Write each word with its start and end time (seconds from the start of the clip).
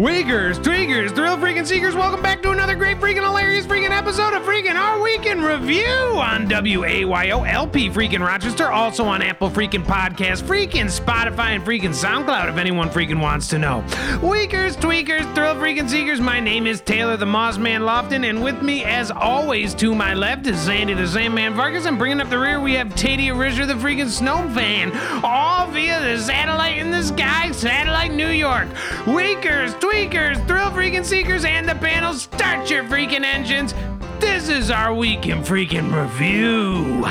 Tweakers, 0.00 1.14
thrill 1.14 1.29
freaking 1.60 1.66
seekers, 1.66 1.94
welcome 1.94 2.22
back 2.22 2.42
to 2.42 2.52
another 2.52 2.74
great 2.74 2.96
freaking 2.96 3.22
hilarious 3.22 3.66
freaking 3.66 3.90
episode 3.90 4.32
of 4.32 4.42
freaking 4.44 4.76
Our 4.76 5.02
Week 5.02 5.26
in 5.26 5.42
Review 5.42 5.84
on 5.84 6.48
WAYO 6.48 7.46
LP 7.46 7.90
freaking 7.90 8.24
Rochester, 8.26 8.70
also 8.70 9.04
on 9.04 9.20
Apple 9.20 9.50
freaking 9.50 9.84
Podcast, 9.84 10.42
freaking 10.44 10.86
Spotify, 10.86 11.50
and 11.50 11.62
freaking 11.62 11.90
SoundCloud 11.90 12.48
if 12.48 12.56
anyone 12.56 12.88
freaking 12.88 13.20
wants 13.20 13.48
to 13.48 13.58
know. 13.58 13.84
Weakers, 14.22 14.74
tweakers, 14.74 15.34
thrill 15.34 15.54
freaking 15.54 15.86
seekers, 15.88 16.18
my 16.18 16.40
name 16.40 16.66
is 16.66 16.80
Taylor 16.80 17.18
the 17.18 17.26
Moss 17.26 17.58
Man 17.58 17.82
Lofton, 17.82 18.26
and 18.26 18.42
with 18.42 18.62
me 18.62 18.82
as 18.84 19.10
always 19.10 19.74
to 19.74 19.94
my 19.94 20.14
left 20.14 20.46
is 20.46 20.58
Sandy 20.58 20.94
the 20.94 21.06
Sandman 21.06 21.52
Vargas, 21.52 21.84
and 21.84 21.98
bringing 21.98 22.22
up 22.22 22.30
the 22.30 22.38
rear 22.38 22.58
we 22.58 22.72
have 22.72 22.88
Taddea 22.88 23.34
Risher 23.34 23.66
the 23.66 23.74
freaking 23.74 24.08
Snow 24.08 24.48
Fan, 24.54 24.92
all 25.22 25.66
via 25.66 26.00
the 26.00 26.22
satellite 26.22 26.78
in 26.78 26.90
the 26.90 27.02
sky, 27.02 27.50
satellite 27.52 28.14
New 28.14 28.30
York. 28.30 28.68
Weakers, 29.06 29.74
tweakers, 29.74 30.46
thrill 30.46 30.70
freaking 30.70 31.04
seekers, 31.04 31.44
and 31.50 31.68
the 31.68 31.74
panel, 31.74 32.14
start 32.14 32.70
your 32.70 32.84
freaking 32.84 33.24
engines. 33.24 33.74
This 34.20 34.48
is 34.48 34.70
our 34.70 34.94
week 34.94 35.26
in 35.26 35.42
freaking 35.42 35.92
review. 35.92 37.04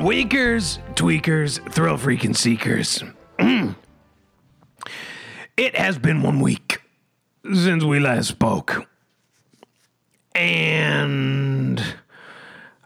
Weakers, 0.04 0.78
tweakers, 0.94 1.72
thrill 1.72 1.96
freaking 1.96 2.36
seekers. 2.36 3.04
it 5.56 5.76
has 5.76 5.98
been 5.98 6.22
one 6.22 6.40
week 6.40 6.80
since 7.52 7.84
we 7.84 8.00
last 8.00 8.28
spoke. 8.28 8.86
And 10.34 11.82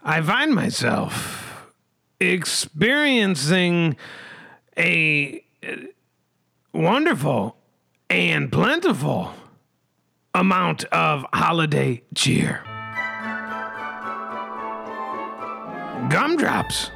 I 0.03 0.21
find 0.21 0.53
myself 0.53 1.71
experiencing 2.19 3.95
a 4.77 5.44
wonderful 6.73 7.57
and 8.09 8.51
plentiful 8.51 9.33
amount 10.33 10.83
of 10.85 11.25
holiday 11.33 12.03
cheer. 12.13 12.61
Gumdrops 16.09 16.91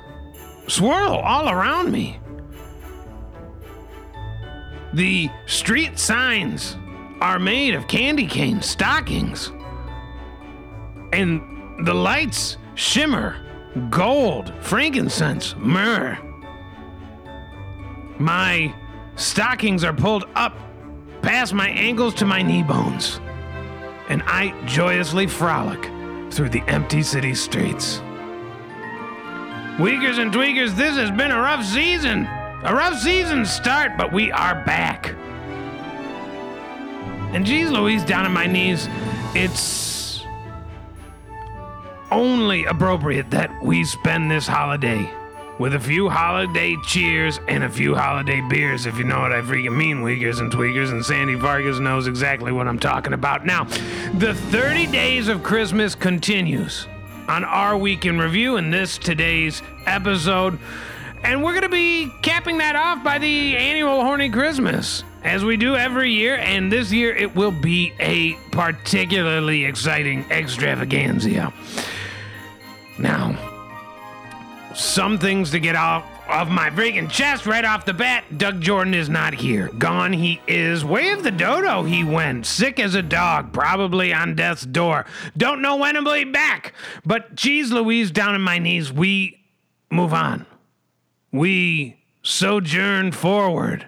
swirl 0.67 1.15
all 1.15 1.49
around 1.49 1.91
me. 1.91 2.19
The 4.93 5.29
street 5.45 5.97
signs 5.97 6.75
are 7.21 7.39
made 7.39 7.73
of 7.75 7.87
candy 7.87 8.27
cane 8.27 8.61
stockings. 8.61 9.51
And 11.13 11.85
the 11.85 11.93
lights 11.93 12.57
shimmer 12.75 13.45
gold, 13.89 14.53
frankincense, 14.61 15.55
myrrh. 15.57 16.17
My 18.19 18.73
stockings 19.15 19.85
are 19.85 19.93
pulled 19.93 20.25
up 20.35 20.57
past 21.21 21.53
my 21.53 21.69
ankles 21.69 22.13
to 22.15 22.25
my 22.25 22.41
knee 22.41 22.63
bones, 22.63 23.21
and 24.09 24.21
I 24.25 24.53
joyously 24.65 25.25
frolic 25.27 25.89
through 26.31 26.49
the 26.49 26.61
empty 26.67 27.01
city 27.01 27.33
streets. 27.33 28.01
Weakers 29.79 30.17
and 30.17 30.33
tweakers, 30.33 30.75
this 30.75 30.97
has 30.97 31.11
been 31.11 31.31
a 31.31 31.39
rough 31.39 31.63
season. 31.63 32.25
A 32.63 32.75
rough 32.75 32.99
season 32.99 33.45
start, 33.45 33.93
but 33.97 34.11
we 34.11 34.33
are 34.33 34.65
back. 34.65 35.15
And 37.33 37.45
geez 37.45 37.71
Louise, 37.71 38.03
down 38.03 38.25
on 38.25 38.33
my 38.33 38.47
knees, 38.47 38.89
it's 39.33 40.25
only 42.11 42.65
appropriate 42.65 43.31
that 43.31 43.49
we 43.63 43.85
spend 43.85 44.29
this 44.29 44.45
holiday 44.45 45.09
with 45.59 45.75
a 45.75 45.79
few 45.79 46.09
holiday 46.09 46.75
cheers 46.85 47.39
and 47.49 47.65
a 47.65 47.69
few 47.69 47.93
holiday 47.93 48.41
beers, 48.49 48.85
if 48.85 48.97
you 48.97 49.03
know 49.03 49.19
what 49.19 49.33
I 49.33 49.41
freaking 49.41 49.75
mean, 49.75 50.01
Weakers 50.01 50.39
and 50.39 50.51
Tweakers, 50.51 50.89
and 50.89 51.05
Sandy 51.05 51.35
Vargas 51.35 51.79
knows 51.79 52.07
exactly 52.07 52.53
what 52.53 52.67
I'm 52.67 52.79
talking 52.79 53.11
about. 53.13 53.45
Now, 53.45 53.65
the 54.15 54.33
30 54.33 54.87
days 54.87 55.27
of 55.27 55.43
Christmas 55.43 55.95
continues 55.95 56.87
on 57.27 57.43
our 57.43 57.77
week 57.77 58.05
in 58.05 58.17
review 58.17 58.55
in 58.55 58.71
this 58.71 58.97
today's 58.97 59.61
episode. 59.85 60.57
And 61.23 61.43
we're 61.43 61.51
going 61.51 61.63
to 61.63 61.69
be 61.69 62.09
capping 62.21 62.59
that 62.59 62.77
off 62.77 63.03
by 63.03 63.19
the 63.19 63.57
annual 63.57 64.01
Horny 64.01 64.29
Christmas, 64.29 65.03
as 65.25 65.43
we 65.43 65.57
do 65.57 65.75
every 65.75 66.13
year. 66.13 66.37
And 66.37 66.71
this 66.71 66.93
year 66.93 67.13
it 67.13 67.35
will 67.35 67.51
be 67.51 67.93
a 67.99 68.35
particularly 68.51 69.65
exciting 69.65 70.25
extravaganza. 70.31 71.51
Now, 72.97 73.48
some 74.75 75.17
things 75.17 75.51
to 75.51 75.59
get 75.59 75.75
off 75.75 76.05
of 76.29 76.49
my 76.49 76.69
freaking 76.69 77.09
chest 77.09 77.45
right 77.45 77.65
off 77.65 77.85
the 77.85 77.93
bat. 77.93 78.37
Doug 78.37 78.61
Jordan 78.61 78.93
is 78.93 79.09
not 79.09 79.33
here. 79.33 79.69
Gone 79.69 80.13
he 80.13 80.39
is. 80.47 80.85
Way 80.85 81.09
of 81.09 81.23
the 81.23 81.31
dodo 81.31 81.83
he 81.83 82.03
went. 82.03 82.45
Sick 82.45 82.79
as 82.79 82.93
a 82.93 83.01
dog, 83.01 83.51
probably 83.51 84.13
on 84.13 84.35
death's 84.35 84.65
door. 84.65 85.05
Don't 85.35 85.61
know 85.61 85.77
when 85.77 85.95
he'll 85.95 86.13
be 86.13 86.23
back. 86.25 86.73
But 87.03 87.35
geez 87.35 87.71
Louise, 87.71 88.11
down 88.11 88.35
on 88.35 88.41
my 88.41 88.59
knees, 88.59 88.93
we 88.93 89.39
move 89.89 90.13
on. 90.13 90.45
We 91.31 91.97
sojourn 92.21 93.11
forward. 93.11 93.87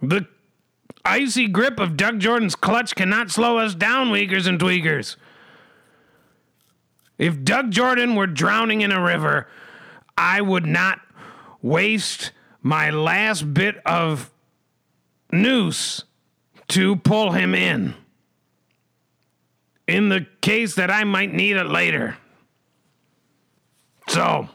The 0.00 0.26
icy 1.04 1.48
grip 1.48 1.78
of 1.78 1.96
Doug 1.96 2.20
Jordan's 2.20 2.54
clutch 2.54 2.94
cannot 2.94 3.30
slow 3.30 3.58
us 3.58 3.74
down, 3.74 4.10
Weakers 4.10 4.46
and 4.46 4.58
Tweakers. 4.58 5.16
If 7.18 7.42
Doug 7.42 7.72
Jordan 7.72 8.14
were 8.14 8.28
drowning 8.28 8.80
in 8.80 8.92
a 8.92 9.02
river, 9.02 9.48
I 10.16 10.40
would 10.40 10.66
not 10.66 11.00
waste 11.60 12.32
my 12.62 12.90
last 12.90 13.52
bit 13.52 13.76
of 13.84 14.30
noose 15.32 16.04
to 16.68 16.96
pull 16.96 17.32
him 17.32 17.54
in. 17.54 17.94
In 19.86 20.08
the 20.10 20.26
case 20.40 20.74
that 20.76 20.90
I 20.90 21.04
might 21.04 21.32
need 21.32 21.56
it 21.56 21.66
later. 21.66 22.16
So, 24.08 24.48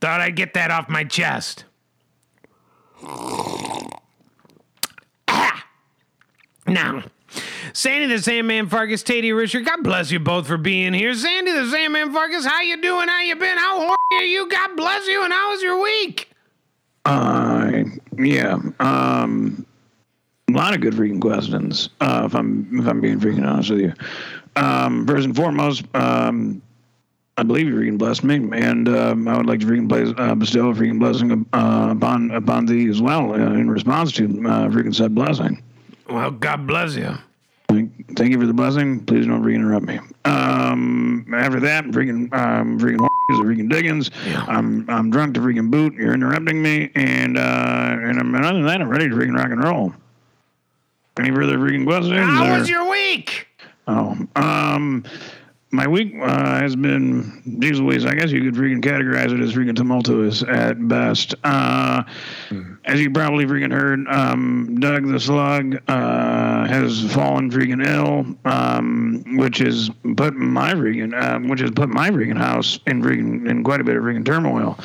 thought 0.00 0.20
I'd 0.20 0.36
get 0.36 0.54
that 0.54 0.70
off 0.70 0.88
my 0.88 1.04
chest. 1.04 1.64
Ah! 5.28 5.66
Now, 6.66 7.04
Sandy 7.72 8.06
the 8.06 8.20
Sandman 8.20 8.68
Fargus, 8.68 9.02
Taddea 9.02 9.36
Richard, 9.36 9.64
God 9.64 9.82
bless 9.82 10.10
you 10.10 10.18
both 10.18 10.46
for 10.46 10.56
being 10.56 10.92
here. 10.92 11.14
Sandy 11.14 11.52
the 11.52 11.70
Sandman 11.70 12.12
Fargus, 12.12 12.44
how 12.44 12.60
you 12.60 12.80
doing? 12.80 13.08
How 13.08 13.20
you 13.20 13.36
been? 13.36 13.58
How 13.58 13.78
horny 13.78 14.22
are 14.22 14.24
you? 14.24 14.48
God 14.48 14.76
bless 14.76 15.06
you, 15.06 15.22
and 15.24 15.32
how 15.32 15.50
was 15.50 15.62
your 15.62 15.80
week? 15.82 16.30
Uh, 17.04 17.84
yeah. 18.18 18.58
Um, 18.80 19.66
a 20.48 20.52
lot 20.52 20.74
of 20.74 20.80
good 20.80 20.94
freaking 20.94 21.20
questions. 21.20 21.90
Uh, 22.00 22.22
if 22.26 22.34
I'm 22.34 22.68
if 22.72 22.86
I'm 22.86 23.00
being 23.00 23.20
freaking 23.20 23.46
honest 23.46 23.70
with 23.70 23.80
you. 23.80 23.92
Um, 24.56 25.06
first 25.06 25.24
and 25.24 25.36
foremost, 25.36 25.84
um, 25.94 26.60
I 27.36 27.42
believe 27.42 27.68
you 27.68 27.74
freaking 27.74 27.98
blessed 27.98 28.24
me, 28.24 28.36
and 28.58 28.88
um, 28.88 29.28
I 29.28 29.36
would 29.36 29.46
like 29.46 29.60
to 29.60 29.66
freaking 29.66 29.88
place, 29.88 30.12
uh, 30.18 30.34
bestow 30.34 30.70
a 30.70 30.74
freaking 30.74 30.98
blessing 30.98 31.46
uh, 31.52 31.88
upon 31.92 32.30
upon 32.32 32.66
thee 32.66 32.88
as 32.88 33.00
well 33.00 33.32
uh, 33.32 33.36
in 33.36 33.70
response 33.70 34.12
to 34.12 34.24
uh, 34.24 34.68
freaking 34.68 34.94
said 34.94 35.14
blessing. 35.14 35.62
Well, 36.10 36.30
God 36.32 36.66
bless 36.66 36.96
you. 36.96 37.14
Thank, 37.68 38.16
thank 38.16 38.32
you 38.32 38.40
for 38.40 38.46
the 38.46 38.52
blessing. 38.52 39.04
Please 39.04 39.26
don't 39.26 39.42
freaking 39.42 39.56
interrupt 39.56 39.86
me. 39.86 40.00
Um, 40.24 41.32
after 41.32 41.60
that, 41.60 41.84
freaking, 41.86 42.32
um, 42.34 42.80
freaking, 42.80 43.06
is 43.30 43.38
freaking 43.38 43.70
Diggins. 43.70 44.10
Yeah. 44.26 44.44
I'm, 44.48 44.88
I'm 44.90 45.10
drunk 45.10 45.34
to 45.34 45.40
freaking 45.40 45.70
boot. 45.70 45.94
You're 45.94 46.12
interrupting 46.12 46.60
me, 46.60 46.90
and 46.96 47.38
uh, 47.38 47.96
and, 48.00 48.18
I'm, 48.18 48.34
and 48.34 48.44
other 48.44 48.58
than 48.58 48.66
that, 48.66 48.80
I'm 48.80 48.88
ready 48.88 49.08
to 49.08 49.14
freaking 49.14 49.36
rock 49.36 49.50
and 49.50 49.62
roll. 49.62 49.94
Any 51.20 51.30
further 51.30 51.58
freaking 51.58 51.84
questions? 51.84 52.18
How 52.18 52.52
or- 52.52 52.58
was 52.58 52.68
your 52.68 52.90
week? 52.90 53.46
Oh, 53.86 54.16
um, 54.36 55.04
my 55.72 55.86
week 55.86 56.14
uh, 56.20 56.60
has 56.60 56.74
been, 56.74 57.58
geez 57.60 57.80
Louise, 57.80 58.04
I 58.04 58.14
guess 58.14 58.30
you 58.32 58.42
could 58.42 58.54
freaking 58.54 58.82
categorize 58.82 59.32
it 59.32 59.40
as 59.40 59.54
freaking 59.54 59.76
tumultuous 59.76 60.42
at 60.42 60.88
best. 60.88 61.34
Uh, 61.44 62.02
As 62.84 62.98
you 63.00 63.10
probably 63.10 63.44
freaking 63.44 63.72
heard, 63.72 64.06
um, 64.08 64.80
Doug 64.80 65.06
the 65.06 65.20
Slug 65.20 65.80
uh, 65.86 66.66
has 66.66 67.12
fallen 67.12 67.50
freaking 67.50 67.86
ill, 67.86 68.36
um, 68.50 69.22
which 69.36 69.58
has 69.58 69.90
put 70.16 70.34
my 70.34 70.72
freaking, 70.72 71.14
uh, 71.14 71.38
which 71.48 71.60
has 71.60 71.70
put 71.70 71.88
my 71.88 72.10
freaking 72.10 72.38
house 72.38 72.80
in 72.86 73.02
freaking 73.02 73.48
in 73.48 73.62
quite 73.62 73.80
a 73.80 73.84
bit 73.84 73.96
of 73.96 74.02
freaking 74.02 74.24
turmoil. 74.24 74.78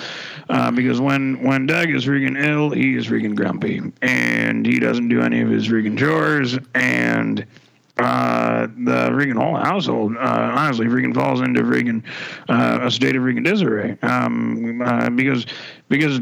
Uh, 0.49 0.69
because 0.69 1.01
when 1.01 1.41
when 1.43 1.65
Doug 1.65 1.89
is 1.89 2.05
freaking 2.05 2.37
ill, 2.37 2.69
he 2.69 2.95
is 2.95 3.07
freaking 3.07 3.33
grumpy, 3.33 3.81
and 4.03 4.65
he 4.65 4.79
doesn't 4.79 5.07
do 5.07 5.21
any 5.21 5.41
of 5.41 5.49
his 5.49 5.67
freaking 5.67 5.97
chores, 5.97 6.59
and 6.75 7.45
uh, 7.97 8.68
the 8.68 9.09
freaking 9.12 9.38
whole 9.42 9.56
household, 9.56 10.15
uh, 10.18 10.19
honestly, 10.56 10.86
freaking 10.88 11.13
falls 11.15 11.39
into 11.42 11.62
freaking 11.63 12.03
uh, 12.50 12.80
a 12.81 12.92
state 12.92 13.15
of 13.15 13.24
freaking 13.24 13.44
disarray. 13.44 13.97
Um, 14.01 14.81
uh, 14.81 15.09
because 15.09 15.45
because 15.88 16.15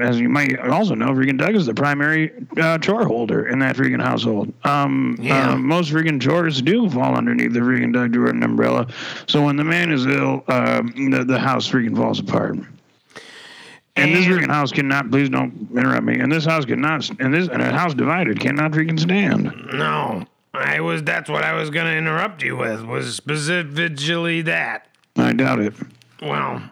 as 0.00 0.18
you 0.18 0.28
might 0.28 0.58
also 0.58 0.94
know, 0.94 1.08
freaking 1.10 1.38
Doug 1.38 1.54
is 1.54 1.66
the 1.66 1.74
primary 1.74 2.32
uh, 2.58 2.78
chore 2.78 3.04
holder 3.04 3.46
in 3.48 3.58
that 3.60 3.76
freaking 3.76 4.02
household. 4.02 4.52
Um, 4.64 5.16
Yeah. 5.20 5.50
uh, 5.52 5.56
most 5.56 5.92
freaking 5.92 6.20
chores 6.20 6.60
do 6.62 6.88
fall 6.90 7.14
underneath 7.16 7.52
the 7.52 7.60
freaking 7.60 7.92
Doug 7.92 8.12
Jordan 8.14 8.42
umbrella. 8.42 8.88
So 9.26 9.42
when 9.44 9.56
the 9.56 9.64
man 9.64 9.92
is 9.92 10.06
ill, 10.06 10.42
uh, 10.48 10.82
the 10.82 11.24
the 11.26 11.38
house 11.38 11.70
freaking 11.70 11.96
falls 11.96 12.18
apart. 12.18 12.58
And 13.96 14.12
this 14.12 14.26
And- 14.26 14.34
freaking 14.34 14.50
house 14.50 14.72
cannot. 14.72 15.08
Please 15.10 15.28
don't 15.28 15.68
interrupt 15.76 16.02
me. 16.04 16.18
And 16.18 16.32
this 16.32 16.44
house 16.44 16.64
cannot. 16.64 17.08
And 17.20 17.32
this 17.32 17.48
and 17.48 17.62
a 17.62 17.70
house 17.72 17.94
divided 17.94 18.40
cannot 18.40 18.72
freaking 18.72 18.98
stand. 18.98 19.52
No, 19.72 20.24
I 20.54 20.80
was. 20.80 21.02
That's 21.02 21.28
what 21.28 21.42
I 21.44 21.52
was 21.54 21.70
going 21.70 21.86
to 21.86 21.96
interrupt 21.96 22.42
you 22.42 22.56
with. 22.56 22.82
Was 22.84 23.14
specifically 23.14 24.42
that. 24.42 24.86
I 25.16 25.32
doubt 25.32 25.60
it. 25.60 25.74
Well, 26.22 26.62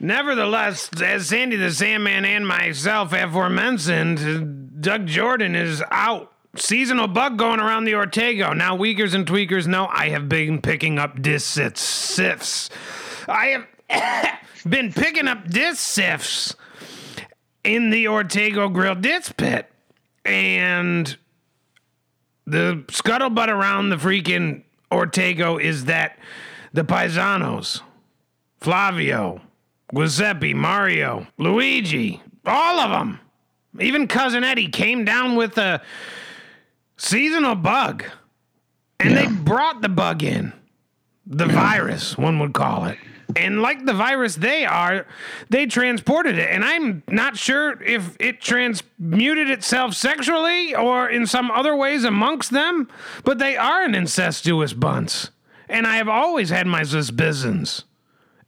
nevertheless, 0.00 0.90
as 1.02 1.28
Sandy 1.28 1.56
the 1.56 1.72
Sandman 1.72 2.24
and 2.24 2.46
myself 2.46 3.12
aforementioned, 3.12 4.80
Doug 4.80 5.06
Jordan 5.06 5.54
is 5.54 5.82
out. 5.90 6.30
Seasonal 6.56 7.08
bug 7.08 7.36
going 7.36 7.58
around 7.58 7.84
the 7.84 7.92
Ortego. 7.92 8.56
Now, 8.56 8.76
Weakers 8.76 9.12
and 9.12 9.26
Tweakers 9.26 9.66
know 9.66 9.88
I 9.90 10.10
have 10.10 10.28
been 10.28 10.62
picking 10.62 11.00
up 11.00 11.20
disc 11.20 11.58
sifts. 11.76 12.70
I 13.28 13.46
have 13.46 13.66
been 14.68 14.92
picking 14.92 15.28
up 15.28 15.48
dis-sifs 15.48 16.54
in 17.62 17.90
the 17.90 18.04
Ortego 18.06 18.72
Grill 18.72 18.94
Dis 18.94 19.32
Pit. 19.32 19.70
And 20.24 21.16
the 22.46 22.84
scuttlebutt 22.88 23.48
around 23.48 23.90
the 23.90 23.96
freaking 23.96 24.62
Ortego 24.90 25.60
is 25.60 25.86
that 25.86 26.18
the 26.72 26.84
Paisanos, 26.84 27.80
Flavio, 28.60 29.40
Giuseppe, 29.94 30.54
Mario, 30.54 31.26
Luigi, 31.38 32.22
all 32.44 32.80
of 32.80 32.90
them, 32.90 33.20
even 33.80 34.06
cousin 34.06 34.44
Eddie 34.44 34.68
came 34.68 35.04
down 35.04 35.36
with 35.36 35.58
a 35.58 35.82
seasonal 36.96 37.54
bug, 37.54 38.04
and 39.00 39.16
they 39.16 39.26
brought 39.26 39.82
the 39.82 39.88
bug 39.88 40.22
in, 40.22 40.52
the 41.26 41.46
virus, 41.46 42.16
one 42.16 42.38
would 42.38 42.52
call 42.52 42.84
it. 42.84 42.98
And 43.36 43.62
like 43.62 43.84
the 43.84 43.92
virus 43.92 44.36
they 44.36 44.64
are, 44.64 45.06
they 45.50 45.66
transported 45.66 46.38
it. 46.38 46.50
And 46.50 46.64
I'm 46.64 47.02
not 47.08 47.36
sure 47.36 47.82
if 47.82 48.16
it 48.20 48.40
transmuted 48.40 49.50
itself 49.50 49.94
sexually 49.94 50.74
or 50.74 51.08
in 51.08 51.26
some 51.26 51.50
other 51.50 51.74
ways 51.74 52.04
amongst 52.04 52.50
them, 52.50 52.88
but 53.24 53.38
they 53.38 53.56
are 53.56 53.82
an 53.82 53.94
incestuous 53.94 54.72
bunch. 54.72 55.28
And 55.68 55.86
I 55.86 55.96
have 55.96 56.08
always 56.08 56.50
had 56.50 56.66
my 56.66 56.82
suspicions. 56.84 57.84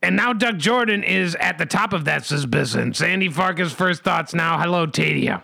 And 0.02 0.14
now 0.14 0.32
Doug 0.32 0.58
Jordan 0.58 1.02
is 1.02 1.34
at 1.36 1.58
the 1.58 1.66
top 1.66 1.92
of 1.92 2.04
that 2.04 2.24
suspicion. 2.24 2.94
Sandy 2.94 3.28
Farkas' 3.28 3.72
first 3.72 4.04
thoughts 4.04 4.34
now. 4.34 4.58
Hello, 4.58 4.86
Taddea. 4.86 5.42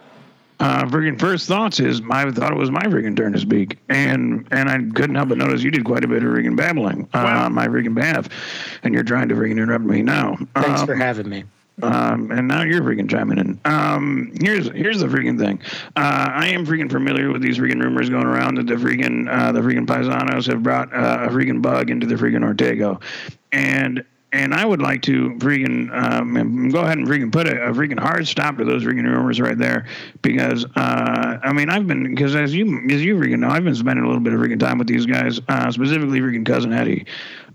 Uh, 0.62 0.84
freaking 0.86 1.18
first 1.18 1.48
thoughts 1.48 1.80
is 1.80 2.00
I 2.10 2.30
thought 2.30 2.52
it 2.52 2.56
was 2.58 2.70
my 2.70 2.82
friggin' 2.84 3.16
turn 3.16 3.32
to 3.32 3.38
speak, 3.40 3.78
and 3.88 4.46
and 4.52 4.68
I 4.70 4.78
couldn't 4.94 5.16
help 5.16 5.30
but 5.30 5.38
notice 5.38 5.62
you 5.62 5.70
did 5.72 5.84
quite 5.84 6.04
a 6.04 6.08
bit 6.08 6.22
of 6.22 6.30
freaking 6.30 6.56
babbling 6.56 7.02
uh, 7.12 7.22
Well- 7.24 7.44
on 7.46 7.52
my 7.52 7.66
freaking 7.66 7.94
behalf, 7.94 8.28
and 8.84 8.94
you're 8.94 9.02
trying 9.02 9.28
to 9.30 9.34
freaking 9.34 9.58
interrupt 9.60 9.84
me 9.84 10.02
now. 10.02 10.36
Thanks 10.54 10.80
Um, 10.82 10.86
for 10.86 10.94
having 10.94 11.28
me. 11.28 11.44
um, 11.82 12.30
and 12.30 12.46
now 12.46 12.62
you're 12.62 12.82
freaking 12.82 13.08
chiming 13.10 13.38
in. 13.38 13.58
Um, 13.64 14.30
here's 14.40 14.68
here's 14.70 15.00
the 15.00 15.08
freaking 15.08 15.38
thing. 15.38 15.58
Uh, 15.96 16.30
I 16.32 16.48
am 16.48 16.64
freaking 16.64 16.90
familiar 16.90 17.32
with 17.32 17.42
these 17.42 17.58
freaking 17.58 17.82
rumors 17.82 18.08
going 18.08 18.26
around 18.26 18.56
that 18.56 18.66
the 18.68 18.74
freaking 18.74 19.28
uh, 19.28 19.50
the 19.52 19.60
freaking 19.60 19.86
paisanos 19.86 20.46
have 20.46 20.62
brought 20.62 20.92
uh, 20.94 21.26
a 21.28 21.28
freaking 21.32 21.60
bug 21.60 21.90
into 21.90 22.06
the 22.06 22.14
freaking 22.14 22.44
Ortego, 22.44 23.00
and 23.50 24.04
and 24.32 24.54
I 24.54 24.64
would 24.64 24.80
like 24.80 25.02
to 25.02 25.30
freaking 25.38 25.92
um, 25.92 26.70
go 26.70 26.80
ahead 26.80 26.98
and 26.98 27.06
freaking 27.06 27.30
put 27.30 27.46
a, 27.46 27.68
a 27.68 27.72
freaking 27.72 27.98
hard 27.98 28.26
stop 28.26 28.56
to 28.56 28.64
those 28.64 28.82
freaking 28.82 29.04
rumors 29.04 29.40
right 29.40 29.56
there 29.56 29.86
because 30.22 30.64
uh, 30.74 31.38
I 31.42 31.52
mean 31.52 31.68
I've 31.68 31.86
been 31.86 32.14
because 32.14 32.34
as 32.34 32.54
you 32.54 32.88
as 32.90 33.02
you 33.04 33.16
freaking 33.16 33.40
know 33.40 33.48
I've 33.48 33.64
been 33.64 33.74
spending 33.74 34.04
a 34.04 34.08
little 34.08 34.22
bit 34.22 34.32
of 34.32 34.40
freaking 34.40 34.58
time 34.58 34.78
with 34.78 34.86
these 34.86 35.06
guys 35.06 35.40
uh, 35.48 35.70
specifically 35.70 36.20
freaking 36.20 36.46
cousin 36.46 36.72
Eddie, 36.72 37.04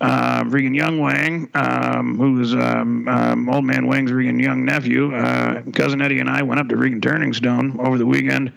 uh, 0.02 0.44
freaking 0.44 0.76
young 0.76 1.00
Wang 1.00 1.50
um, 1.56 2.18
who 2.18 2.34
was 2.34 2.54
um, 2.54 3.08
um, 3.08 3.50
old 3.50 3.66
man 3.66 3.88
Wang's 3.88 4.12
freaking 4.12 4.42
young 4.42 4.64
nephew. 4.64 5.16
Uh, 5.16 5.64
cousin 5.74 6.02
Eddie 6.02 6.20
and 6.20 6.30
I 6.30 6.44
went 6.44 6.60
up 6.60 6.70
to 6.70 6.76
freaking 6.76 7.02
Turning 7.02 7.34
Stone 7.34 7.80
over 7.80 7.98
the 7.98 8.06
weekend 8.06 8.52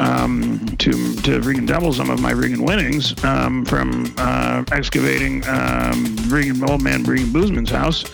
um, 0.00 0.58
to 0.78 0.90
to 0.90 1.40
freaking 1.40 1.66
double 1.66 1.92
some 1.92 2.10
of 2.10 2.20
my 2.20 2.32
freaking 2.32 2.66
winnings 2.66 3.22
um, 3.24 3.64
from 3.64 4.12
uh, 4.18 4.64
excavating 4.72 5.42
freaking 5.42 6.68
old 6.68 6.82
man 6.82 7.04
freaking 7.04 7.32
House. 7.68 8.04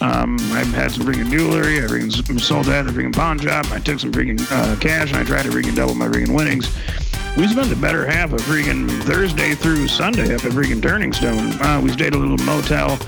Um, 0.00 0.36
I've 0.52 0.72
had 0.72 0.90
some 0.90 1.06
freaking 1.06 1.30
jewelry. 1.30 1.78
I 1.78 1.86
freaking 1.86 2.40
sold 2.40 2.66
that 2.66 2.86
at 2.86 2.90
a 2.90 2.92
freaking 2.92 3.14
pawn 3.14 3.38
shop. 3.38 3.70
I 3.70 3.78
took 3.78 4.00
some 4.00 4.10
freaking 4.10 4.40
uh, 4.50 4.78
cash 4.80 5.10
and 5.12 5.18
I 5.18 5.24
tried 5.24 5.44
to 5.44 5.50
freaking 5.50 5.76
double 5.76 5.94
my 5.94 6.08
freaking 6.08 6.34
winnings. 6.34 6.74
We 7.36 7.46
spent 7.46 7.68
the 7.68 7.76
better 7.76 8.06
half 8.06 8.32
of 8.32 8.40
freaking 8.40 8.88
Thursday 9.02 9.54
through 9.54 9.88
Sunday 9.88 10.34
up 10.34 10.44
at 10.44 10.52
freaking 10.52 10.82
Turning 10.82 11.12
Stone. 11.12 11.60
Uh, 11.60 11.80
we 11.82 11.90
stayed 11.90 12.08
at 12.08 12.14
a 12.14 12.18
little 12.18 12.38
motel, 12.46 12.98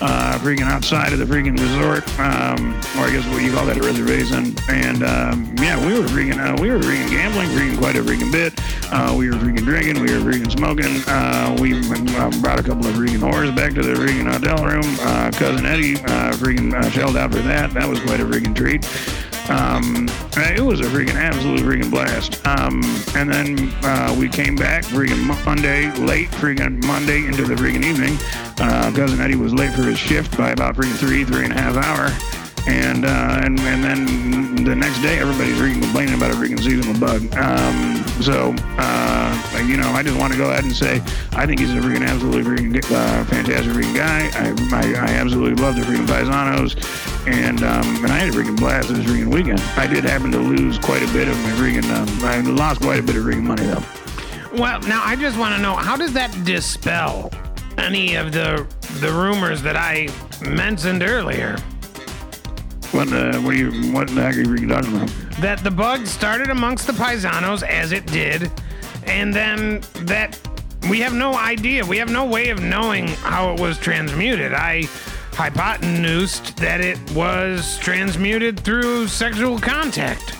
uh, 0.00 0.38
freaking 0.38 0.62
outside 0.62 1.12
of 1.12 1.18
the 1.18 1.24
freaking 1.24 1.58
resort, 1.58 2.06
um, 2.18 2.74
or 2.96 3.06
I 3.06 3.10
guess 3.12 3.26
what 3.28 3.42
you 3.42 3.52
call 3.52 3.66
that 3.66 3.76
a 3.76 3.82
reservation. 3.82 4.54
And 4.68 5.02
um, 5.02 5.54
yeah, 5.58 5.78
we 5.84 5.98
were 5.98 6.06
freaking, 6.06 6.38
uh, 6.38 6.60
we 6.60 6.70
were 6.70 6.78
freaking 6.78 7.10
gambling, 7.10 7.48
freaking 7.48 7.78
quite 7.78 7.96
a 7.96 8.02
freaking 8.02 8.32
bit. 8.32 8.54
Uh, 8.92 9.14
we 9.16 9.28
were 9.28 9.36
freaking 9.36 9.64
drinking, 9.64 10.02
we 10.02 10.12
were 10.12 10.32
freaking 10.32 10.50
smoking. 10.50 11.02
Uh, 11.06 11.56
we 11.60 11.74
uh, 12.16 12.30
brought 12.40 12.58
a 12.58 12.62
couple 12.62 12.86
of 12.86 12.94
freaking 12.94 13.18
whores 13.18 13.54
back 13.54 13.74
to 13.74 13.82
the 13.82 13.94
freaking 13.94 14.30
hotel 14.30 14.64
room. 14.64 14.96
Uh, 15.00 15.30
cousin 15.32 15.66
Eddie 15.66 15.96
uh, 15.96 16.32
freaking 16.34 16.72
shelled 16.92 17.16
out 17.16 17.32
for 17.32 17.40
that. 17.40 17.72
That 17.72 17.88
was 17.88 18.00
quite 18.00 18.20
a 18.20 18.24
freaking 18.24 18.54
treat. 18.54 18.84
Um, 19.50 20.06
it 20.36 20.60
was 20.60 20.78
a 20.78 20.84
freaking 20.84 21.16
absolute 21.16 21.60
freaking 21.60 21.90
blast. 21.90 22.40
Um, 22.46 22.82
and 23.16 23.28
then 23.28 23.74
uh, 23.82 24.14
we 24.16 24.28
came 24.28 24.54
back 24.54 24.84
freaking 24.84 25.44
Monday, 25.44 25.90
late 25.96 26.28
freaking 26.30 26.84
Monday 26.84 27.26
into 27.26 27.42
the 27.42 27.54
freaking 27.54 27.84
evening. 27.84 28.16
Uh, 28.60 28.92
cousin 28.94 29.20
Eddie 29.20 29.34
was 29.34 29.52
late 29.52 29.72
for 29.72 29.82
his 29.90 29.98
shift 29.98 30.36
by 30.38 30.50
about 30.50 30.76
freaking 30.76 30.96
three, 30.96 31.24
three 31.24 31.44
and 31.44 31.52
a 31.52 31.60
half 31.60 31.76
hour. 31.76 32.10
And, 32.66 33.04
uh, 33.04 33.40
and 33.42 33.58
and 33.60 33.82
then 33.82 34.64
the 34.64 34.76
next 34.76 35.00
day, 35.00 35.18
everybody's 35.18 35.56
freaking 35.56 35.80
complaining 35.82 36.14
about 36.14 36.30
a 36.30 36.34
freaking 36.34 36.60
seasonal 36.60 36.98
bug. 37.00 37.22
Um, 37.34 38.04
so, 38.22 38.54
uh, 38.78 39.64
you 39.66 39.76
know, 39.76 39.88
I 39.88 40.02
just 40.02 40.18
want 40.18 40.32
to 40.32 40.38
go 40.38 40.50
ahead 40.50 40.64
and 40.64 40.76
say 40.76 41.00
I 41.32 41.46
think 41.46 41.60
he's 41.60 41.72
a 41.72 41.76
freaking 41.76 42.06
absolutely 42.06 42.42
freaking 42.42 42.76
uh, 42.76 43.24
fantastic 43.24 43.72
freaking 43.72 43.96
guy. 43.96 44.30
I, 44.34 44.50
I, 44.76 45.06
I 45.06 45.10
absolutely 45.14 45.62
love 45.62 45.76
the 45.76 45.82
freaking 45.82 46.06
paisanos, 46.06 46.76
and 47.26 47.62
um, 47.62 48.04
and 48.04 48.12
I 48.12 48.18
had 48.18 48.28
a 48.28 48.32
freaking 48.32 48.58
blast 48.58 48.88
this 48.88 48.98
freaking 48.98 49.32
weekend. 49.32 49.60
I 49.76 49.86
did 49.86 50.04
happen 50.04 50.30
to 50.32 50.38
lose 50.38 50.78
quite 50.78 51.02
a 51.02 51.12
bit 51.12 51.28
of 51.28 51.36
my 51.42 51.50
freaking. 51.52 51.84
Um, 51.94 52.24
I 52.24 52.40
lost 52.42 52.82
quite 52.82 53.00
a 53.00 53.02
bit 53.02 53.16
of 53.16 53.24
freaking 53.24 53.44
money 53.44 53.64
though. 53.64 53.82
Well, 54.52 54.80
now 54.80 55.02
I 55.04 55.16
just 55.16 55.38
want 55.38 55.54
to 55.56 55.62
know 55.62 55.74
how 55.74 55.96
does 55.96 56.12
that 56.12 56.30
dispel 56.44 57.30
any 57.80 58.14
of 58.14 58.32
the 58.32 58.66
the 59.00 59.10
rumors 59.10 59.62
that 59.62 59.76
I 59.76 60.08
mentioned 60.42 61.02
earlier? 61.02 61.56
What 62.92 63.12
uh, 63.12 63.38
what 63.38 63.56
you 63.56 63.70
what 63.92 64.08
the 64.08 64.22
heck 64.22 64.36
are 64.36 64.40
you 64.40 64.68
talking 64.68 64.96
about? 64.96 65.08
That 65.40 65.62
the 65.64 65.70
bug 65.70 66.06
started 66.06 66.50
amongst 66.50 66.86
the 66.86 66.92
paisanos 66.92 67.62
as 67.62 67.92
it 67.92 68.06
did, 68.06 68.50
and 69.04 69.32
then 69.32 69.80
that 70.06 70.38
we 70.88 71.00
have 71.00 71.14
no 71.14 71.34
idea. 71.34 71.84
We 71.84 71.98
have 71.98 72.10
no 72.10 72.24
way 72.24 72.50
of 72.50 72.62
knowing 72.62 73.08
how 73.08 73.52
it 73.52 73.60
was 73.60 73.78
transmuted. 73.78 74.52
I 74.52 74.82
hypotenused 75.32 76.56
that 76.56 76.80
it 76.80 76.98
was 77.12 77.78
transmuted 77.78 78.60
through 78.60 79.08
sexual 79.08 79.58
contact 79.58 80.39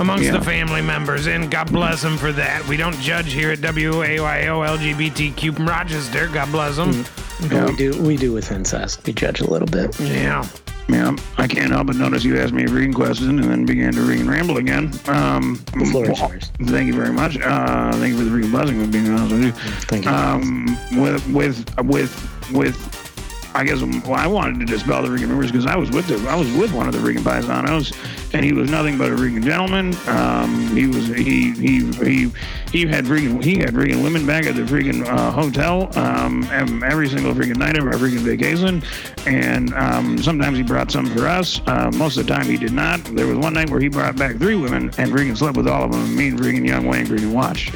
amongst 0.00 0.24
Yeah. 0.24 0.32
the 0.32 0.40
family 0.44 0.82
members, 0.82 1.26
and 1.26 1.50
God 1.50 1.70
bless 1.72 2.02
them 2.02 2.16
for 2.16 2.32
that. 2.32 2.66
We 2.66 2.76
don't 2.76 2.98
judge 3.00 3.32
here 3.32 3.50
at 3.52 3.60
WAYO 3.60 4.62
LGBTQ 4.66 5.54
from 5.54 5.68
Rochester. 5.68 6.28
God 6.28 6.50
bless 6.50 6.76
them. 6.76 7.04
Yeah. 7.50 7.66
We 7.66 7.76
do 7.76 8.02
we 8.02 8.16
do 8.16 8.32
with 8.32 8.50
incest. 8.52 9.00
We 9.06 9.12
judge 9.12 9.40
a 9.40 9.48
little 9.50 9.68
bit. 9.68 9.98
Yeah. 10.00 10.44
Yeah, 10.88 11.14
I 11.38 11.46
can't 11.46 11.70
help 11.70 11.86
but 11.86 11.94
notice 11.94 12.24
you 12.24 12.36
asked 12.40 12.52
me 12.52 12.64
a 12.64 12.66
reading 12.66 12.92
question 12.92 13.38
and 13.38 13.48
then 13.48 13.64
began 13.64 13.92
to 13.92 14.00
read 14.00 14.18
and 14.20 14.28
ramble 14.28 14.56
again. 14.56 14.90
Um, 15.06 15.62
The 15.78 15.84
floor 15.86 16.10
is 16.10 16.20
well, 16.20 16.30
yours. 16.32 16.50
Thank 16.64 16.88
you 16.88 16.94
very 16.94 17.12
much. 17.12 17.38
Uh, 17.40 17.92
thank 17.92 18.12
you 18.14 18.18
for 18.18 18.24
the 18.24 18.30
freaking 18.30 18.50
blessing 18.50 18.82
of 18.82 18.90
being 18.90 19.08
honest 19.08 19.30
with 19.32 19.44
you. 19.44 19.52
Thank 19.52 20.04
you. 20.06 20.10
Um, 20.10 20.76
with 20.96 21.24
with 21.28 21.64
with 21.84 22.50
with, 22.52 23.09
I 23.54 23.64
guess 23.64 23.82
well, 23.82 24.14
I 24.14 24.26
wanted 24.26 24.60
to 24.60 24.66
dispel 24.66 25.02
the 25.02 25.08
freaking 25.08 25.28
rumors 25.28 25.50
because 25.50 25.66
I 25.66 25.76
was 25.76 25.90
with 25.90 26.06
the 26.06 26.28
I 26.28 26.36
was 26.36 26.50
with 26.52 26.72
one 26.72 26.86
of 26.86 26.92
the 26.92 27.00
freaking 27.00 27.22
paisanos, 27.22 27.92
and 28.32 28.44
he 28.44 28.52
was 28.52 28.70
nothing 28.70 28.96
but 28.96 29.10
a 29.10 29.14
freaking 29.14 29.42
gentleman. 29.42 29.94
Um, 30.06 30.68
he 30.76 30.86
was 30.86 31.08
he 31.08 31.52
he 31.52 31.92
he 31.92 32.32
he 32.70 32.86
had 32.86 33.04
freaking 33.04 33.42
he 33.42 33.58
had 33.58 33.70
freaking 33.70 34.02
women 34.02 34.26
back 34.26 34.46
at 34.46 34.54
the 34.54 34.62
freaking 34.62 35.04
uh, 35.04 35.32
hotel 35.32 35.90
um, 35.98 36.44
every 36.82 37.08
single 37.08 37.34
freaking 37.34 37.56
night 37.56 37.76
of 37.76 37.84
our 37.86 37.94
freaking 37.94 38.20
vacation, 38.20 38.82
and 39.26 39.74
um, 39.74 40.18
sometimes 40.18 40.56
he 40.56 40.62
brought 40.62 40.90
some 40.90 41.06
for 41.06 41.26
us. 41.26 41.60
Uh, 41.66 41.90
most 41.94 42.16
of 42.16 42.26
the 42.26 42.32
time 42.32 42.46
he 42.46 42.56
did 42.56 42.72
not. 42.72 43.02
There 43.04 43.26
was 43.26 43.38
one 43.38 43.54
night 43.54 43.70
where 43.70 43.80
he 43.80 43.88
brought 43.88 44.16
back 44.16 44.36
three 44.36 44.56
women 44.56 44.84
and 44.98 45.10
freaking 45.10 45.36
slept 45.36 45.56
with 45.56 45.66
all 45.66 45.84
of 45.84 45.92
them. 45.92 46.16
Me 46.16 46.28
and 46.28 46.38
freaking 46.38 46.66
young 46.66 46.86
Wayne 46.86 47.06
freaking 47.06 47.32
watched. 47.32 47.74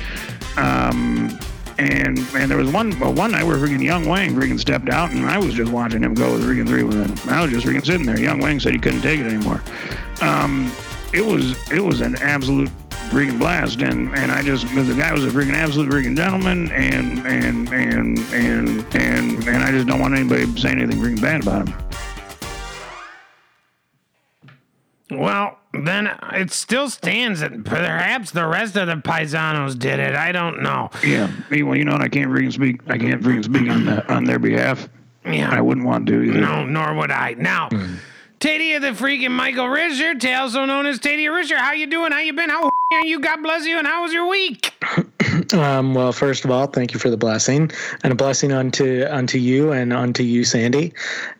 Um, 0.56 1.36
And 1.78 2.18
and 2.34 2.50
there 2.50 2.58
was 2.58 2.70
one 2.70 2.98
well, 3.00 3.12
one 3.12 3.32
night 3.32 3.44
where 3.44 3.56
freaking 3.56 3.82
Young 3.82 4.06
Wang 4.06 4.34
freaking 4.34 4.60
stepped 4.60 4.88
out, 4.88 5.10
and 5.10 5.26
I 5.26 5.38
was 5.38 5.54
just 5.54 5.72
watching 5.72 6.02
him 6.02 6.14
go 6.14 6.32
with 6.32 6.44
freaking 6.44 6.68
three 6.68 6.84
women. 6.84 7.18
I 7.28 7.42
was 7.42 7.50
just 7.50 7.66
freaking 7.66 7.84
sitting 7.84 8.06
there. 8.06 8.18
Young 8.18 8.38
Wang 8.38 8.60
said 8.60 8.72
he 8.72 8.78
couldn't 8.78 9.02
take 9.02 9.20
it 9.20 9.26
anymore. 9.26 9.60
Um, 10.20 10.70
it 11.12 11.24
was 11.24 11.56
it 11.70 11.80
was 11.80 12.00
an 12.00 12.16
absolute 12.16 12.70
freaking 13.10 13.38
blast, 13.38 13.80
and 13.82 14.14
and 14.14 14.30
I 14.30 14.42
just 14.42 14.66
the 14.74 14.94
guy 14.96 15.12
was 15.12 15.24
a 15.24 15.28
freaking 15.28 15.54
absolute 15.54 15.90
freaking 15.90 16.16
gentleman, 16.16 16.70
and 16.72 17.26
and 17.26 17.68
and 17.72 18.18
and 18.18 18.94
and 18.94 19.48
and 19.48 19.64
I 19.64 19.70
just 19.70 19.86
don't 19.86 20.00
want 20.00 20.14
anybody 20.14 20.46
saying 20.58 20.80
anything 20.80 21.00
freaking 21.00 21.20
bad 21.20 21.42
about 21.42 21.68
him. 21.68 21.74
Well, 25.10 25.58
then 25.82 26.10
it 26.32 26.52
still 26.52 26.88
stands 26.88 27.40
that 27.40 27.64
perhaps 27.64 28.30
the 28.30 28.46
rest 28.46 28.76
of 28.76 28.86
the 28.86 28.94
paisanos 28.94 29.78
did 29.78 29.98
it. 29.98 30.14
I 30.14 30.32
don't 30.32 30.62
know. 30.62 30.90
Yeah, 31.04 31.30
well, 31.50 31.76
you 31.76 31.84
know, 31.84 31.92
what? 31.92 32.02
I 32.02 32.08
can't 32.08 32.30
freaking 32.30 32.52
speak. 32.52 32.80
I 32.88 32.98
can't 32.98 33.22
freaking 33.22 33.44
speak 33.44 33.68
on 33.68 33.84
the, 33.86 34.12
on 34.12 34.24
their 34.24 34.38
behalf. 34.38 34.88
Yeah. 35.24 35.50
I 35.50 35.60
wouldn't 35.60 35.86
want 35.86 36.06
to 36.08 36.22
either. 36.22 36.40
No, 36.40 36.64
nor 36.64 36.94
would 36.94 37.10
I. 37.10 37.34
Now, 37.34 37.68
mm. 37.70 37.96
Taddea 38.44 38.78
the 38.78 38.88
freaking 38.88 39.30
Michael 39.30 39.64
Risher, 39.64 40.22
also 40.38 40.66
known 40.66 40.84
as 40.84 40.98
Taddea 40.98 41.30
Risher, 41.30 41.56
how 41.56 41.72
you 41.72 41.86
doing? 41.86 42.12
How 42.12 42.18
you 42.18 42.34
been? 42.34 42.50
How 42.50 42.64
are 42.64 43.00
you? 43.06 43.18
God 43.18 43.42
bless 43.42 43.64
you. 43.64 43.78
And 43.78 43.86
how 43.86 44.02
was 44.02 44.12
your 44.12 44.28
week? 44.28 44.70
Um, 45.52 45.94
well, 45.94 46.12
first 46.12 46.44
of 46.44 46.50
all, 46.50 46.66
thank 46.66 46.94
you 46.94 46.98
for 46.98 47.10
the 47.10 47.16
blessing, 47.16 47.70
and 48.02 48.12
a 48.12 48.16
blessing 48.16 48.52
unto 48.52 49.04
unto 49.08 49.36
you 49.36 49.72
and 49.72 49.92
unto 49.92 50.22
you, 50.22 50.42
Sandy, 50.42 50.92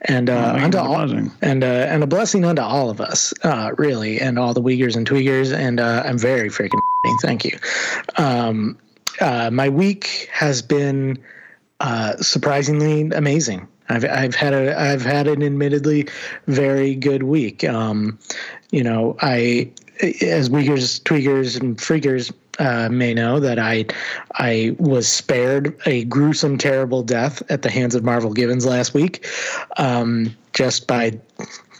and 0.03 0.29
uh, 0.29 0.53
thank 0.53 0.65
unto 0.65 0.79
all, 0.79 0.95
blessing. 1.07 1.33
and 1.43 1.65
uh, 1.65 1.67
and 1.67 2.03
a 2.03 2.07
blessing 2.07 2.45
unto 2.45 2.61
all 2.61 2.91
of 2.91 3.01
us, 3.01 3.33
uh, 3.45 3.71
really, 3.79 4.21
and 4.21 4.39
all 4.39 4.53
the 4.53 4.61
Weakers 4.61 4.97
and 4.97 5.09
Tweakers, 5.09 5.57
and 5.57 5.81
uh, 5.81 6.03
I'm 6.05 6.19
very 6.19 6.49
freaking 6.51 6.79
thank 7.23 7.45
you. 7.45 7.57
Um, 8.17 8.79
uh, 9.21 9.51
my 9.51 9.69
week 9.69 10.29
has 10.33 10.61
been 10.61 11.19
uh, 11.81 12.17
surprisingly 12.17 13.03
amazing. 13.17 13.69
I've 13.89 14.05
I've 14.05 14.35
had 14.35 14.55
a 14.55 14.79
I've 14.79 15.03
had 15.03 15.27
an 15.27 15.43
admittedly 15.43 16.09
very 16.47 16.95
good 16.95 17.25
week. 17.25 17.65
Um, 17.65 18.19
you 18.71 18.83
know, 18.83 19.17
I 19.21 19.71
as 20.23 20.51
Weakers, 20.51 21.01
Tweakers, 21.01 21.61
and 21.61 21.77
Freakers 21.77 22.33
uh, 22.59 22.89
may 22.89 23.15
know 23.15 23.41
that 23.41 23.59
I 23.59 23.87
I 24.35 24.75
was 24.79 25.09
spared 25.09 25.77
a 25.87 26.05
gruesome, 26.05 26.59
terrible 26.59 27.03
death 27.03 27.43
at 27.51 27.63
the 27.63 27.71
hands 27.71 27.95
of 27.95 28.05
Marvel 28.05 28.33
Givens 28.33 28.67
last 28.67 28.95
week, 28.95 29.27
um, 29.77 30.35
just 30.53 30.87
by 30.87 31.19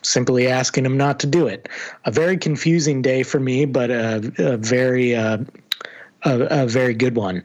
simply 0.03 0.49
asking 0.49 0.85
him 0.85 0.97
not 0.97 1.19
to 1.21 1.27
do 1.27 1.47
it. 1.47 1.69
A 2.05 2.11
very 2.11 2.37
confusing 2.37 3.03
day 3.03 3.23
for 3.23 3.41
me, 3.41 3.65
but 3.65 3.91
a, 3.91 4.33
a 4.39 4.57
very 4.57 5.15
uh, 5.15 5.39
a, 6.25 6.63
a 6.63 6.67
very 6.67 6.95
good 6.95 7.17
one. 7.17 7.43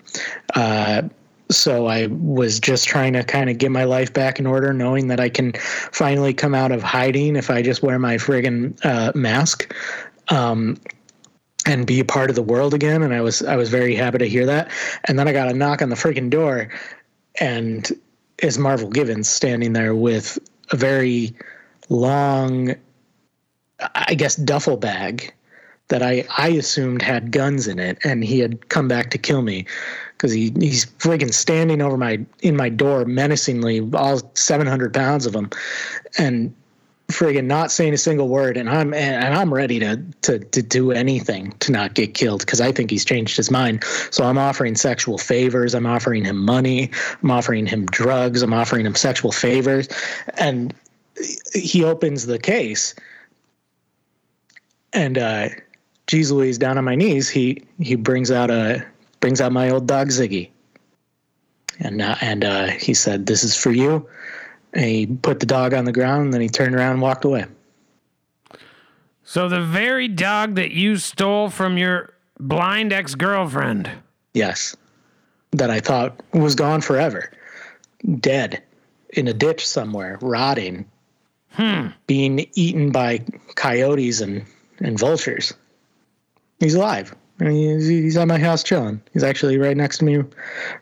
Uh, 0.55 1.03
so 1.51 1.87
I 1.87 2.07
was 2.07 2.59
just 2.59 2.87
trying 2.87 3.13
to 3.13 3.23
kind 3.23 3.49
of 3.49 3.57
get 3.57 3.71
my 3.71 3.83
life 3.83 4.13
back 4.13 4.39
in 4.39 4.45
order, 4.45 4.73
knowing 4.73 5.07
that 5.07 5.19
I 5.19 5.29
can 5.29 5.53
finally 5.91 6.33
come 6.33 6.53
out 6.53 6.71
of 6.71 6.83
hiding 6.83 7.35
if 7.35 7.49
I 7.49 7.61
just 7.61 7.81
wear 7.81 7.97
my 7.97 8.15
friggin' 8.15 8.77
uh, 8.85 9.11
mask. 9.15 9.73
Um, 10.29 10.77
and 11.65 11.85
be 11.85 11.99
a 11.99 12.05
part 12.05 12.29
of 12.29 12.35
the 12.35 12.41
world 12.41 12.73
again, 12.73 13.03
and 13.03 13.13
I 13.13 13.21
was 13.21 13.43
I 13.43 13.55
was 13.55 13.69
very 13.69 13.93
happy 13.93 14.19
to 14.19 14.29
hear 14.29 14.45
that. 14.45 14.71
And 15.05 15.19
then 15.19 15.27
I 15.27 15.33
got 15.33 15.49
a 15.49 15.53
knock 15.53 15.81
on 15.81 15.89
the 15.89 15.95
freaking 15.95 16.29
door, 16.29 16.69
and 17.39 17.91
is 18.41 18.57
Marvel 18.57 18.89
Givens 18.89 19.27
standing 19.29 19.73
there 19.73 19.93
with 19.93 20.39
a 20.71 20.77
very 20.77 21.35
long, 21.89 22.75
I 23.93 24.13
guess, 24.15 24.35
duffel 24.35 24.77
bag 24.77 25.33
that 25.89 26.01
I, 26.01 26.25
I 26.37 26.49
assumed 26.49 27.01
had 27.01 27.31
guns 27.31 27.67
in 27.67 27.79
it, 27.79 27.97
and 28.03 28.23
he 28.23 28.39
had 28.39 28.69
come 28.69 28.87
back 28.87 29.09
to 29.11 29.17
kill 29.17 29.41
me 29.41 29.65
because 30.19 30.33
he, 30.33 30.53
he's 30.59 30.85
friggin' 30.85 31.33
standing 31.33 31.81
over 31.81 31.95
my 31.95 32.19
in 32.41 32.57
my 32.57 32.67
door 32.67 33.05
menacingly, 33.05 33.79
all 33.93 34.21
700 34.35 34.93
pounds 34.93 35.25
of 35.25 35.33
him, 35.33 35.49
and 36.17 36.53
friggin' 37.07 37.45
not 37.45 37.71
saying 37.71 37.93
a 37.93 37.97
single 37.97 38.27
word. 38.27 38.57
And 38.57 38.69
I'm 38.69 38.93
and 38.93 39.33
I'm 39.33 39.53
ready 39.53 39.79
to 39.79 39.95
to 40.23 40.39
to 40.39 40.61
do 40.61 40.91
anything 40.91 41.53
to 41.59 41.71
not 41.71 41.93
get 41.93 42.15
killed 42.15 42.41
because 42.41 42.59
I 42.59 42.73
think 42.73 42.91
he's 42.91 43.05
changed 43.05 43.37
his 43.37 43.49
mind. 43.49 43.81
So 44.11 44.25
I'm 44.25 44.37
offering 44.37 44.75
sexual 44.75 45.17
favors. 45.17 45.73
I'm 45.73 45.85
offering 45.85 46.25
him 46.25 46.37
money. 46.37 46.91
I'm 47.23 47.31
offering 47.31 47.65
him 47.65 47.85
drugs. 47.85 48.41
I'm 48.41 48.53
offering 48.53 48.85
him 48.85 48.95
sexual 48.95 49.31
favors, 49.31 49.87
and 50.37 50.73
he 51.53 51.83
opens 51.83 52.25
the 52.25 52.39
case 52.39 52.93
and 54.93 55.17
uh 55.17 55.49
geez 56.07 56.31
louise 56.31 56.57
down 56.57 56.77
on 56.77 56.85
my 56.85 56.95
knees 56.95 57.29
he 57.29 57.61
he 57.79 57.95
brings 57.95 58.31
out 58.31 58.49
a 58.49 58.83
brings 59.19 59.41
out 59.41 59.51
my 59.51 59.69
old 59.69 59.87
dog 59.87 60.09
ziggy. 60.09 60.49
And 61.79 62.01
uh, 62.01 62.15
and 62.21 62.43
uh 62.43 62.67
he 62.67 62.93
said 62.93 63.25
this 63.25 63.43
is 63.43 63.55
for 63.55 63.71
you. 63.71 64.07
And 64.73 64.85
he 64.85 65.05
put 65.07 65.39
the 65.39 65.45
dog 65.45 65.73
on 65.73 65.85
the 65.85 65.91
ground 65.91 66.25
and 66.25 66.33
then 66.33 66.41
he 66.41 66.49
turned 66.49 66.75
around 66.75 66.93
and 66.93 67.01
walked 67.01 67.25
away. 67.25 67.45
So 69.23 69.47
the 69.47 69.61
very 69.61 70.07
dog 70.07 70.55
that 70.55 70.71
you 70.71 70.97
stole 70.97 71.49
from 71.49 71.77
your 71.77 72.13
blind 72.39 72.93
ex 72.93 73.15
girlfriend. 73.15 73.89
yes. 74.33 74.75
That 75.51 75.71
i 75.71 75.79
thought 75.79 76.21
was 76.31 76.53
gone 76.53 76.81
forever. 76.81 77.31
Dead. 78.19 78.61
In 79.09 79.27
a 79.27 79.33
ditch 79.33 79.67
somewhere 79.67 80.19
rotting. 80.21 80.85
Being 82.05 82.47
eaten 82.53 82.91
by 82.91 83.25
coyotes 83.55 84.21
and 84.21 84.45
and 84.79 84.97
vultures. 84.99 85.53
He's 86.59 86.75
alive 86.75 87.15
he's, 87.39 87.87
he's 87.87 88.17
at 88.17 88.27
my 88.27 88.37
house 88.37 88.63
chilling 88.63 89.01
he's 89.13 89.23
actually 89.23 89.57
right 89.57 89.77
next 89.77 89.99
to 89.99 90.05
me 90.05 90.23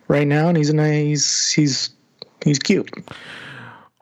right 0.08 0.26
now 0.26 0.48
and 0.48 0.56
he's 0.56 0.70
a 0.70 0.74
nice 0.74 1.50
he's 1.52 1.90
he's 2.44 2.58
cute 2.58 2.90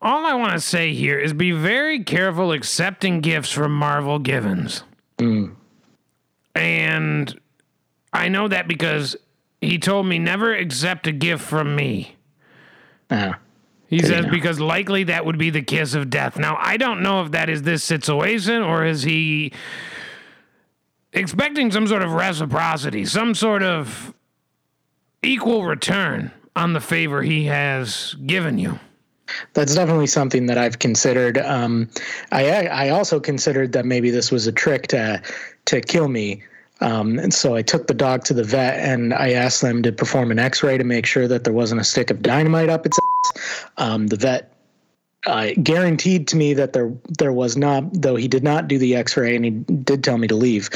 All 0.00 0.25
I 0.26 0.34
want 0.34 0.52
to 0.52 0.60
say 0.60 0.92
here 0.94 1.18
is 1.18 1.32
be 1.32 1.52
very 1.52 2.04
careful 2.04 2.52
accepting 2.52 3.20
gifts 3.20 3.50
from 3.50 3.72
Marvel 3.76 4.18
Givens. 4.18 4.84
And 6.54 7.40
I 8.12 8.28
know 8.28 8.48
that 8.48 8.68
because 8.68 9.16
he 9.60 9.78
told 9.78 10.06
me 10.06 10.18
never 10.18 10.54
accept 10.54 11.06
a 11.06 11.12
gift 11.12 11.42
from 11.44 11.75
me. 11.75 12.14
uh, 13.10 13.32
He 13.88 13.98
says 14.00 14.26
know. 14.26 14.30
because 14.30 14.60
likely 14.60 15.04
that 15.04 15.25
would 15.26 15.38
be 15.38 15.50
the 15.50 15.62
kiss 15.62 15.94
of 15.94 16.08
death. 16.10 16.38
Now, 16.38 16.56
I 16.60 16.76
don't 16.76 17.02
know 17.02 17.22
if 17.22 17.32
that 17.32 17.48
is 17.50 17.62
this 17.62 17.82
situation 17.84 18.62
or 18.62 18.84
is 18.84 19.02
he 19.02 19.52
expecting 21.16 21.70
some 21.73 21.87
sort 21.87 22.02
of 22.02 22.12
reciprocity, 22.12 23.04
some 23.04 23.35
sort 23.35 23.62
of 23.62 24.14
equal 25.23 25.64
return 25.64 26.30
on 26.54 26.73
the 26.73 26.80
favor 26.80 27.23
he 27.23 27.44
has 27.46 28.14
given 28.26 28.58
you. 28.58 28.78
that's 29.54 29.75
definitely 29.75 30.06
something 30.06 30.46
that 30.46 30.58
I've 30.58 30.78
considered. 30.78 31.38
Um, 31.38 31.88
I 32.30 32.66
I 32.66 32.88
also 32.90 33.18
considered 33.18 33.73
that 33.73 33.85
maybe 33.85 34.11
this 34.11 34.30
was 34.30 34.46
a 34.46 34.52
trick 34.52 34.87
to 34.88 35.20
to 35.66 35.80
kill 35.80 36.08
me. 36.08 36.42
Um, 36.80 37.18
and 37.18 37.32
so 37.32 37.54
I 37.54 37.62
took 37.62 37.87
the 37.87 37.94
dog 37.94 38.25
to 38.25 38.35
the 38.35 38.44
vet 38.44 38.78
and 38.78 39.14
I 39.14 39.32
asked 39.32 39.62
them 39.62 39.82
to 39.82 39.92
perform 39.92 40.30
an 40.30 40.38
X-ray 40.38 40.76
to 40.76 40.85
make 40.85 41.06
sure 41.06 41.26
that 41.26 41.42
there 41.42 41.54
wasn't 41.54 41.80
a 41.80 41.85
stick 41.85 42.11
of 42.11 42.20
dynamite 42.23 42.68
up 42.68 42.85
its. 42.85 42.99
Um, 43.78 44.06
the 44.06 44.16
vet 44.16 44.55
uh, 45.26 45.50
guaranteed 45.62 46.28
to 46.28 46.37
me 46.37 46.54
that 46.54 46.73
there 46.73 46.92
there 47.18 47.33
was 47.33 47.56
not, 47.56 47.85
though 47.92 48.16
he 48.16 48.28
did 48.28 48.42
not 48.42 48.68
do 48.68 48.78
the 48.78 48.95
X-ray 48.95 49.35
and 49.35 49.45
he 49.45 49.50
did 49.50 50.02
tell 50.02 50.18
me 50.18 50.28
to 50.28 50.37
leave. 50.37 50.71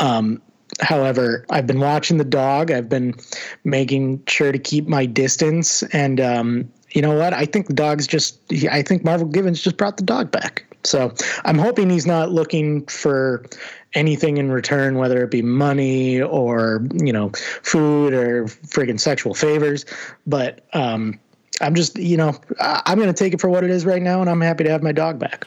Um, 0.00 0.42
however, 0.80 1.46
I've 1.50 1.66
been 1.66 1.80
watching 1.80 2.18
the 2.18 2.24
dog. 2.24 2.70
I've 2.70 2.88
been 2.88 3.14
making 3.62 4.22
sure 4.26 4.52
to 4.52 4.58
keep 4.58 4.88
my 4.88 5.06
distance, 5.06 5.82
and 5.84 6.20
um, 6.20 6.72
you 6.90 7.02
know 7.02 7.16
what? 7.16 7.32
I 7.32 7.46
think 7.46 7.68
the 7.68 7.74
dog's 7.74 8.06
just. 8.06 8.40
I 8.70 8.82
think 8.82 9.04
Marvel 9.04 9.28
Givens 9.28 9.62
just 9.62 9.76
brought 9.76 9.96
the 9.96 10.04
dog 10.04 10.30
back. 10.30 10.64
So 10.84 11.14
I'm 11.44 11.58
hoping 11.58 11.88
he's 11.88 12.06
not 12.06 12.30
looking 12.30 12.84
for 12.86 13.46
anything 13.94 14.36
in 14.36 14.50
return, 14.50 14.98
whether 14.98 15.22
it 15.22 15.30
be 15.30 15.42
money 15.42 16.20
or 16.20 16.86
you 16.94 17.12
know 17.12 17.30
food 17.62 18.12
or 18.12 18.46
friggin' 18.46 19.00
sexual 19.00 19.34
favors. 19.34 19.86
But 20.26 20.66
um, 20.72 21.18
I'm 21.60 21.74
just 21.74 21.98
you 21.98 22.16
know 22.16 22.38
I'm 22.60 22.98
going 22.98 23.12
to 23.12 23.14
take 23.14 23.34
it 23.34 23.40
for 23.40 23.48
what 23.48 23.64
it 23.64 23.70
is 23.70 23.84
right 23.84 24.02
now, 24.02 24.20
and 24.20 24.30
I'm 24.30 24.40
happy 24.40 24.64
to 24.64 24.70
have 24.70 24.82
my 24.82 24.92
dog 24.92 25.18
back. 25.18 25.46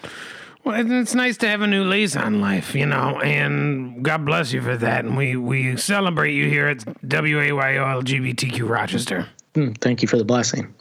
Well, 0.67 0.91
it's 0.91 1.15
nice 1.15 1.37
to 1.37 1.47
have 1.47 1.61
a 1.61 1.67
new 1.67 1.85
lease 1.85 2.17
on 2.17 2.41
life, 2.41 2.75
you 2.75 2.85
know, 2.85 3.21
and 3.21 4.03
God 4.03 4.25
bless 4.25 4.51
you 4.51 4.61
for 4.61 4.75
that. 4.75 5.05
And 5.05 5.15
we, 5.15 5.37
we 5.37 5.77
celebrate 5.77 6.33
you 6.33 6.49
here 6.49 6.67
at 6.67 6.79
WAYO 6.79 8.03
LGBTQ 8.03 8.67
Rochester. 8.67 9.29
Mm, 9.53 9.77
thank 9.77 10.01
you 10.01 10.09
for 10.09 10.17
the 10.17 10.25
blessing. 10.25 10.75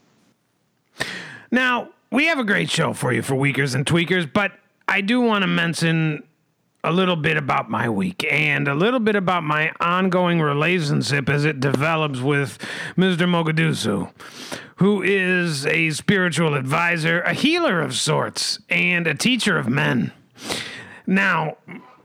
Now, 1.53 1.91
we 2.11 2.27
have 2.27 2.41
a 2.41 2.45
great 2.45 2.69
show 2.69 2.95
for 2.95 3.13
you 3.13 3.23
for 3.23 3.37
Weakers 3.37 3.77
and 3.77 3.87
Tweakers, 3.87 4.29
but 4.33 4.51
I 4.89 5.03
do 5.03 5.21
want 5.21 5.43
to 5.43 5.47
mention 5.47 6.25
a 6.87 6.93
little 6.93 7.17
bit 7.17 7.37
about 7.37 7.69
my 7.69 7.89
week 7.89 8.25
and 8.31 8.69
a 8.69 8.75
little 8.75 9.01
bit 9.01 9.17
about 9.17 9.43
my 9.43 9.73
ongoing 9.81 10.41
relationship 10.41 11.29
as 11.29 11.45
it 11.45 11.59
develops 11.59 12.21
with 12.21 12.59
Mr. 12.97 13.27
Mogadusu, 13.27 14.13
who 14.77 15.03
is 15.03 15.67
a 15.67 15.91
spiritual 15.91 16.55
advisor, 16.55 17.23
a 17.23 17.35
healer 17.35 17.81
of 17.81 17.97
sorts, 17.97 18.61
and 18.71 19.09
a 19.09 19.15
teacher 19.15 19.59
of 19.59 19.69
men. 19.69 20.13
Now, 21.09 21.57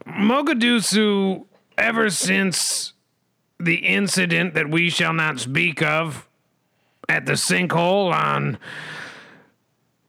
Mogadusu, 0.08 1.46
ever 1.78 2.10
since 2.10 2.94
the 3.60 3.76
incident 3.76 4.56
that 4.56 4.72
we 4.72 4.90
shall 4.90 5.14
not 5.14 5.40
speak 5.40 5.84
of 5.84 6.28
at 7.08 7.28
the 7.28 7.34
sinkhole 7.34 8.12
on 8.12 8.58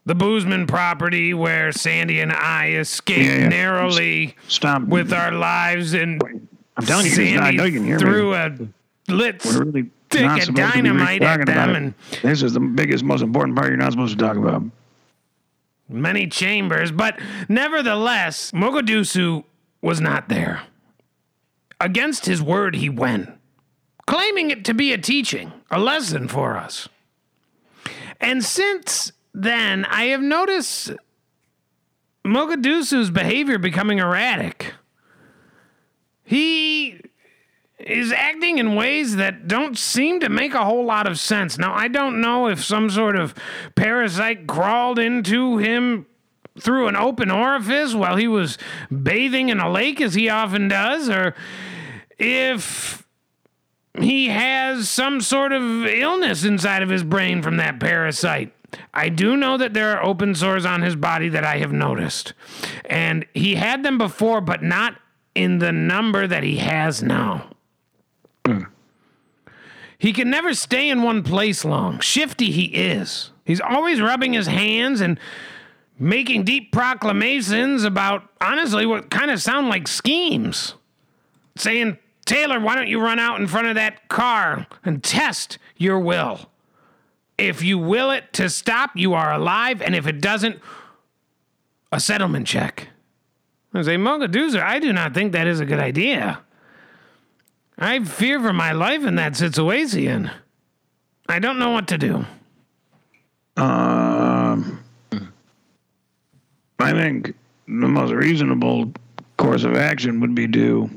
the 0.05 0.15
Boozman 0.15 0.67
property 0.67 1.33
where 1.35 1.71
Sandy 1.73 2.21
and 2.21 2.33
I 2.33 2.71
escaped 2.73 3.21
Yeah, 3.25 3.39
yeah. 3.39 3.49
narrowly 3.49 4.37
Stop. 4.49 4.83
with 4.83 5.13
our 5.13 5.31
lives 5.33 5.95
and 5.95 6.21
I'm 6.77 6.85
telling 6.87 7.07
you, 7.07 7.13
Sandy 7.13 7.39
I 7.39 7.51
know 7.53 7.65
you 7.65 7.73
can 7.79 7.85
hear 7.87 7.99
threw 7.99 8.31
me. 8.33 8.37
a 9.09 9.13
lit 9.13 9.45
We're 9.45 9.65
really 9.65 9.91
stick 10.11 10.25
of 10.25 10.31
supposed 10.43 10.47
to 10.47 10.53
be 10.53 10.61
dynamite 10.61 11.23
at 11.23 11.47
them 11.47 11.75
and 11.77 11.95
This 12.23 12.43
is 12.43 12.55
the 12.55 12.61
biggest, 12.61 13.05
most 13.05 13.23
important 13.23 13.57
part 13.57 13.69
you're 13.69 13.77
not 13.77 13.93
supposed 13.93 14.19
to 14.19 14.25
talk 14.25 14.37
about. 14.37 14.63
many 15.89 16.27
chambers, 16.27 16.91
but 16.91 17.19
nevertheless, 17.49 18.51
Mogadishu 18.53 19.45
was 19.83 20.01
not 20.01 20.29
there. 20.29 20.63
Against 21.81 22.27
his 22.27 22.41
word, 22.43 22.77
he 22.77 22.89
went, 22.89 23.29
claiming 24.07 24.51
it 24.51 24.65
to 24.67 24.75
be 24.75 24.93
a 24.93 24.99
teaching, 24.99 25.53
a 25.71 25.79
lesson 25.81 26.29
for 26.29 26.57
us. 26.57 26.89
And 28.21 28.45
since 28.45 29.13
then, 29.35 29.85
I 29.87 30.05
have 30.07 30.21
noticed 30.21 30.93
Mogadishu's 32.25 33.11
behavior 33.11 33.59
becoming 33.59 33.99
erratic. 33.99 34.75
He 36.23 37.01
is 37.79 38.13
acting 38.13 38.59
in 38.59 38.75
ways 38.75 39.17
that 39.17 39.49
don't 39.49 39.77
seem 39.77 40.21
to 40.21 40.29
make 40.29 40.55
a 40.55 40.65
whole 40.65 40.85
lot 40.85 41.07
of 41.07 41.19
sense. 41.19 41.59
Now, 41.59 41.75
I 41.75 41.89
don't 41.89 42.21
know 42.21 42.47
if 42.47 42.63
some 42.63 42.91
sort 42.91 43.17
of 43.17 43.35
parasite 43.75 44.47
crawled 44.47 44.99
into 44.99 45.59
him 45.59 46.07
through 46.61 46.87
an 46.87 46.97
open 46.97 47.31
orifice 47.31 47.95
while 47.95 48.17
he 48.17 48.29
was 48.29 48.59
bathing 48.91 49.49
in 49.49 49.59
a 49.59 49.71
lake, 49.71 50.01
as 50.01 50.15
he 50.15 50.29
often 50.29 50.69
does, 50.69 51.09
or 51.09 51.35
if 52.19 53.07
he 53.99 54.29
has 54.29 54.89
some 54.89 55.21
sort 55.21 55.53
of 55.53 55.87
illness 55.87 56.45
inside 56.45 56.83
of 56.83 56.89
his 56.89 57.03
brain 57.03 57.43
from 57.43 57.57
that 57.57 57.81
parasite. 57.81 58.53
I 58.95 59.09
do 59.09 59.37
know 59.37 59.57
that 59.59 59.75
there 59.75 59.97
are 59.97 60.05
open 60.05 60.35
sores 60.35 60.65
on 60.65 60.83
his 60.83 60.97
body 60.97 61.29
that 61.31 61.45
I 61.45 61.59
have 61.59 61.73
noticed. 61.73 62.35
And 62.85 63.27
he 63.35 63.55
had 63.55 63.83
them 63.83 63.99
before, 63.99 64.41
but 64.41 64.63
not 64.63 64.97
in 65.35 65.59
the 65.59 65.73
number 65.73 66.27
that 66.27 66.43
he 66.43 66.57
has 66.59 67.03
now. 67.03 67.51
He 69.99 70.13
can 70.13 70.31
never 70.31 70.53
stay 70.53 70.91
in 70.91 71.05
one 71.05 71.23
place 71.23 71.65
long. 71.65 72.01
Shifty 72.01 72.51
he 72.51 72.65
is. 72.65 73.31
He's 73.45 73.61
always 73.61 74.01
rubbing 74.01 74.33
his 74.33 74.49
hands 74.49 75.01
and 75.01 75.19
making 75.97 76.43
deep 76.43 76.73
proclamations 76.73 77.85
about, 77.85 78.29
honestly, 78.41 78.85
what 78.85 79.11
kind 79.11 79.31
of 79.31 79.41
sound 79.41 79.69
like 79.69 79.87
schemes. 79.87 80.75
Saying, 81.55 81.99
Taylor, 82.25 82.59
why 82.59 82.75
don't 82.75 82.89
you 82.89 83.01
run 83.01 83.21
out 83.21 83.41
in 83.41 83.47
front 83.47 83.69
of 83.69 83.77
that 83.77 84.09
car 84.09 84.67
and 84.85 85.05
test 85.05 85.59
your 85.77 86.01
will? 86.01 86.51
If 87.39 87.63
you 87.63 87.79
will 87.79 88.11
it 88.11 88.33
to 88.35 88.49
stop, 88.49 88.91
you 88.95 89.15
are 89.15 89.33
alive, 89.33 89.83
and 89.83 89.95
if 89.95 90.07
it 90.07 90.21
doesn't, 90.21 90.61
a 91.91 91.99
settlement 91.99 92.47
check. 92.47 92.89
I 93.75 93.83
say, 93.83 93.97
Mogadoozer, 93.97 94.63
I 94.63 94.79
do 94.79 94.93
not 94.93 95.15
think 95.15 95.33
that 95.33 95.47
is 95.47 95.61
a 95.61 95.65
good 95.65 95.79
idea. 95.79 96.41
I 97.79 98.05
fear 98.05 98.39
for 98.41 98.53
my 98.53 98.73
life 98.73 99.05
in 99.05 99.15
that 99.17 99.35
situation. 99.35 100.31
I 101.29 101.39
don't 101.39 101.59
know 101.59 101.71
what 101.71 101.89
to 101.89 101.99
do. 101.99 102.27
Um, 103.57 104.83
I 106.79 106.93
think 106.93 107.35
the 107.67 107.89
most 107.89 108.13
reasonable 108.13 108.93
course 109.37 109.65
of 109.65 109.75
action 109.75 110.21
would 110.21 110.35
be 110.35 110.47
to 110.49 110.91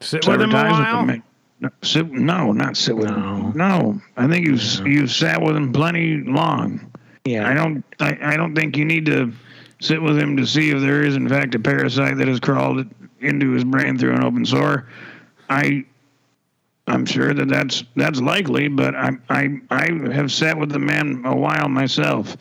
Sit 0.00 0.26
with 0.26 0.42
him 0.42 0.50
a 0.50 0.54
while. 0.54 1.06
him. 1.06 1.22
No, 1.62 1.70
sit, 1.82 2.10
no, 2.10 2.50
not 2.52 2.76
sit 2.76 2.96
with 2.96 3.08
No. 3.08 3.16
him. 3.36 3.52
No, 3.56 4.02
I 4.16 4.26
think 4.26 4.46
you've 4.46 4.62
you've 4.86 5.12
sat 5.12 5.40
with 5.40 5.54
him 5.56 5.72
plenty 5.72 6.16
long. 6.18 6.90
Yeah. 7.24 7.48
I 7.48 7.54
don't. 7.54 7.84
I, 8.00 8.18
I 8.20 8.36
don't 8.36 8.54
think 8.54 8.76
you 8.76 8.84
need 8.84 9.06
to 9.06 9.32
sit 9.80 10.02
with 10.02 10.18
him 10.18 10.36
to 10.38 10.44
see 10.46 10.70
if 10.70 10.80
there 10.80 11.04
is 11.04 11.14
in 11.14 11.28
fact 11.28 11.54
a 11.54 11.60
parasite 11.60 12.16
that 12.18 12.26
has 12.26 12.40
crawled 12.40 12.84
into 13.20 13.52
his 13.52 13.62
brain 13.62 13.96
through 13.96 14.14
an 14.14 14.24
open 14.24 14.44
sore. 14.44 14.88
I. 15.48 15.84
I'm 16.88 17.06
sure 17.06 17.32
that 17.32 17.46
that's 17.48 17.84
that's 17.94 18.20
likely, 18.20 18.66
but 18.66 18.96
I 18.96 19.10
I 19.30 19.60
I 19.70 19.88
have 20.12 20.32
sat 20.32 20.58
with 20.58 20.70
the 20.70 20.80
man 20.80 21.22
a 21.24 21.34
while 21.34 21.68
myself, 21.68 22.36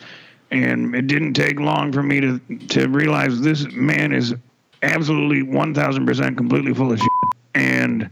and 0.50 0.96
it 0.96 1.05
didn't 1.05 1.34
take 1.36 1.60
long 1.60 1.92
for 1.92 2.01
me 2.01 2.20
to 2.22 2.40
to 2.70 2.88
realize 2.88 3.40
this 3.40 3.68
man 3.72 4.12
is 4.14 4.34
absolutely 4.81 5.44
1,000 5.44 6.07
percent 6.07 6.38
completely 6.38 6.74
full 6.74 6.92
of 6.92 6.98
shit, 6.98 7.07
and 7.53 8.10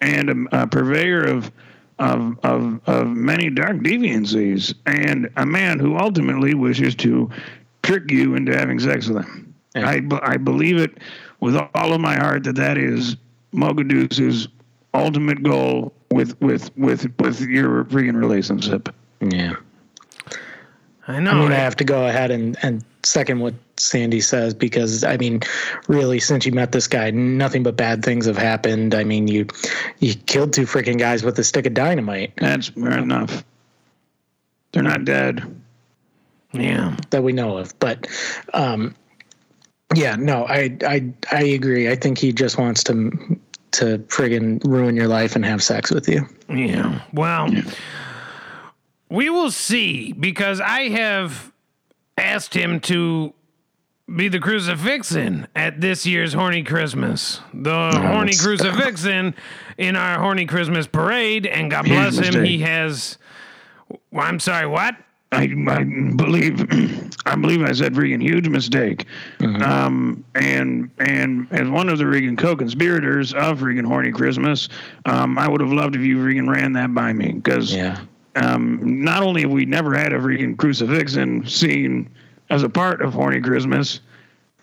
and 0.00 0.48
a, 0.52 0.62
a 0.62 0.66
purveyor 0.66 1.24
of 1.24 1.50
of, 1.98 2.38
of 2.42 2.80
of 2.86 3.08
many 3.08 3.48
dark 3.48 3.78
deviancies, 3.78 4.74
and 4.84 5.30
a 5.36 5.46
man 5.46 5.78
who 5.78 5.96
ultimately 5.96 6.54
wishes 6.54 6.94
to 6.96 7.30
trick 7.82 8.10
you 8.10 8.34
into 8.34 8.54
having 8.56 8.78
sex 8.78 9.08
with 9.08 9.24
him. 9.24 9.54
Yeah. 9.74 9.88
I 9.88 10.02
I 10.22 10.36
believe 10.36 10.76
it 10.76 10.98
with 11.40 11.56
all 11.56 11.92
of 11.92 12.00
my 12.00 12.16
heart 12.16 12.44
that 12.44 12.56
that 12.56 12.76
is 12.78 13.16
Mogadoo's 13.54 14.48
ultimate 14.94 15.42
goal 15.42 15.92
with 16.10 16.38
with 16.40 16.76
with 16.76 17.06
with 17.20 17.40
your 17.40 17.84
freaking 17.84 18.16
relationship. 18.16 18.88
yeah. 19.20 19.54
I 21.08 21.20
know. 21.20 21.30
I'm 21.30 21.40
gonna 21.40 21.54
have 21.54 21.76
to 21.76 21.84
go 21.84 22.08
ahead 22.08 22.32
and, 22.32 22.56
and 22.62 22.84
second 23.04 23.38
what 23.38 23.54
Sandy 23.78 24.20
says 24.20 24.54
because 24.54 25.04
I 25.04 25.16
mean, 25.16 25.40
really, 25.88 26.20
since 26.20 26.46
you 26.46 26.52
met 26.52 26.72
this 26.72 26.86
guy, 26.86 27.10
nothing 27.10 27.62
but 27.62 27.76
bad 27.76 28.04
things 28.04 28.26
have 28.26 28.38
happened. 28.38 28.94
I 28.94 29.04
mean, 29.04 29.28
you 29.28 29.46
you 29.98 30.14
killed 30.14 30.52
two 30.52 30.62
freaking 30.62 30.98
guys 30.98 31.22
with 31.22 31.38
a 31.38 31.44
stick 31.44 31.66
of 31.66 31.74
dynamite 31.74 32.32
That's 32.36 32.68
fair 32.68 32.98
enough. 32.98 33.44
They're 34.72 34.82
not 34.82 35.04
dead. 35.04 35.42
yeah. 36.52 36.96
that 37.10 37.22
we 37.22 37.32
know 37.32 37.56
of, 37.58 37.78
but 37.78 38.06
um, 38.54 38.94
yeah, 39.94 40.16
no, 40.16 40.46
I 40.46 40.76
I 40.82 41.12
I 41.30 41.42
agree. 41.42 41.88
I 41.90 41.96
think 41.96 42.18
he 42.18 42.32
just 42.32 42.58
wants 42.58 42.82
to 42.84 43.38
to 43.72 43.98
friggin' 44.08 44.64
ruin 44.64 44.96
your 44.96 45.08
life 45.08 45.36
and 45.36 45.44
have 45.44 45.62
sex 45.62 45.90
with 45.90 46.08
you. 46.08 46.26
Yeah. 46.48 47.02
Well, 47.12 47.50
we 49.10 49.28
will 49.28 49.50
see 49.50 50.12
because 50.12 50.60
I 50.60 50.88
have 50.88 51.52
asked 52.16 52.54
him 52.54 52.80
to 52.80 53.34
be 54.14 54.28
the 54.28 54.38
crucifixin 54.38 55.46
at 55.56 55.80
this 55.80 56.06
year's 56.06 56.32
Horny 56.32 56.62
Christmas. 56.62 57.40
The 57.52 57.90
Horny 57.92 58.32
stop. 58.32 58.46
Crucifixin 58.58 59.34
in 59.78 59.96
our 59.96 60.18
Horny 60.20 60.46
Christmas 60.46 60.86
parade, 60.86 61.46
and 61.46 61.70
God 61.70 61.84
bless 61.86 62.16
him, 62.18 62.44
he 62.44 62.58
has. 62.60 63.18
I'm 64.16 64.40
sorry, 64.40 64.66
what? 64.66 64.96
I, 65.32 65.42
I 65.68 65.82
believe 65.82 66.60
I 67.26 67.34
believe 67.34 67.60
I 67.62 67.72
said 67.72 67.94
freaking 67.94 68.22
huge 68.22 68.48
mistake. 68.48 69.06
Um, 69.40 70.24
and 70.36 70.88
and 70.98 71.48
as 71.50 71.68
one 71.68 71.88
of 71.88 71.98
the 71.98 72.04
freaking 72.04 72.38
co-conspirators 72.38 73.32
of 73.34 73.58
freaking 73.58 73.84
horny 73.84 74.12
Christmas, 74.12 74.68
um, 75.04 75.36
I 75.36 75.48
would 75.48 75.60
have 75.60 75.72
loved 75.72 75.96
if 75.96 76.02
you 76.02 76.18
freaking 76.18 76.48
ran 76.48 76.72
that 76.74 76.94
by 76.94 77.12
me 77.12 77.32
because 77.32 77.74
Yeah. 77.74 77.98
um, 78.36 79.02
not 79.02 79.24
only 79.24 79.42
have 79.42 79.50
we 79.50 79.64
never 79.66 79.94
had 79.98 80.12
a 80.12 80.18
freaking 80.20 80.54
crucifixin 80.54 81.48
scene 81.50 82.08
as 82.50 82.62
a 82.62 82.68
part 82.68 83.02
of 83.02 83.12
horny 83.12 83.40
Christmas, 83.40 84.00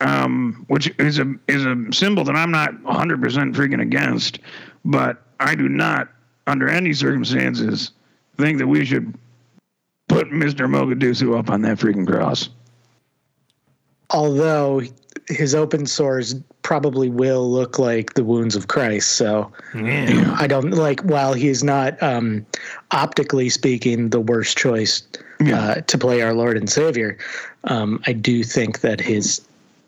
um, 0.02 0.66
which 0.68 0.94
is 1.00 1.20
a 1.20 1.34
is 1.48 1.66
a 1.66 1.76
symbol 1.92 2.24
that 2.24 2.36
I'm 2.36 2.52
not 2.52 2.82
100 2.84 3.22
percent 3.22 3.56
freaking 3.56 3.82
against, 3.82 4.40
but 4.86 5.22
I 5.40 5.56
do 5.56 5.70
not, 5.70 6.10
under 6.48 6.68
any 6.68 6.94
circumstances, 6.94 7.92
think 8.38 8.58
that 8.60 8.68
we 8.68 8.86
should 8.86 9.14
put 10.08 10.30
Mr. 10.30 10.68
Mogadishu 10.68 11.38
up 11.38 11.50
on 11.50 11.62
that 11.64 11.78
freaking 11.78 12.08
cross. 12.08 12.50
Although 14.10 14.82
his 15.28 15.56
open 15.56 15.86
sores 15.86 16.36
probably 16.62 17.10
will 17.10 17.50
look 17.52 17.80
like 17.80 18.14
the 18.14 18.24
wounds 18.24 18.56
of 18.56 18.68
Christ, 18.68 19.14
so 19.14 19.52
Yeah. 19.76 20.36
I 20.38 20.48
don't 20.48 20.72
like. 20.72 21.02
While 21.02 21.34
he's 21.34 21.64
not 21.64 22.02
um, 22.02 22.46
optically 22.92 23.50
speaking 23.50 24.10
the 24.10 24.20
worst 24.20 24.58
choice 24.58 25.04
uh, 25.42 25.76
to 25.82 25.98
play 25.98 26.22
our 26.22 26.34
Lord 26.34 26.58
and 26.58 26.70
Savior, 26.70 27.18
um, 27.66 28.02
I 28.08 28.14
do 28.14 28.44
think 28.44 28.82
that 28.82 29.00
his 29.00 29.42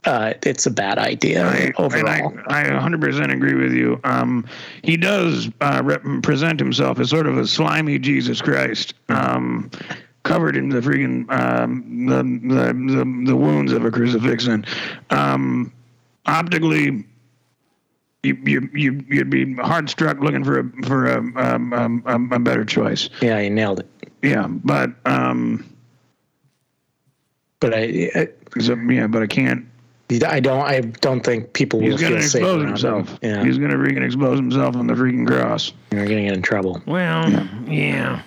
uh, 0.05 0.33
it's 0.43 0.65
a 0.65 0.71
bad 0.71 0.99
idea 0.99 1.45
I, 1.47 1.73
overall. 1.77 2.37
I, 2.47 2.61
I 2.61 2.69
100% 2.69 3.33
agree 3.33 3.55
with 3.55 3.73
you. 3.73 3.99
Um, 4.03 4.47
he 4.83 4.97
does 4.97 5.49
uh, 5.61 5.81
rep- 5.83 6.03
present 6.21 6.59
himself 6.59 6.99
as 6.99 7.09
sort 7.09 7.25
of 7.27 7.37
a 7.37 7.47
slimy 7.47 7.97
Jesus 7.97 8.41
Christ, 8.41 8.93
um, 9.09 9.71
covered 10.23 10.55
in 10.55 10.69
the 10.69 10.79
freaking 10.79 11.29
um, 11.31 12.05
the, 12.05 12.23
the 12.23 12.73
the 12.73 13.23
the 13.27 13.35
wounds 13.35 13.71
of 13.71 13.85
a 13.85 13.91
crucifixion. 13.91 14.65
Um, 15.09 15.71
optically, 16.25 17.05
you 18.23 18.37
you 18.43 18.69
you 18.73 19.05
you'd 19.07 19.29
be 19.29 19.53
hard 19.55 19.89
struck 19.89 20.19
looking 20.19 20.43
for 20.43 20.59
a 20.59 20.69
for 20.83 21.07
a 21.07 21.17
um, 21.17 21.73
um, 21.73 22.03
um, 22.05 22.31
a 22.31 22.39
better 22.39 22.65
choice. 22.65 23.09
yeah, 23.21 23.39
he 23.39 23.49
nailed 23.49 23.79
it. 23.79 23.89
Yeah, 24.21 24.47
but 24.47 24.91
um, 25.05 25.65
But 27.59 27.73
I, 27.73 28.11
I, 28.15 28.27
so, 28.59 28.75
yeah, 28.75 29.07
but 29.07 29.21
I 29.23 29.27
can't. 29.27 29.65
I 30.27 30.39
don't, 30.39 30.61
I 30.61 30.81
don't 30.81 31.21
think 31.21 31.53
people 31.53 31.79
will 31.79 31.89
He's 31.91 32.01
gonna 32.01 32.19
feel 32.19 32.29
safe 32.29 32.41
expose 32.41 32.57
around 32.61 32.67
himself. 32.67 33.09
him. 33.09 33.17
Yeah, 33.23 33.43
He's 33.43 33.57
gonna 33.57 33.75
freaking 33.75 34.05
expose 34.05 34.37
himself 34.37 34.75
on 34.75 34.85
the 34.87 34.93
freaking 34.93 35.25
cross. 35.25 35.73
you're 35.91 36.05
gonna 36.05 36.21
get 36.23 36.33
in 36.33 36.41
trouble. 36.43 36.81
Well, 36.85 37.29
yeah. 37.67 38.21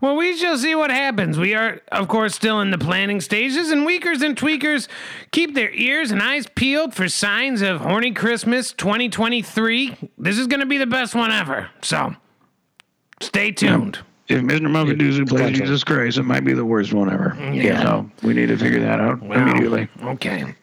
Well, 0.00 0.16
we 0.16 0.36
shall 0.36 0.58
see 0.58 0.74
what 0.74 0.90
happens. 0.90 1.38
We 1.38 1.54
are, 1.54 1.80
of 1.90 2.08
course, 2.08 2.34
still 2.34 2.60
in 2.60 2.70
the 2.70 2.76
planning 2.78 3.20
stages, 3.22 3.70
and 3.70 3.86
Weakers 3.86 4.20
and 4.22 4.36
Tweakers 4.36 4.86
keep 5.30 5.54
their 5.54 5.70
ears 5.72 6.10
and 6.10 6.20
eyes 6.20 6.46
peeled 6.54 6.92
for 6.94 7.08
signs 7.08 7.62
of 7.62 7.80
Horny 7.80 8.12
Christmas 8.12 8.72
2023. 8.72 9.96
This 10.18 10.36
is 10.36 10.46
going 10.46 10.60
to 10.60 10.66
be 10.66 10.76
the 10.76 10.86
best 10.86 11.14
one 11.14 11.30
ever. 11.30 11.70
So 11.80 12.16
stay 13.20 13.50
tuned. 13.52 14.00
If 14.26 14.40
Mr. 14.40 14.62
Muffadoozy 14.62 15.28
plays 15.28 15.50
Gotcha. 15.50 15.54
Jesus 15.54 15.84
Christ, 15.84 16.16
it 16.16 16.22
might 16.22 16.44
be 16.44 16.54
the 16.54 16.64
worst 16.64 16.94
one 16.94 17.12
ever. 17.12 17.36
Mm-hmm. 17.38 17.54
Yeah. 17.54 17.82
So 17.82 18.10
we 18.22 18.32
need 18.32 18.46
to 18.46 18.56
figure 18.56 18.80
that 18.80 18.98
out 18.98 19.20
immediately. 19.22 19.88
Okay. 20.02 20.54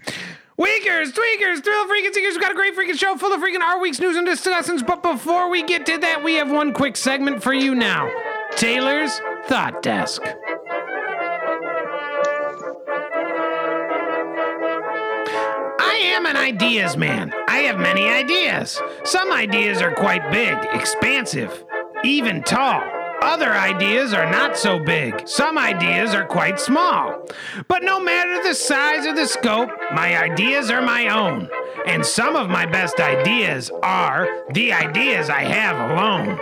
Weakers, 0.57 1.11
tweakers, 1.11 1.63
thrill 1.63 1.85
freaking 1.85 2.13
seekers, 2.13 2.33
we've 2.33 2.41
got 2.41 2.51
a 2.51 2.55
great 2.55 2.75
freaking 2.75 2.97
show 2.97 3.15
full 3.17 3.33
of 3.33 3.41
freaking 3.41 3.61
our 3.61 3.79
week's 3.79 3.99
news 3.99 4.15
and 4.15 4.25
discussions. 4.25 4.83
But 4.83 5.01
before 5.01 5.49
we 5.49 5.63
get 5.63 5.85
to 5.87 5.97
that, 5.99 6.23
we 6.23 6.35
have 6.35 6.51
one 6.51 6.73
quick 6.73 6.95
segment 6.95 7.41
for 7.41 7.53
you 7.53 7.75
now 7.75 8.11
Taylor's 8.55 9.19
Thought 9.45 9.81
Desk. 9.81 10.21
I 15.79 15.99
am 16.15 16.25
an 16.25 16.35
ideas 16.35 16.97
man. 16.97 17.33
I 17.47 17.59
have 17.59 17.79
many 17.79 18.07
ideas. 18.07 18.79
Some 19.03 19.31
ideas 19.31 19.81
are 19.81 19.93
quite 19.93 20.31
big, 20.31 20.57
expansive, 20.73 21.63
even 22.03 22.43
tall. 22.43 23.00
Other 23.21 23.53
ideas 23.53 24.13
are 24.13 24.29
not 24.29 24.57
so 24.57 24.79
big. 24.79 25.27
Some 25.27 25.57
ideas 25.57 26.15
are 26.15 26.25
quite 26.25 26.59
small. 26.59 27.23
But 27.67 27.83
no 27.83 27.99
matter 27.99 28.41
the 28.41 28.55
size 28.55 29.05
or 29.05 29.13
the 29.13 29.27
scope, 29.27 29.69
my 29.93 30.17
ideas 30.17 30.71
are 30.71 30.81
my 30.81 31.07
own. 31.07 31.47
And 31.85 32.03
some 32.03 32.35
of 32.35 32.49
my 32.49 32.65
best 32.65 32.99
ideas 32.99 33.69
are 33.83 34.27
the 34.51 34.73
ideas 34.73 35.29
I 35.29 35.41
have 35.41 35.91
alone. 35.91 36.39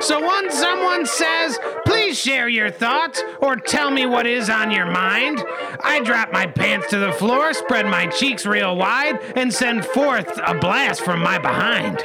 So 0.00 0.20
when 0.26 0.50
someone 0.50 1.04
says, 1.04 1.58
please 1.86 2.18
share 2.18 2.48
your 2.48 2.70
thoughts 2.70 3.22
or 3.40 3.56
tell 3.56 3.90
me 3.90 4.06
what 4.06 4.26
is 4.26 4.48
on 4.48 4.70
your 4.70 4.86
mind, 4.86 5.42
I 5.80 6.00
drop 6.02 6.32
my 6.32 6.46
pants 6.46 6.88
to 6.90 6.98
the 6.98 7.12
floor, 7.12 7.52
spread 7.52 7.86
my 7.86 8.06
cheeks 8.06 8.46
real 8.46 8.74
wide, 8.74 9.18
and 9.36 9.52
send 9.52 9.84
forth 9.84 10.40
a 10.46 10.54
blast 10.54 11.02
from 11.02 11.20
my 11.20 11.38
behind. 11.38 12.02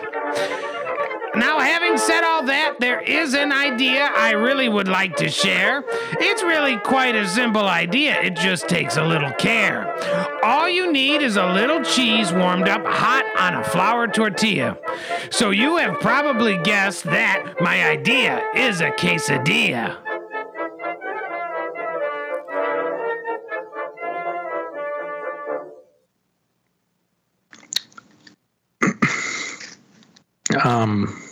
Now, 1.38 1.60
having 1.60 2.00
said 2.00 2.24
all 2.24 2.42
that, 2.46 2.78
there 2.80 3.00
is 3.00 3.36
an 3.36 3.52
idea 3.52 4.10
I 4.16 4.32
really 4.32 4.70
would 4.70 4.88
like 4.88 5.16
to 5.18 5.30
share. 5.30 5.84
It's 6.20 6.42
really 6.42 6.78
quite 6.78 7.16
a 7.16 7.28
simple 7.28 7.68
idea, 7.68 8.20
it 8.22 8.36
just 8.36 8.68
takes 8.68 8.98
a 8.98 9.04
little 9.04 9.32
care. 9.34 9.86
All 10.44 10.68
you 10.68 10.92
need 10.92 11.22
is 11.22 11.36
a 11.36 11.46
little 11.46 11.84
cheese 11.84 12.34
warmed 12.34 12.68
up 12.68 12.84
hot 12.86 13.24
on 13.40 13.54
a 13.54 13.64
flour 13.64 14.08
tortilla. 14.08 14.80
So, 15.30 15.52
you 15.52 15.78
have 15.78 16.00
probably 16.00 16.58
guessed 16.64 17.04
that 17.04 17.54
my 17.60 17.88
idea 17.88 18.44
is 18.56 18.82
a 18.82 18.90
quesadilla. 18.90 19.98
Um, 30.64 31.27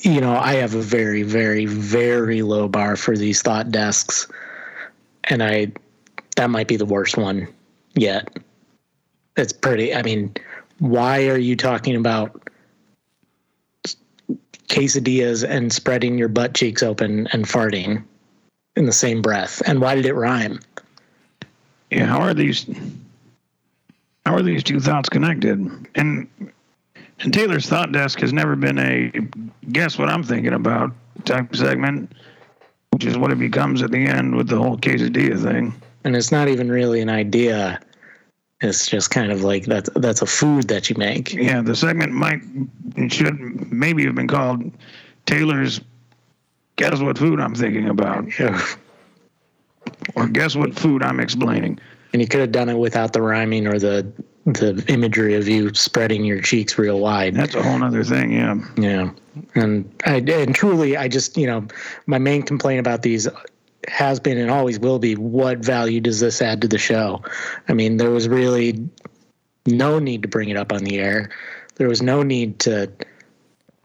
you 0.00 0.20
know, 0.20 0.36
I 0.36 0.54
have 0.54 0.74
a 0.74 0.80
very, 0.80 1.22
very, 1.22 1.66
very 1.66 2.42
low 2.42 2.68
bar 2.68 2.96
for 2.96 3.16
these 3.16 3.42
thought 3.42 3.70
desks, 3.70 4.26
and 5.24 5.42
I 5.42 5.72
that 6.36 6.50
might 6.50 6.68
be 6.68 6.76
the 6.76 6.86
worst 6.86 7.16
one 7.16 7.48
yet. 7.94 8.28
It's 9.36 9.52
pretty. 9.52 9.94
I 9.94 10.02
mean, 10.02 10.34
why 10.78 11.28
are 11.28 11.38
you 11.38 11.56
talking 11.56 11.96
about 11.96 12.48
quesadillas 14.68 15.48
and 15.48 15.72
spreading 15.72 16.18
your 16.18 16.28
butt 16.28 16.54
cheeks 16.54 16.82
open 16.82 17.28
and 17.32 17.44
farting 17.44 18.02
in 18.76 18.86
the 18.86 18.92
same 18.92 19.22
breath? 19.22 19.62
And 19.66 19.80
why 19.80 19.94
did 19.94 20.06
it 20.06 20.14
rhyme? 20.14 20.60
Yeah, 21.90 22.06
how 22.06 22.20
are 22.20 22.34
these? 22.34 22.66
How 24.24 24.34
are 24.34 24.42
these 24.42 24.64
two 24.64 24.80
thoughts 24.80 25.08
connected? 25.10 25.58
And 25.94 26.28
and 27.20 27.32
Taylor's 27.32 27.68
thought 27.68 27.92
desk 27.92 28.20
has 28.20 28.32
never 28.32 28.56
been 28.56 28.78
a 28.78 29.10
guess 29.72 29.98
what 29.98 30.08
I'm 30.08 30.22
thinking 30.22 30.52
about 30.52 30.92
type 31.24 31.54
segment, 31.54 32.12
which 32.92 33.04
is 33.04 33.16
what 33.16 33.30
it 33.30 33.38
becomes 33.38 33.82
at 33.82 33.90
the 33.90 34.06
end 34.06 34.34
with 34.36 34.48
the 34.48 34.56
whole 34.58 34.76
quesadilla 34.76 35.40
thing. 35.42 35.72
And 36.04 36.14
it's 36.16 36.32
not 36.32 36.48
even 36.48 36.70
really 36.70 37.00
an 37.00 37.08
idea. 37.08 37.80
It's 38.60 38.86
just 38.86 39.10
kind 39.10 39.32
of 39.32 39.42
like 39.42 39.64
that's 39.66 39.90
that's 39.96 40.22
a 40.22 40.26
food 40.26 40.68
that 40.68 40.88
you 40.90 40.96
make. 40.96 41.32
Yeah, 41.32 41.60
the 41.62 41.74
segment 41.76 42.12
might 42.12 42.40
should 43.08 43.38
maybe 43.72 44.04
have 44.04 44.14
been 44.14 44.28
called 44.28 44.70
Taylor's 45.26 45.80
guess 46.76 47.00
what 47.00 47.16
food 47.18 47.40
I'm 47.40 47.54
thinking 47.54 47.88
about, 47.88 48.38
Yeah. 48.38 48.60
or 50.16 50.26
guess 50.28 50.56
what 50.56 50.74
food 50.74 51.02
I'm 51.02 51.20
explaining. 51.20 51.78
And 52.12 52.20
you 52.22 52.28
could 52.28 52.40
have 52.40 52.52
done 52.52 52.68
it 52.68 52.78
without 52.78 53.12
the 53.12 53.22
rhyming 53.22 53.66
or 53.66 53.78
the 53.78 54.06
the 54.46 54.84
imagery 54.88 55.34
of 55.34 55.48
you 55.48 55.72
spreading 55.72 56.24
your 56.24 56.40
cheeks 56.40 56.76
real 56.78 57.00
wide. 57.00 57.34
That's 57.34 57.54
a 57.54 57.62
whole 57.62 57.82
other 57.82 58.04
thing. 58.04 58.32
Yeah. 58.32 58.56
Yeah. 58.76 59.10
And 59.54 59.90
I 60.04 60.16
and 60.16 60.54
truly 60.54 60.96
I 60.96 61.08
just, 61.08 61.36
you 61.36 61.46
know, 61.46 61.66
my 62.06 62.18
main 62.18 62.42
complaint 62.42 62.80
about 62.80 63.02
these 63.02 63.26
has 63.88 64.20
been 64.20 64.38
and 64.38 64.50
always 64.50 64.78
will 64.78 64.98
be 64.98 65.14
what 65.14 65.58
value 65.58 66.00
does 66.00 66.20
this 66.20 66.42
add 66.42 66.60
to 66.62 66.68
the 66.68 66.78
show? 66.78 67.22
I 67.68 67.72
mean, 67.74 67.96
there 67.96 68.10
was 68.10 68.28
really 68.28 68.86
no 69.66 69.98
need 69.98 70.22
to 70.22 70.28
bring 70.28 70.50
it 70.50 70.56
up 70.56 70.72
on 70.72 70.84
the 70.84 70.98
air. 70.98 71.30
There 71.76 71.88
was 71.88 72.02
no 72.02 72.22
need 72.22 72.58
to 72.60 72.90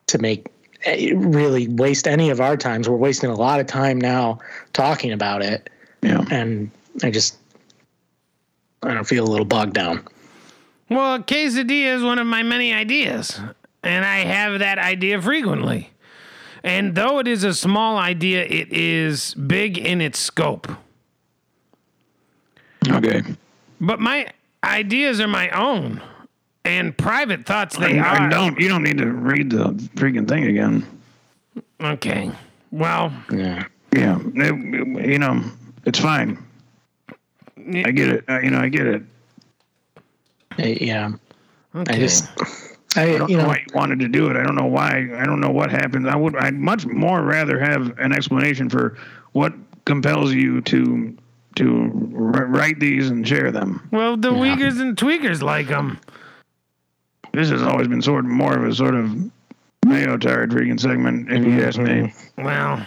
to 0.08 0.18
make 0.18 0.48
eh, 0.84 1.14
really 1.16 1.68
waste 1.70 2.06
any 2.08 2.30
of 2.32 2.42
our 2.42 2.58
times. 2.58 2.90
We're 2.90 2.98
wasting 2.98 3.30
a 3.30 3.36
lot 3.36 3.60
of 3.62 3.68
time 3.68 4.00
now 4.00 4.40
talking 4.74 5.12
about 5.14 5.42
it 5.42 5.70
Yeah. 6.02 6.26
and 6.32 6.70
I 7.02 7.12
just 7.12 7.38
I 8.84 8.94
don't 8.94 9.08
feel 9.08 9.26
a 9.26 9.30
little 9.30 9.46
bogged 9.46 9.74
down. 9.74 10.06
Well, 10.90 11.16
a 11.16 11.20
quesadilla 11.20 11.96
is 11.98 12.04
one 12.04 12.18
of 12.20 12.26
my 12.28 12.42
many 12.44 12.74
ideas, 12.74 13.40
and 13.84 14.04
I 14.06 14.20
have 14.20 14.60
that 14.60 14.80
idea 14.80 15.22
frequently. 15.22 15.92
And 16.64 16.96
though 16.96 17.20
it 17.20 17.28
is 17.28 17.44
a 17.44 17.54
small 17.54 17.98
idea, 17.98 18.44
it 18.44 18.74
is 18.74 19.34
big 19.36 19.78
in 19.78 20.02
its 20.02 20.20
scope. 20.20 20.68
Okay. 22.90 23.22
But 23.80 24.00
my 24.00 24.28
ideas 24.64 25.20
are 25.22 25.28
my 25.28 25.50
own, 25.52 26.02
and 26.66 26.98
private 26.98 27.46
thoughts 27.46 27.78
they 27.78 28.00
I, 28.00 28.04
are. 28.04 28.22
I 28.24 28.30
don't. 28.30 28.60
You 28.60 28.68
don't 28.68 28.84
need 28.84 28.98
to 28.98 29.08
read 29.08 29.52
the 29.52 29.66
freaking 29.96 30.28
thing 30.28 30.46
again. 30.46 30.86
Okay. 31.82 32.32
Well, 32.72 33.12
Yeah. 33.32 33.66
Yeah. 33.96 34.20
It- 34.36 35.10
you 35.10 35.20
know, 35.20 35.44
it's 35.86 36.00
fine. 36.00 36.38
I 37.58 37.92
get 37.92 38.10
it. 38.10 38.24
Uh, 38.28 38.40
you 38.40 38.52
know, 38.52 38.60
I 38.60 38.70
get 38.70 38.86
it. 38.88 39.04
Yeah. 40.82 41.12
okay. 41.76 41.96
I 41.96 42.00
just 42.00 42.28
I, 42.98 43.14
I 43.14 43.18
don't 43.18 43.30
you 43.30 43.38
know 43.38 43.44
know 43.44 43.50
why 43.50 43.58
you 43.68 43.74
wanted 43.76 44.00
to 44.00 44.08
do 44.08 44.30
it. 44.30 44.36
I 44.38 44.44
don't 44.44 44.56
know 44.56 44.66
why. 44.66 45.10
I 45.16 45.26
don't 45.26 45.40
know 45.40 45.52
what 45.52 45.70
happened. 45.72 46.10
I 46.10 46.16
would. 46.16 46.36
I'd 46.36 46.56
much 46.56 46.86
more 46.86 47.22
rather 47.22 47.60
have 47.60 47.98
an 48.00 48.14
explanation 48.14 48.70
for 48.70 48.98
what 49.34 49.54
compels 49.86 50.34
you 50.34 50.62
to 50.62 51.16
to 51.56 52.12
r- 52.16 52.46
write 52.46 52.80
these 52.80 53.10
and 53.10 53.28
share 53.28 53.52
them. 53.52 53.88
well, 53.92 54.16
the 54.18 54.34
Weakers 54.34 54.78
and 54.80 54.96
Tweakers 54.96 55.42
like 55.42 55.68
them. 55.68 56.00
This 57.34 57.50
has 57.50 57.62
always 57.62 57.88
been 57.88 58.02
sort 58.02 58.26
of 58.26 58.32
more 58.32 58.54
of 58.58 58.64
a 58.64 58.74
sort 58.74 58.96
of 58.96 59.16
mayo 59.86 60.18
tired 60.18 60.50
freaking 60.52 60.80
segment, 60.80 61.32
if 61.32 61.46
you 61.46 61.64
ask 61.64 61.78
me. 61.80 61.86
Mm-hmm. 61.92 62.44
Well, 62.44 62.86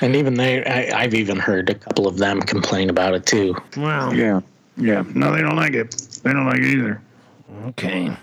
and 0.00 0.16
even 0.16 0.34
they 0.34 0.64
I, 0.64 1.02
I've 1.02 1.14
even 1.14 1.38
heard 1.38 1.70
a 1.70 1.74
couple 1.74 2.08
of 2.08 2.18
them 2.18 2.40
complain 2.40 2.90
about 2.90 3.14
it 3.14 3.24
too. 3.26 3.54
well, 3.76 4.12
Yeah. 4.14 4.40
Yeah. 4.76 5.02
No, 5.14 5.32
they 5.32 5.40
don't 5.40 5.56
like 5.56 5.74
it. 5.74 5.94
They 6.22 6.32
don't 6.32 6.46
like 6.46 6.58
it 6.58 6.64
either. 6.66 7.02
okay. 7.68 8.16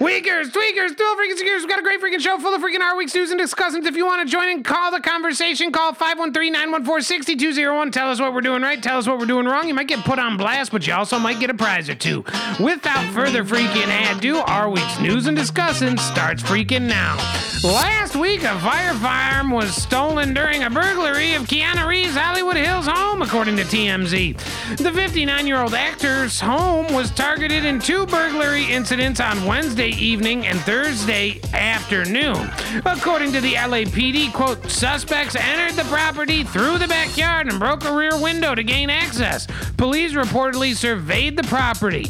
Weakers, 0.00 0.48
tweakers, 0.48 0.96
dual 0.96 1.14
freaking 1.14 1.36
secures. 1.36 1.60
We've 1.60 1.68
got 1.68 1.78
a 1.78 1.82
great 1.82 2.00
freaking 2.00 2.20
show 2.20 2.38
full 2.38 2.54
of 2.54 2.62
freaking 2.62 2.80
our 2.80 2.96
week's 2.96 3.14
news 3.14 3.32
and 3.32 3.38
discussions. 3.38 3.84
If 3.84 3.96
you 3.96 4.06
want 4.06 4.26
to 4.26 4.32
join 4.32 4.48
in, 4.48 4.62
call 4.62 4.90
the 4.90 4.98
conversation. 4.98 5.72
Call 5.72 5.92
513-914-6201. 5.92 7.92
Tell 7.92 8.10
us 8.10 8.18
what 8.18 8.32
we're 8.32 8.40
doing 8.40 8.62
right. 8.62 8.82
Tell 8.82 8.96
us 8.96 9.06
what 9.06 9.18
we're 9.18 9.26
doing 9.26 9.44
wrong. 9.44 9.68
You 9.68 9.74
might 9.74 9.88
get 9.88 10.02
put 10.02 10.18
on 10.18 10.38
blast, 10.38 10.72
but 10.72 10.86
you 10.86 10.94
also 10.94 11.18
might 11.18 11.38
get 11.38 11.50
a 11.50 11.54
prize 11.54 11.90
or 11.90 11.94
two. 11.94 12.24
Without 12.58 13.12
further 13.12 13.44
freaking 13.44 14.16
ado, 14.16 14.38
our 14.38 14.70
week's 14.70 15.00
news 15.00 15.26
and 15.26 15.36
discussion 15.36 15.98
starts 15.98 16.42
freaking 16.42 16.88
now. 16.88 17.18
Last 17.62 18.16
week, 18.16 18.42
a 18.42 18.58
fire 18.60 18.94
firearm 18.94 19.50
was 19.50 19.74
stolen 19.74 20.32
during 20.32 20.62
a 20.62 20.70
burglary 20.70 21.34
of 21.34 21.42
Keanu 21.42 21.86
Reeves' 21.86 22.16
Hollywood 22.16 22.56
Hills 22.56 22.86
home, 22.86 23.20
according 23.20 23.56
to 23.56 23.64
TMZ. 23.64 24.78
The 24.78 24.90
59-year-old 24.90 25.74
actor's 25.74 26.40
home 26.40 26.90
was 26.94 27.10
targeted 27.10 27.66
in 27.66 27.78
two 27.78 28.06
burglary 28.06 28.64
incidents 28.64 29.20
on 29.20 29.44
Wednesday 29.44 29.89
evening 29.90 30.46
and 30.46 30.58
Thursday 30.60 31.40
afternoon. 31.52 32.50
According 32.84 33.32
to 33.32 33.40
the 33.40 33.54
LAPD, 33.54 34.32
quote, 34.32 34.70
suspects 34.70 35.36
entered 35.36 35.76
the 35.76 35.88
property 35.88 36.44
through 36.44 36.78
the 36.78 36.88
backyard 36.88 37.48
and 37.48 37.58
broke 37.58 37.84
a 37.84 37.94
rear 37.94 38.18
window 38.20 38.54
to 38.54 38.62
gain 38.62 38.90
access. 38.90 39.46
Police 39.76 40.12
reportedly 40.12 40.74
surveyed 40.74 41.36
the 41.36 41.42
property, 41.44 42.06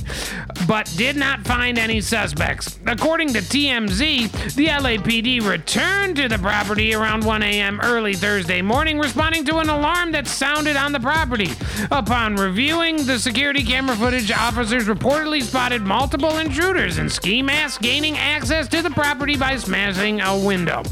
but 0.67 0.93
did 0.97 1.17
not 1.17 1.47
find 1.47 1.79
any 1.79 2.01
suspects. 2.01 2.79
According 2.87 3.33
to 3.35 3.41
TMZ, 3.41 4.55
the 4.55 4.67
LAPD 4.67 5.43
returned 5.49 6.17
to 6.17 6.29
the 6.29 6.39
property 6.39 6.95
around 6.95 7.25
1 7.25 7.43
a.m. 7.43 7.81
early 7.83 8.15
Thursday 8.15 8.63
morning, 8.63 8.99
responding 8.99 9.45
to 9.45 9.59
an 9.59 9.69
alarm 9.69 10.13
that 10.13 10.27
sounded 10.27 10.77
on 10.77 10.93
the 10.93 11.01
property. 11.01 11.51
Upon 11.91 12.37
reviewing 12.37 13.07
the 13.07 13.19
security 13.19 13.63
camera 13.63 13.97
footage, 13.97 14.31
officers 14.33 14.87
reportedly 14.87 15.43
spotted 15.43 15.83
multiple 15.83 16.39
intruders 16.39 16.99
in 16.99 17.09
ski 17.09 17.43
masks 17.43 17.70
gaining 17.79 18.17
access 18.17 18.69
to 18.69 18.83
the 18.83 18.91
property 18.91 19.37
by 19.37 19.57
smashing 19.57 20.21
a 20.21 20.39
window. 20.39 20.83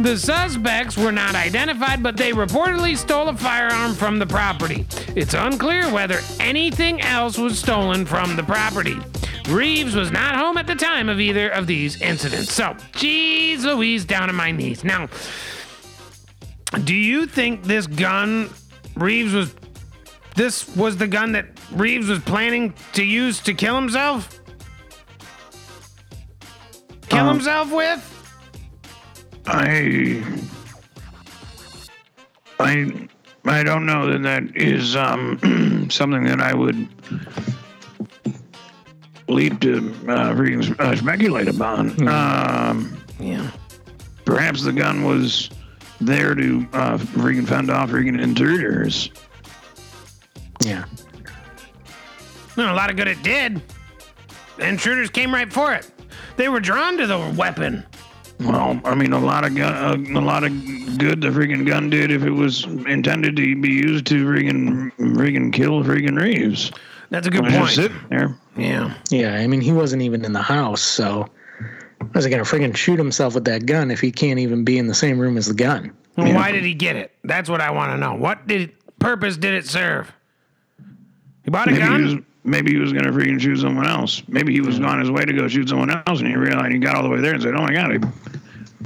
The 0.00 0.16
suspects 0.16 0.96
were 0.96 1.12
not 1.12 1.34
identified, 1.34 2.02
but 2.02 2.16
they 2.16 2.32
reportedly 2.32 2.96
stole 2.96 3.28
a 3.28 3.36
firearm 3.36 3.94
from 3.94 4.18
the 4.18 4.26
property. 4.26 4.86
It's 5.16 5.34
unclear 5.34 5.92
whether 5.92 6.20
anything 6.38 7.00
else 7.00 7.38
was 7.38 7.58
stolen 7.58 8.06
from 8.06 8.36
the 8.36 8.42
property. 8.42 8.96
Reeves 9.48 9.94
was 9.94 10.10
not 10.10 10.36
home 10.36 10.56
at 10.58 10.66
the 10.66 10.74
time 10.74 11.08
of 11.08 11.20
either 11.20 11.48
of 11.48 11.66
these 11.66 12.00
incidents. 12.00 12.52
So, 12.52 12.76
geez 12.92 13.64
Louise, 13.64 14.04
down 14.04 14.28
on 14.28 14.36
my 14.36 14.52
knees. 14.52 14.84
Now, 14.84 15.08
do 16.84 16.94
you 16.94 17.26
think 17.26 17.64
this 17.64 17.86
gun 17.86 18.50
Reeves 18.94 19.34
was 19.34 19.54
this 20.36 20.74
was 20.76 20.96
the 20.96 21.08
gun 21.08 21.32
that 21.32 21.46
Reeves 21.72 22.08
was 22.08 22.20
planning 22.20 22.74
to 22.92 23.04
use 23.04 23.40
to 23.40 23.54
kill 23.54 23.74
himself? 23.74 24.39
Kill 27.10 27.20
Um, 27.26 27.36
himself 27.36 27.70
with? 27.72 28.06
I, 29.46 30.22
I, 32.58 33.08
I 33.44 33.62
don't 33.62 33.84
know 33.86 34.10
that 34.12 34.22
that 34.22 34.56
is 34.56 34.94
um, 34.96 35.88
something 35.90 36.24
that 36.24 36.40
I 36.40 36.54
would 36.54 36.88
leap 39.28 39.60
to 39.60 39.78
uh, 40.08 40.34
freaking 40.34 40.78
uh, 40.80 40.96
speculate 40.96 41.48
upon. 41.48 42.08
Um, 42.08 42.96
Yeah. 43.18 43.50
perhaps 44.24 44.62
the 44.62 44.72
gun 44.72 45.04
was 45.04 45.50
there 46.00 46.34
to 46.34 46.66
uh, 46.72 46.96
freaking 46.96 47.46
fend 47.46 47.70
off 47.70 47.90
freaking 47.90 48.20
intruders. 48.20 49.10
Yeah. 50.60 50.84
Well, 52.56 52.72
a 52.72 52.76
lot 52.76 52.90
of 52.90 52.96
good 52.96 53.08
it 53.08 53.22
did. 53.22 53.62
The 54.58 54.68
intruders 54.68 55.10
came 55.10 55.32
right 55.32 55.50
for 55.52 55.72
it. 55.72 55.90
They 56.40 56.48
were 56.48 56.58
drawn 56.60 56.96
to 56.96 57.06
the 57.06 57.18
weapon. 57.36 57.84
Well, 58.40 58.80
I 58.86 58.94
mean, 58.94 59.12
a 59.12 59.18
lot 59.18 59.44
of 59.44 59.54
gun, 59.54 59.74
uh, 60.14 60.18
a 60.18 60.22
lot 60.24 60.42
of 60.42 60.50
good 60.96 61.20
the 61.20 61.28
freaking 61.28 61.66
gun 61.66 61.90
did 61.90 62.10
if 62.10 62.22
it 62.22 62.30
was 62.30 62.64
intended 62.64 63.36
to 63.36 63.56
be 63.60 63.68
used 63.68 64.06
to 64.06 64.24
freaking 64.24 64.90
freaking 64.98 65.52
kill 65.52 65.84
freaking 65.84 66.18
Reeves. 66.18 66.72
That's 67.10 67.26
a 67.26 67.30
good 67.30 67.42
point. 67.42 67.52
Just 67.52 67.62
point. 67.62 67.72
sitting 67.92 68.08
there. 68.08 68.38
Yeah. 68.56 68.94
Yeah. 69.10 69.34
I 69.34 69.46
mean, 69.48 69.60
he 69.60 69.70
wasn't 69.70 70.00
even 70.00 70.24
in 70.24 70.32
the 70.32 70.40
house, 70.40 70.80
so 70.80 71.28
how's 72.14 72.24
he 72.24 72.30
gonna 72.30 72.44
friggin' 72.44 72.74
shoot 72.74 72.96
himself 72.98 73.34
with 73.34 73.44
that 73.44 73.66
gun 73.66 73.90
if 73.90 74.00
he 74.00 74.10
can't 74.10 74.38
even 74.38 74.64
be 74.64 74.78
in 74.78 74.86
the 74.86 74.94
same 74.94 75.18
room 75.18 75.36
as 75.36 75.44
the 75.46 75.52
gun? 75.52 75.92
Well, 76.16 76.26
Yeah. 76.26 76.36
Why 76.36 76.52
did 76.52 76.64
he 76.64 76.72
get 76.72 76.96
it? 76.96 77.14
That's 77.22 77.50
what 77.50 77.60
I 77.60 77.70
want 77.70 77.92
to 77.92 77.98
know. 77.98 78.14
What 78.14 78.46
did 78.46 78.72
purpose 78.98 79.36
did 79.36 79.52
it 79.52 79.66
serve? 79.66 80.10
He 81.44 81.50
bought 81.50 81.68
a 81.68 81.72
Maybe 81.72 81.82
gun. 81.84 82.06
he 82.08 82.14
was 82.14 82.24
maybe 82.44 82.72
he 82.72 82.78
was 82.78 82.92
gonna 82.92 83.12
freaking 83.12 83.40
shoot 83.40 83.58
someone 83.58 83.86
else. 83.86 84.22
Maybe 84.28 84.52
he 84.52 84.60
was 84.60 84.78
on 84.80 85.00
his 85.00 85.10
way 85.10 85.24
to 85.24 85.32
go 85.32 85.48
shoot 85.48 85.68
someone 85.68 85.90
else, 85.90 86.20
and 86.20 86.28
he 86.28 86.36
realized 86.36 86.72
he 86.72 86.78
got 86.78 86.96
all 86.96 87.02
the 87.02 87.08
way 87.08 87.20
there 87.20 87.34
and 87.34 87.42
said, 87.42 87.54
"Oh 87.54 87.62
my 87.62 87.72
god, 87.72 87.90
I, 87.92 87.94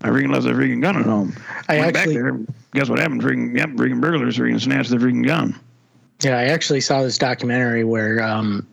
I 0.03 0.11
freaking 0.11 0.33
left 0.33 0.45
the 0.45 0.53
freaking 0.53 0.81
gun 0.83 0.97
at 0.97 1.05
home." 1.05 1.35
I 1.69 1.79
Went 1.79 1.97
actually- 1.97 2.15
back 2.15 2.23
there. 2.23 2.41
Guess 2.75 2.89
what 2.89 2.99
happened? 2.99 3.23
Freaking 3.23 3.57
yep, 3.57 3.71
freaking 3.71 4.01
burglars 4.01 4.37
freaking 4.37 4.61
snatched 4.61 4.91
the 4.91 4.97
freaking 4.97 5.25
gun. 5.25 5.59
Yeah, 6.23 6.39
I 6.39 6.45
actually 6.45 6.81
saw 6.81 7.03
this 7.03 7.19
documentary 7.19 7.85
where 7.85 8.23
um, 8.23 8.67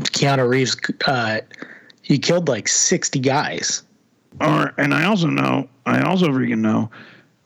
Keanu 0.00 0.48
Reeves 0.48 0.76
uh, 1.06 1.40
he 2.02 2.18
killed 2.18 2.48
like 2.48 2.66
sixty 2.68 3.20
guys. 3.20 3.82
Or 4.40 4.72
and 4.78 4.92
I 4.92 5.04
also 5.04 5.28
know, 5.28 5.68
I 5.86 6.02
also 6.02 6.28
freaking 6.28 6.58
know 6.58 6.90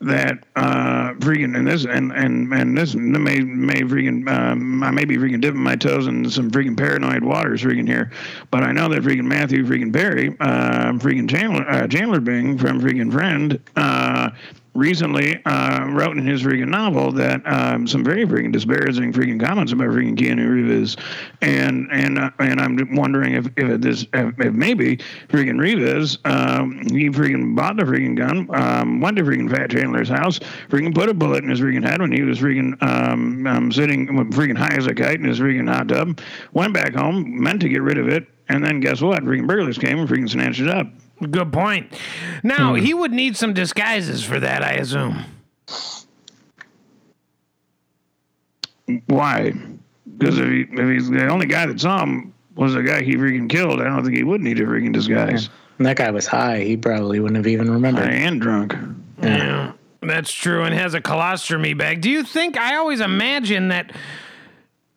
that 0.01 0.45
uh 0.57 1.13
freaking 1.15 1.57
and 1.57 1.67
this 1.67 1.85
and 1.85 2.11
and 2.13 2.53
and 2.53 2.77
this 2.77 2.95
may 2.95 3.41
may 3.41 3.81
freaking 3.83 4.27
um, 4.29 4.83
I 4.83 4.91
may 4.91 5.05
be 5.05 5.17
freaking 5.17 5.41
dipping 5.41 5.61
my 5.61 5.77
toes 5.77 6.07
in 6.07 6.29
some 6.31 6.51
freaking 6.51 6.77
paranoid 6.77 7.23
waters 7.23 7.63
freaking 7.63 7.87
here, 7.87 8.11
but 8.51 8.63
I 8.63 8.73
know 8.73 8.89
that 8.89 9.03
freaking 9.03 9.25
Matthew 9.25 9.65
freaking 9.65 9.93
Perry, 9.93 10.29
uh, 10.41 10.93
freaking 10.95 11.29
Chandler 11.29 11.69
uh, 11.69 11.87
Chandler 11.87 12.21
Bing 12.21 12.57
from 12.57 12.81
freaking 12.81 13.13
Friend, 13.13 13.61
uh, 13.77 14.31
recently 14.81 15.41
uh, 15.45 15.87
wrote 15.91 16.17
in 16.17 16.27
his 16.27 16.43
freaking 16.43 16.69
novel 16.69 17.13
that 17.13 17.43
um, 17.47 17.87
some 17.87 18.03
very 18.03 18.25
freaking 18.27 18.51
disparaging 18.51 19.13
freaking 19.13 19.39
comments 19.39 19.73
about 19.73 19.89
freaking 19.89 20.17
Keanu 20.17 20.49
Reeves, 20.51 20.97
and 21.43 21.87
and 21.93 22.19
uh, 22.19 22.31
and 22.39 22.61
I'm 22.61 22.97
wondering 22.97 23.35
if 23.35 23.47
if 23.57 23.81
this 23.81 24.07
if, 24.15 24.41
if 24.41 24.55
maybe 24.55 24.97
freaking 25.29 25.61
Reeves 25.61 26.19
um, 26.25 26.81
he 26.89 27.11
freaking 27.11 27.55
bought 27.55 27.77
the 27.77 27.83
freaking 27.83 28.17
gun, 28.17 28.49
um, 28.55 29.01
went 29.01 29.19
to 29.19 29.23
freaking 29.23 29.51
Fat 29.51 29.71
Chandler's 29.71 30.09
house, 30.09 30.41
freaking 30.69 30.95
put 30.95 31.09
a 31.09 31.15
bullet 31.15 31.45
in 31.45 31.51
his 31.51 31.61
freaking 31.61 31.87
head 31.87 32.01
when 32.01 32.11
he 32.11 32.23
was 32.23 32.39
freaking 32.39 32.83
um, 32.83 33.47
um, 33.47 33.71
sitting 33.71 34.09
freaking 34.31 34.57
high 34.57 34.77
as 34.77 34.87
a 34.87 34.95
kite 34.95 35.21
in 35.21 35.25
his 35.25 35.39
freaking 35.39 35.73
hot 35.73 35.89
tub, 35.89 36.19
went 36.55 36.73
back 36.73 36.95
home, 36.95 37.41
meant 37.41 37.61
to 37.61 37.69
get 37.69 37.83
rid 37.83 37.99
of 37.99 38.09
it, 38.09 38.27
and 38.49 38.65
then 38.65 38.81
guess 38.81 39.03
what? 39.03 39.23
Freaking 39.23 39.47
burglars 39.47 39.79
came 39.79 39.99
and 39.99 40.09
freaking 40.09 40.29
snatched 40.29 40.61
it 40.61 40.69
up. 40.69 40.87
Good 41.29 41.53
point. 41.53 41.93
Now 42.43 42.75
hmm. 42.75 42.83
he 42.83 42.95
would 42.95 43.13
need 43.13 43.37
some 43.37 43.53
disguises 43.53 44.25
for 44.25 44.41
that, 44.41 44.63
I 44.63 44.73
assume. 44.73 45.25
Why? 49.07 49.53
Because 50.19 50.39
if, 50.39 50.47
he, 50.47 50.61
if 50.63 50.89
he's 50.91 51.11
the 51.11 51.29
only 51.29 51.47
guy 51.47 51.67
that 51.67 51.81
saw 51.81 52.03
him 52.03 52.35
was 52.55 52.75
the 52.75 52.83
guy 52.83 53.03
he 53.03 53.15
freaking 53.15 53.49
killed, 53.49 53.81
I 53.81 53.85
don't 53.85 54.03
think 54.03 54.17
he 54.17 54.25
would 54.25 54.41
need 54.41 54.59
a 54.61 54.65
freaking 54.65 54.93
disguise. 54.93 55.49
And 55.79 55.87
that 55.87 55.97
guy 55.97 56.11
was 56.11 56.27
high. 56.27 56.61
He 56.61 56.77
probably 56.77 57.21
wouldn't 57.21 57.37
have 57.37 57.47
even 57.47 57.71
remembered. 57.71 58.09
And 58.09 58.41
drunk. 58.41 58.75
Yeah. 59.23 59.73
That's 60.03 60.33
true, 60.33 60.65
and 60.65 60.75
has 60.75 60.95
a 60.95 61.01
colostomy 61.01 61.77
bag. 61.77 62.01
Do 62.01 62.11
you 62.11 62.25
think? 62.25 62.57
I 62.57 62.77
always 62.77 63.01
imagine 63.01 63.69
that 63.69 63.93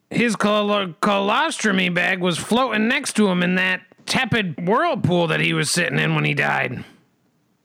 his 0.10 0.36
col- 0.36 0.88
colostomy 1.02 1.94
bag 1.94 2.22
was 2.22 2.38
floating 2.38 2.88
next 2.88 3.14
to 3.18 3.28
him 3.28 3.44
in 3.44 3.56
that 3.56 3.82
tepid 4.06 4.68
whirlpool 4.68 5.28
that 5.28 5.40
he 5.40 5.54
was 5.54 5.70
sitting 5.70 6.00
in 6.00 6.16
when 6.16 6.26
he 6.26 6.34
died, 6.34 6.84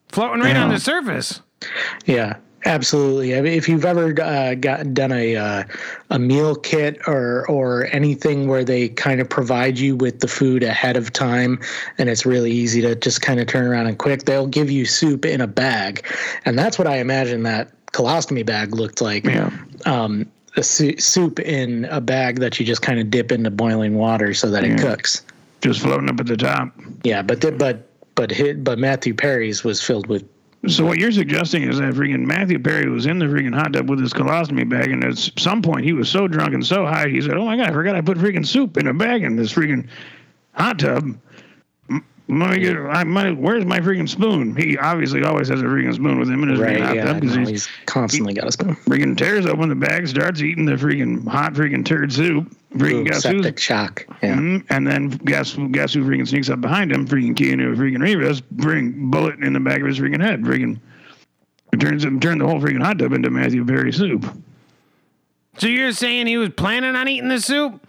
floating 0.09 0.43
right 0.43 0.57
on 0.57 0.71
the 0.71 0.81
surface. 0.81 1.41
Yeah, 2.07 2.37
absolutely. 2.65 3.37
I 3.37 3.41
mean, 3.41 3.55
if 3.55 3.69
you've 3.69 3.85
ever 3.85 4.15
uh, 4.21 4.55
got 4.55 4.95
done 4.95 5.13
a 5.13 5.37
uh, 5.37 5.65
a 6.11 6.19
meal 6.19 6.55
kit 6.55 7.01
or 7.07 7.49
or 7.49 7.89
anything 7.93 8.49
where 8.49 8.65
they 8.65 8.89
kind 8.89 9.21
of 9.21 9.29
provide 9.29 9.79
you 9.79 9.97
with 9.97 10.21
the 10.21 10.29
food 10.29 10.63
ahead 10.63 10.97
of 10.97 11.13
time, 11.13 11.61
and 11.99 12.09
it's 12.09 12.25
really 12.25 12.53
easy 12.53 12.81
to 12.83 12.95
just 12.95 13.23
kind 13.23 13.41
of 13.41 13.47
turn 13.47 13.67
around 13.67 13.87
and 13.87 13.99
quick, 13.99 14.25
they'll 14.25 14.47
give 14.47 14.71
you 14.71 14.87
soup 14.87 15.25
in 15.25 15.41
a 15.41 15.47
bag, 15.47 16.05
and 16.45 16.59
that's 16.59 16.79
what 16.79 16.87
I 16.87 16.99
imagine 16.99 17.43
that 17.45 17.73
colostomy 17.93 18.45
bag 18.45 18.75
looked 18.75 19.01
like. 19.01 19.25
Yeah. 19.25 19.51
Um, 19.87 20.31
a 20.57 20.63
su- 20.63 20.99
soup 20.99 21.39
in 21.41 21.85
a 21.87 22.01
bag 22.01 22.41
that 22.41 22.59
you 22.59 22.67
just 22.67 22.83
kind 22.83 22.99
of 22.99 23.11
dip 23.11 23.31
into 23.31 23.51
boiling 23.51 23.95
water 23.95 24.35
so 24.35 24.51
that 24.51 24.65
it 24.65 24.79
cooks. 24.79 25.23
Just 25.61 25.81
floating 25.81 26.09
up 26.09 26.21
at 26.21 26.27
the 26.27 26.37
top. 26.37 26.73
Yeah, 27.05 27.23
but 27.23 27.41
th- 27.41 27.59
but 27.59 27.89
but 28.15 28.31
hit, 28.31 28.65
but 28.65 28.79
Matthew 28.79 29.15
Perry's 29.15 29.65
was 29.65 29.83
filled 29.83 30.07
with 30.07 30.25
So 30.67 30.85
what 30.85 30.99
you're 30.99 31.13
suggesting 31.13 31.63
is 31.63 31.79
that 31.79 31.95
freaking 31.95 32.25
Matthew 32.25 32.59
Perry 32.59 32.89
was 32.89 33.07
in 33.07 33.19
the 33.19 33.27
freaking 33.27 33.55
hot 33.55 33.73
tub 33.73 33.89
with 33.89 34.01
his 34.01 34.13
colostomy 34.13 34.69
bag, 34.69 34.91
and 34.91 35.05
at 35.05 35.17
some 35.39 35.63
point 35.63 35.85
he 35.85 35.93
was 35.93 36.09
so 36.09 36.29
drunk 36.29 36.55
and 36.55 36.65
so 36.65 36.85
high, 36.85 37.09
he 37.09 37.21
said, 37.21 37.37
"Oh 37.37 37.45
my 37.45 37.57
god, 37.57 37.71
I 37.71 37.73
forgot 37.73 37.97
I 37.97 38.01
put 38.01 38.19
freaking 38.19 38.47
soup 38.47 38.77
in 38.77 38.87
a 38.87 38.95
bag 38.95 39.23
in 39.23 39.37
this 39.37 39.53
freaking 39.53 39.87
hot 40.53 40.79
tub." 40.79 41.17
M- 42.29 42.41
Let 42.41 42.51
me 42.51 42.59
get. 42.59 42.77
I 42.77 43.05
might, 43.05 43.37
where's 43.39 43.65
my 43.65 43.81
freaking 43.81 44.09
spoon? 44.09 44.55
He 44.55 44.77
obviously 44.77 45.23
always 45.25 45.49
has 45.49 45.61
a 45.61 45.65
freaking 45.65 45.95
spoon 45.95 46.19
with 46.19 46.29
him 46.29 46.43
in 46.43 46.51
his 46.51 46.59
right. 46.61 46.77
freaking 46.79 46.85
hot 46.85 46.97
Yeah, 46.97 47.05
tub 47.07 47.21
because 47.21 47.35
no, 47.37 47.41
he's 47.41 47.49
he's 47.51 47.69
constantly 47.87 48.35
got 48.35 48.47
a 48.47 48.53
spoon. 48.53 48.77
freaking 48.77 49.17
tears 49.17 49.47
open 49.47 49.69
the 49.71 49.75
bag, 49.75 50.07
starts 50.09 50.43
eating 50.43 50.67
the 50.67 50.73
freaking 50.73 51.27
hot 51.27 51.55
freaking 51.55 51.85
turd 51.85 52.13
soup. 52.13 52.55
Freaking 52.75 53.01
Ooh, 53.01 53.05
guess 53.05 53.25
who's 53.25 53.61
shock. 53.63 54.05
Yeah. 54.23 54.35
Mhm. 54.37 54.65
And 54.69 54.87
then 54.87 55.09
guess 55.09 55.55
guess 55.71 55.95
who 55.95 56.05
freaking 56.05 56.29
sneaks 56.29 56.51
up 56.51 56.61
behind 56.61 56.93
him? 56.93 57.07
Freaking 57.09 57.35
Keanu 57.35 57.75
freaking 57.77 58.03
Reeves, 58.03 58.43
bring 58.43 59.11
bullet 59.11 59.39
in 59.39 59.55
the 59.55 59.61
back 59.61 59.81
of 59.81 59.87
his 59.87 59.99
freaking 59.99 60.21
head. 60.21 60.43
Freaking 60.43 60.79
it 61.73 61.81
turns 61.81 62.05
it 62.05 62.21
turned 62.21 62.43
the 62.43 62.47
whole 62.47 62.61
freaking 62.61 62.83
hot 62.83 62.99
tub 62.99 63.13
into 63.15 63.31
Matthew 63.31 63.65
Perry 63.65 63.91
soup. 63.93 64.27
So 65.57 65.67
you're 65.67 65.93
saying 65.93 66.27
he 66.27 66.37
was 66.37 66.51
planning 66.51 66.95
on 66.95 67.09
eating 67.09 67.29
the 67.31 67.41
soup? 67.41 67.85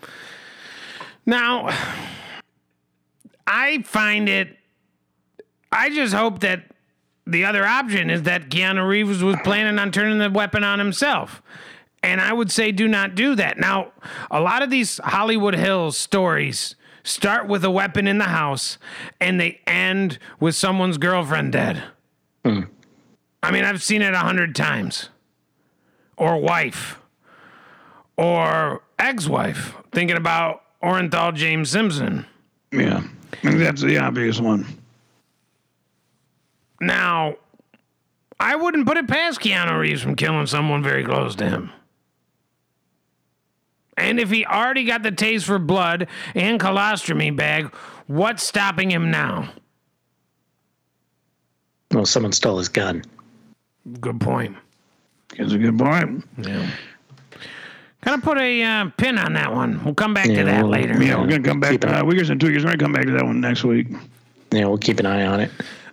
Now, 1.26 1.70
I 3.50 3.82
find 3.82 4.30
it. 4.30 4.56
I 5.72 5.90
just 5.90 6.14
hope 6.14 6.40
that 6.42 6.72
the 7.26 7.46
other 7.46 7.66
option 7.66 8.10
is 8.10 8.24
that 8.24 8.50
Keanu 8.50 8.88
Reeves 8.88 9.24
was 9.24 9.36
planning 9.44 9.80
on 9.80 9.92
turning 9.92 10.20
the 10.20 10.30
weapon 10.30 10.64
on 10.64 10.80
himself. 10.80 11.42
And 12.02 12.22
I 12.22 12.32
would 12.32 12.52
say 12.52 12.72
do 12.72 12.88
not 12.88 13.16
do 13.16 13.36
that. 13.36 13.58
Now, 13.58 13.92
a 14.32 14.40
lot 14.40 14.62
of 14.62 14.70
these 14.70 15.00
Hollywood 15.04 15.56
Hills 15.56 15.98
stories 15.98 16.76
start 17.04 17.48
with 17.48 17.66
a 17.66 17.72
weapon 17.72 18.08
in 18.08 18.20
the 18.20 18.26
house 18.26 18.78
and 19.20 19.40
they 19.40 19.60
end 19.68 20.20
with 20.40 20.56
someone's 20.56 20.98
girlfriend 20.98 21.52
dead. 21.52 21.84
Hmm. 22.46 22.62
I 23.42 23.52
mean, 23.52 23.64
I've 23.64 23.84
seen 23.84 24.02
it 24.02 24.14
a 24.14 24.20
hundred 24.20 24.56
times. 24.56 25.10
Or 26.18 26.38
wife. 26.38 27.00
Or 28.16 28.84
ex 28.98 29.28
wife. 29.28 29.76
Thinking 29.92 30.18
about 30.18 30.62
Orenthal 30.84 31.34
James 31.34 31.70
Simpson. 31.70 32.26
Yeah, 32.72 33.04
that's 33.44 33.82
the 33.82 33.98
obvious 33.98 34.40
one. 34.40 34.66
Now, 36.82 37.36
I 38.40 38.56
wouldn't 38.56 38.86
put 38.86 38.98
it 38.98 39.08
past 39.08 39.42
Keanu 39.42 39.80
Reeves 39.80 40.02
from 40.02 40.16
killing 40.16 40.48
someone 40.48 40.82
very 40.82 41.04
close 41.04 41.36
to 41.36 41.50
him. 41.50 41.72
And 43.98 44.18
if 44.20 44.30
he 44.30 44.46
already 44.46 44.86
got 44.86 45.04
the 45.04 45.12
taste 45.12 45.46
for 45.46 45.60
blood 45.60 46.08
and 46.34 46.60
colostomy 46.60 47.36
bag, 47.36 47.74
what's 48.08 48.44
stopping 48.44 48.90
him 48.90 49.12
now? 49.12 49.52
Well, 51.92 52.06
someone 52.06 52.32
stole 52.32 52.60
his 52.60 52.70
gun. 52.70 53.04
Good 54.00 54.22
point. 54.22 54.56
That's 55.38 55.52
a 55.52 55.58
good 55.58 55.78
point. 55.78 56.24
Yeah. 56.38 56.70
Gonna 58.02 58.22
put 58.22 58.38
a 58.38 58.64
uh, 58.64 58.90
pin 58.98 59.18
on 59.18 59.34
that 59.34 59.54
one. 59.54 59.84
We'll 59.84 59.94
come 59.94 60.14
back 60.14 60.26
to 60.26 60.44
that 60.44 60.64
we'll- 60.64 60.72
later. 60.72 61.02
Yeah, 61.04 61.20
we're 61.20 61.28
gonna 61.28 61.44
come 61.44 61.60
back. 61.60 61.72
Keep 61.72 61.84
it. 61.86 61.90
Uh, 61.90 62.06
Weakers 62.06 62.30
and 62.30 62.40
Tweakers. 62.40 62.58
We're 62.64 62.72
gonna 62.72 62.78
come 62.78 62.94
back 62.94 63.06
to 63.06 63.12
that 63.12 63.26
one 63.26 63.42
next 63.42 63.64
week. 63.64 63.88
Yeah, 64.52 64.66
we'll 64.66 64.78
keep 64.78 65.00
an 65.00 65.06
eye 65.06 65.26
on 65.26 65.42
it. 65.42 65.52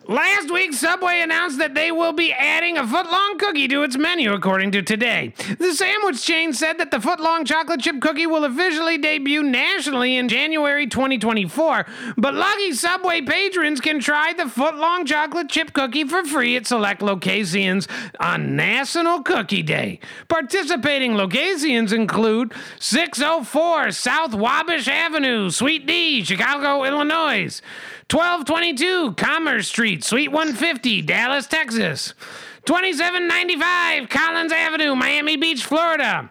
Last 0.09 0.53
week, 0.53 0.73
Subway 0.73 1.21
announced 1.21 1.59
that 1.59 1.75
they 1.75 1.91
will 1.91 2.13
be 2.13 2.33
adding 2.33 2.79
a 2.79 2.85
footlong 2.85 3.41
cookie 3.41 3.67
to 3.67 3.83
its 3.83 3.99
menu, 3.99 4.33
according 4.33 4.71
to 4.73 4.83
Today. 4.83 5.33
The 5.59 5.75
sandwich 5.75 6.25
chain 6.25 6.53
said 6.53 6.79
that 6.79 6.93
the 6.93 6.99
footlong 6.99 7.45
chocolate 7.45 7.81
chip 7.81 8.01
cookie 8.01 8.27
will 8.29 8.45
officially 8.45 8.99
debut 8.99 9.43
nationally 9.43 10.17
in 10.17 10.29
January 10.29 10.87
2024. 10.87 11.87
But 12.17 12.35
lucky 12.35 12.73
Subway 12.73 13.23
patrons 13.23 13.81
can 13.81 13.99
try 13.99 14.33
the 14.33 14.45
footlong 14.45 15.07
chocolate 15.07 15.49
chip 15.49 15.73
cookie 15.73 16.05
for 16.05 16.23
free 16.23 16.55
at 16.55 16.69
select 16.69 17.03
locations 17.03 17.89
on 18.21 18.55
National 18.55 19.25
Cookie 19.25 19.65
Day. 19.65 19.99
Participating 20.29 21.17
locations 21.17 21.93
include 21.93 22.53
604 22.79 23.91
South 23.91 24.35
Wabash 24.35 24.87
Avenue, 24.87 25.51
Suite 25.51 25.85
D, 25.85 26.23
Chicago, 26.23 26.85
Illinois. 26.85 27.61
1222 28.09 29.15
Commerce 29.15 29.67
Street, 29.67 30.05
Suite 30.05 30.31
150, 30.31 31.03
Dallas, 31.03 31.49
Texas. 31.49 32.15
2795 32.65 34.09
Collins 34.09 34.53
Avenue, 34.53 34.95
Miami 34.95 35.37
Beach, 35.37 35.65
Florida. 35.65 36.31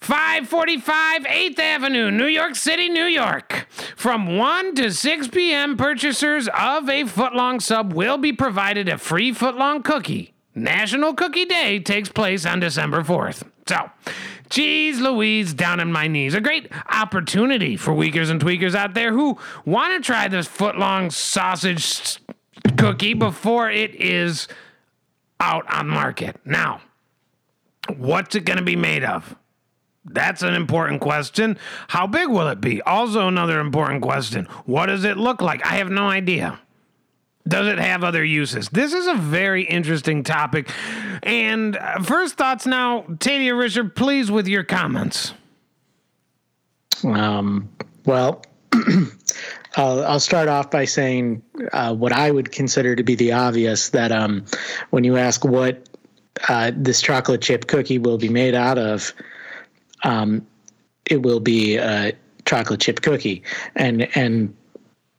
545 0.00 1.22
8th 1.22 1.58
Avenue, 1.58 2.10
New 2.10 2.26
York 2.26 2.56
City, 2.56 2.88
New 2.88 3.04
York. 3.04 3.66
From 3.96 4.36
1 4.36 4.74
to 4.74 4.92
6 4.92 5.28
p.m., 5.28 5.76
purchasers 5.76 6.48
of 6.48 6.88
a 6.88 7.04
footlong 7.04 7.62
sub 7.62 7.92
will 7.92 8.18
be 8.18 8.32
provided 8.32 8.88
a 8.88 8.98
free 8.98 9.32
footlong 9.32 9.84
cookie. 9.84 10.34
National 10.54 11.14
Cookie 11.14 11.46
Day 11.46 11.78
takes 11.78 12.08
place 12.08 12.44
on 12.44 12.60
December 12.60 13.02
4th. 13.02 13.44
So, 13.66 13.90
geez 14.54 15.00
Louise, 15.00 15.52
down 15.52 15.80
on 15.80 15.90
my 15.90 16.06
knees. 16.06 16.32
A 16.32 16.40
great 16.40 16.70
opportunity 16.88 17.76
for 17.76 17.92
weakers 17.92 18.30
and 18.30 18.40
tweakers 18.40 18.76
out 18.76 18.94
there 18.94 19.12
who 19.12 19.36
want 19.64 19.94
to 19.94 20.00
try 20.00 20.28
this 20.28 20.46
footlong 20.46 21.10
sausage 21.12 22.18
cookie 22.78 23.14
before 23.14 23.68
it 23.68 23.96
is 23.96 24.46
out 25.40 25.66
on 25.74 25.88
market. 25.88 26.38
Now, 26.44 26.80
what's 27.96 28.36
it 28.36 28.44
going 28.44 28.58
to 28.58 28.64
be 28.64 28.76
made 28.76 29.02
of? 29.02 29.34
That's 30.04 30.42
an 30.42 30.54
important 30.54 31.00
question. 31.00 31.58
How 31.88 32.06
big 32.06 32.28
will 32.28 32.46
it 32.46 32.60
be? 32.60 32.80
Also, 32.82 33.26
another 33.26 33.58
important 33.58 34.02
question. 34.02 34.44
What 34.66 34.86
does 34.86 35.02
it 35.02 35.16
look 35.16 35.42
like? 35.42 35.66
I 35.66 35.76
have 35.76 35.90
no 35.90 36.06
idea. 36.06 36.60
Does 37.46 37.66
it 37.66 37.78
have 37.78 38.02
other 38.02 38.24
uses? 38.24 38.68
This 38.70 38.94
is 38.94 39.06
a 39.06 39.14
very 39.14 39.64
interesting 39.64 40.24
topic. 40.24 40.70
And 41.22 41.76
uh, 41.76 42.00
first 42.02 42.36
thoughts 42.36 42.66
now, 42.66 43.02
Taddea 43.02 43.58
Richard, 43.58 43.94
please 43.94 44.30
with 44.30 44.48
your 44.48 44.64
comments. 44.64 45.34
Um, 47.04 47.68
well, 48.06 48.42
I'll, 49.76 50.04
I'll 50.04 50.20
start 50.20 50.48
off 50.48 50.70
by 50.70 50.86
saying 50.86 51.42
uh, 51.72 51.94
what 51.94 52.12
I 52.12 52.30
would 52.30 52.50
consider 52.50 52.96
to 52.96 53.02
be 53.02 53.14
the 53.14 53.32
obvious 53.32 53.90
that 53.90 54.10
um, 54.10 54.44
when 54.90 55.04
you 55.04 55.16
ask 55.16 55.44
what 55.44 55.88
uh, 56.48 56.72
this 56.74 57.02
chocolate 57.02 57.42
chip 57.42 57.66
cookie 57.66 57.98
will 57.98 58.18
be 58.18 58.28
made 58.28 58.54
out 58.54 58.78
of, 58.78 59.12
um, 60.02 60.46
it 61.06 61.22
will 61.22 61.40
be 61.40 61.76
a 61.76 62.12
chocolate 62.44 62.80
chip 62.80 63.02
cookie, 63.02 63.42
and 63.74 64.08
and 64.16 64.54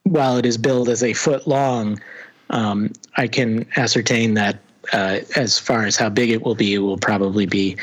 while 0.06 0.38
it 0.38 0.46
is 0.46 0.58
billed 0.58 0.88
as 0.88 1.04
a 1.04 1.13
foot 1.13 1.48
long, 1.48 2.00
um, 2.52 2.94
I 3.18 3.28
can 3.28 3.68
ascertain 3.76 4.36
that 4.36 4.60
uh, 4.94 5.20
as 5.36 5.58
far 5.60 5.86
as 5.86 5.96
how 5.96 6.10
big 6.10 6.30
it 6.30 6.44
will 6.44 6.56
be, 6.56 6.76
it 6.76 6.80
will 6.80 6.98
probably 6.98 7.46
be 7.46 7.76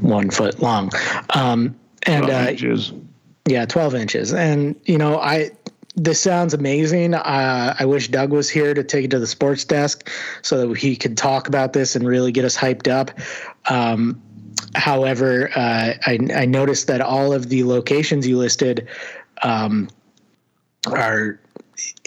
one 0.00 0.30
foot 0.30 0.60
long. 0.60 0.90
Um, 1.30 1.74
and 2.02 2.26
Twelve 2.26 2.46
uh, 2.46 2.50
inches. 2.50 2.92
yeah, 3.46 3.64
12 3.64 3.94
inches. 3.94 4.34
And, 4.34 4.74
you 4.84 4.98
know, 4.98 5.18
I, 5.20 5.50
this 5.94 6.20
sounds 6.20 6.54
amazing. 6.54 7.14
Uh, 7.14 7.76
I 7.78 7.84
wish 7.84 8.08
Doug 8.08 8.32
was 8.32 8.50
here 8.50 8.74
to 8.74 8.82
take 8.82 9.04
it 9.04 9.10
to 9.12 9.18
the 9.18 9.26
sports 9.26 9.64
desk 9.64 10.08
so 10.42 10.66
that 10.66 10.76
he 10.76 10.96
could 10.96 11.16
talk 11.16 11.48
about 11.48 11.72
this 11.72 11.94
and 11.94 12.06
really 12.06 12.32
get 12.32 12.44
us 12.44 12.56
hyped 12.56 12.88
up. 12.88 13.10
Um, 13.70 14.20
however, 14.74 15.50
uh, 15.54 15.94
I, 16.06 16.18
I 16.34 16.44
noticed 16.44 16.88
that 16.88 17.00
all 17.00 17.32
of 17.32 17.48
the 17.48 17.64
locations 17.64 18.26
you 18.26 18.36
listed 18.36 18.88
um, 19.42 19.88
are 20.88 21.38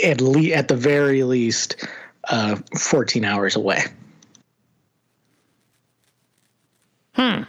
at 0.03 0.21
le- 0.21 0.51
at 0.51 0.67
the 0.67 0.75
very 0.75 1.23
least 1.23 1.87
uh, 2.29 2.55
14 2.77 3.25
hours 3.25 3.55
away. 3.55 3.83
Hmm. 7.13 7.43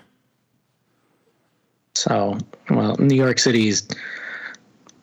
So, 1.95 2.39
well, 2.71 2.97
New 2.99 3.15
York 3.15 3.39
City's 3.39 3.87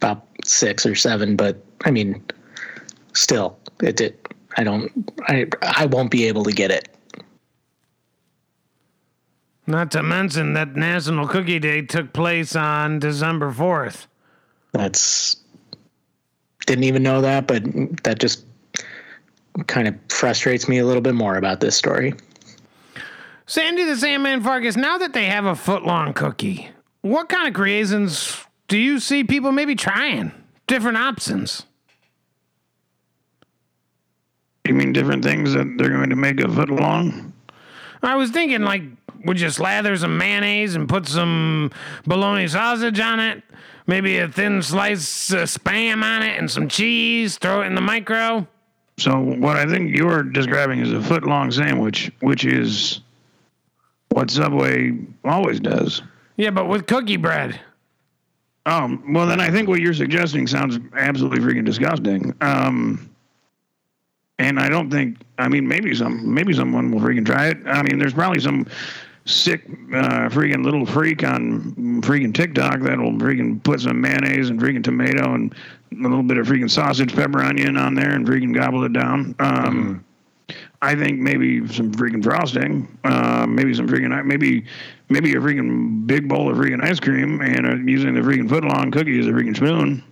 about 0.01 0.25
six 0.43 0.85
or 0.85 0.95
seven, 0.95 1.35
but 1.35 1.63
I 1.85 1.91
mean, 1.91 2.23
still, 3.13 3.57
it. 3.81 4.01
it 4.01 4.25
I 4.57 4.63
don't. 4.63 4.91
I 5.27 5.45
I 5.61 5.85
won't 5.85 6.11
be 6.11 6.25
able 6.25 6.43
to 6.43 6.51
get 6.51 6.71
it. 6.71 6.89
Not 9.69 9.91
to 9.91 10.01
mention 10.01 10.53
that 10.53 10.75
National 10.75 11.27
Cookie 11.27 11.59
Day 11.59 11.83
took 11.83 12.11
place 12.11 12.55
on 12.55 12.97
December 12.97 13.51
4th. 13.51 14.07
That's 14.71 15.35
didn't 16.69 16.83
even 16.83 17.01
know 17.01 17.21
that, 17.21 17.47
but 17.47 17.63
that 18.03 18.19
just 18.19 18.45
kind 19.65 19.87
of 19.87 19.95
frustrates 20.07 20.69
me 20.69 20.77
a 20.77 20.85
little 20.85 21.01
bit 21.01 21.15
more 21.15 21.35
about 21.35 21.59
this 21.59 21.75
story. 21.75 22.13
Sandy 23.47 23.85
the 23.85 23.97
Sandman 23.97 24.43
Farkas, 24.43 24.77
now 24.77 24.99
that 24.99 25.13
they 25.13 25.25
have 25.25 25.45
a 25.45 25.55
foot 25.55 25.83
long 25.83 26.13
cookie, 26.13 26.69
what 27.01 27.27
kind 27.27 27.47
of 27.47 27.55
creations 27.55 28.37
do 28.67 28.77
you 28.77 28.99
see 28.99 29.23
people 29.23 29.51
maybe 29.51 29.73
trying? 29.73 30.31
Different 30.67 30.97
options. 30.99 31.63
You 34.67 34.75
mean 34.75 34.93
different 34.93 35.23
things 35.23 35.53
that 35.53 35.75
they're 35.79 35.89
going 35.89 36.11
to 36.11 36.15
make 36.15 36.39
a 36.39 36.47
foot 36.47 36.69
long? 36.69 37.33
I 38.03 38.15
was 38.15 38.29
thinking, 38.29 38.61
like, 38.61 38.83
would 39.25 39.41
you 39.41 39.49
slather 39.49 39.97
some 39.97 40.19
mayonnaise 40.19 40.75
and 40.75 40.87
put 40.87 41.07
some 41.07 41.71
bologna 42.05 42.47
sausage 42.47 42.99
on 42.99 43.19
it? 43.19 43.43
Maybe 43.89 44.19
a 44.19 44.27
thin 44.27 44.61
slice 44.61 45.31
of 45.31 45.49
spam 45.49 46.03
on 46.03 46.21
it 46.21 46.37
and 46.37 46.49
some 46.49 46.67
cheese, 46.67 47.39
throw 47.39 47.63
it 47.63 47.65
in 47.65 47.73
the 47.73 47.81
micro? 47.81 48.47
So 48.99 49.17
what 49.17 49.55
I 49.55 49.65
think 49.65 49.95
you're 49.95 50.21
describing 50.21 50.77
is 50.77 50.93
a 50.93 51.01
foot 51.01 51.23
long 51.23 51.49
sandwich, 51.49 52.11
which 52.19 52.45
is 52.45 52.99
what 54.09 54.29
Subway 54.29 54.95
always 55.25 55.59
does. 55.59 56.03
Yeah, 56.37 56.51
but 56.51 56.67
with 56.67 56.85
cookie 56.85 57.17
bread. 57.17 57.59
Um, 58.67 59.11
well, 59.11 59.25
then 59.25 59.41
I 59.41 59.49
think 59.49 59.67
what 59.67 59.79
you're 59.79 59.95
suggesting 59.95 60.45
sounds 60.45 60.77
absolutely 60.95 61.39
freaking 61.39 61.65
disgusting. 61.65 62.35
Um, 62.41 63.09
and 64.37 64.59
I 64.59 64.69
don't 64.69 64.91
think. 64.91 65.17
I 65.39 65.47
mean, 65.47 65.67
maybe 65.67 65.95
some, 65.95 66.31
maybe 66.31 66.53
someone 66.53 66.91
will 66.91 66.99
freaking 66.99 67.25
try 67.25 67.47
it. 67.47 67.57
I 67.65 67.81
mean, 67.81 67.97
there's 67.97 68.13
probably 68.13 68.39
some 68.39 68.67
sick 69.29 69.63
uh, 69.93 70.27
freaking 70.29 70.63
little 70.63 70.85
freak 70.85 71.23
on 71.23 71.73
freaking 72.01 72.33
TikTok 72.33 72.81
that'll 72.81 73.11
freaking 73.13 73.61
put 73.63 73.81
some 73.81 74.01
mayonnaise 74.01 74.49
and 74.49 74.59
freaking 74.59 74.83
tomato 74.83 75.35
and 75.35 75.53
a 75.91 75.95
little 75.95 76.23
bit 76.23 76.37
of 76.37 76.47
freaking 76.47 76.69
sausage, 76.69 77.15
pepper, 77.15 77.41
onion 77.41 77.77
on 77.77 77.93
there 77.93 78.11
and 78.11 78.25
freaking 78.27 78.53
gobble 78.53 78.83
it 78.83 78.93
down. 78.93 79.35
Um, 79.39 80.05
I 80.81 80.95
think 80.95 81.19
maybe 81.19 81.67
some 81.67 81.91
freaking 81.91 82.23
frosting, 82.23 82.87
uh, 83.03 83.45
maybe 83.47 83.73
some 83.73 83.87
freaking, 83.87 84.25
maybe, 84.25 84.65
maybe 85.09 85.31
a 85.33 85.35
freaking 85.35 86.07
big 86.07 86.27
bowl 86.27 86.49
of 86.49 86.57
freaking 86.57 86.83
ice 86.83 86.99
cream 86.99 87.41
and 87.41 87.67
uh, 87.67 87.75
using 87.75 88.15
the 88.15 88.21
freaking 88.21 88.47
footlong 88.47 88.91
cookie 88.91 89.19
as 89.19 89.27
a 89.27 89.31
freaking 89.31 89.55
spoon. 89.55 90.03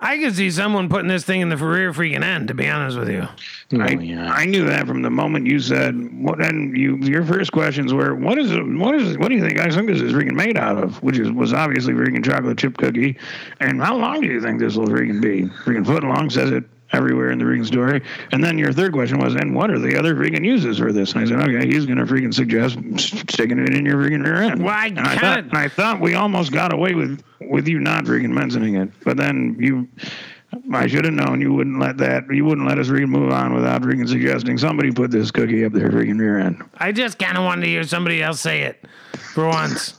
I 0.00 0.16
could 0.18 0.36
see 0.36 0.50
someone 0.50 0.88
putting 0.88 1.08
this 1.08 1.24
thing 1.24 1.40
in 1.40 1.48
the 1.48 1.56
rear 1.56 1.92
freaking 1.92 2.22
end, 2.22 2.48
to 2.48 2.54
be 2.54 2.68
honest 2.68 2.96
with 2.96 3.08
you. 3.08 3.26
Oh, 3.74 3.80
I, 3.80 3.90
yeah. 3.90 4.32
I 4.32 4.44
knew 4.44 4.64
that 4.66 4.86
from 4.86 5.02
the 5.02 5.10
moment 5.10 5.46
you 5.46 5.58
said 5.58 5.94
what. 6.22 6.40
And 6.40 6.76
you, 6.76 6.96
your 6.98 7.24
first 7.24 7.50
questions 7.50 7.92
were, 7.92 8.14
"What 8.14 8.38
is 8.38 8.52
it? 8.52 8.62
What 8.64 8.94
is? 8.94 9.12
it- 9.12 9.20
What 9.20 9.28
do 9.28 9.34
you 9.34 9.40
think? 9.40 9.58
I 9.58 9.68
think 9.70 9.88
this 9.88 10.00
is 10.00 10.12
freaking 10.12 10.34
made 10.34 10.56
out 10.56 10.78
of?" 10.82 11.02
Which 11.02 11.18
is 11.18 11.32
was 11.32 11.52
obviously 11.52 11.94
freaking 11.94 12.24
chocolate 12.24 12.58
chip 12.58 12.76
cookie. 12.76 13.18
And 13.60 13.82
how 13.82 13.96
long 13.96 14.20
do 14.20 14.28
you 14.28 14.40
think 14.40 14.60
this 14.60 14.76
will 14.76 14.86
freaking 14.86 15.20
be? 15.20 15.42
Freaking 15.64 15.84
foot 15.84 16.04
long 16.04 16.30
says 16.30 16.52
it 16.52 16.64
everywhere 16.92 17.30
in 17.30 17.38
the 17.38 17.44
freaking 17.44 17.66
story. 17.66 18.02
And 18.32 18.42
then 18.42 18.56
your 18.58 18.72
third 18.72 18.92
question 18.92 19.18
was, 19.18 19.34
"And 19.34 19.54
what 19.54 19.70
are 19.70 19.78
the 19.78 19.96
other 19.98 20.14
freaking 20.14 20.44
uses 20.44 20.78
for 20.78 20.92
this?" 20.92 21.12
And 21.12 21.22
I 21.22 21.26
said, 21.26 21.40
"Okay, 21.48 21.66
he's 21.66 21.86
gonna 21.86 22.06
freaking 22.06 22.32
suggest 22.32 22.78
sticking 23.30 23.58
it 23.58 23.74
in 23.74 23.84
your 23.84 23.96
freaking 23.96 24.24
rear 24.24 24.36
end." 24.36 24.62
Well, 24.62 24.74
I 24.74 24.86
and 24.86 25.00
I 25.00 25.16
thought, 25.16 25.38
and 25.40 25.56
I 25.56 25.68
thought 25.68 26.00
we 26.00 26.14
almost 26.14 26.52
got 26.52 26.72
away 26.72 26.94
with 26.94 27.22
with 27.40 27.68
you 27.68 27.78
not 27.78 28.04
freaking 28.04 28.30
mentioning 28.30 28.76
it, 28.76 28.90
but 29.04 29.16
then 29.16 29.56
you 29.58 29.88
I 30.72 30.86
should 30.86 31.04
have 31.04 31.12
known 31.12 31.42
you 31.42 31.52
wouldn't 31.52 31.78
let 31.78 31.98
that. 31.98 32.24
You 32.32 32.44
wouldn't 32.46 32.66
let 32.66 32.78
us 32.78 32.88
freaking 32.88 33.08
move 33.10 33.30
on 33.32 33.52
without 33.54 33.82
freaking 33.82 34.08
suggesting 34.08 34.56
somebody 34.56 34.90
put 34.90 35.10
this 35.10 35.30
cookie 35.30 35.62
up 35.66 35.72
their 35.74 35.90
freaking 35.90 36.18
rear 36.18 36.38
end. 36.38 36.62
I 36.78 36.90
just 36.92 37.18
kind 37.18 37.36
of 37.36 37.44
wanted 37.44 37.62
to 37.62 37.68
hear 37.68 37.82
somebody 37.82 38.22
else 38.22 38.40
say 38.40 38.62
it 38.62 38.82
for 39.34 39.46
once. 39.46 39.94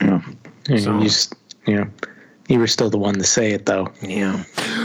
Yeah. 0.00 0.20
You, 0.68 0.78
So- 0.78 0.98
you, 1.00 1.06
s- 1.06 1.30
you 1.66 1.76
know, 1.76 1.86
you 2.48 2.58
were 2.58 2.66
still 2.66 2.90
the 2.90 2.98
one 2.98 3.14
to 3.14 3.24
say 3.24 3.52
it 3.52 3.66
though. 3.66 3.90
Yeah. 4.02 4.44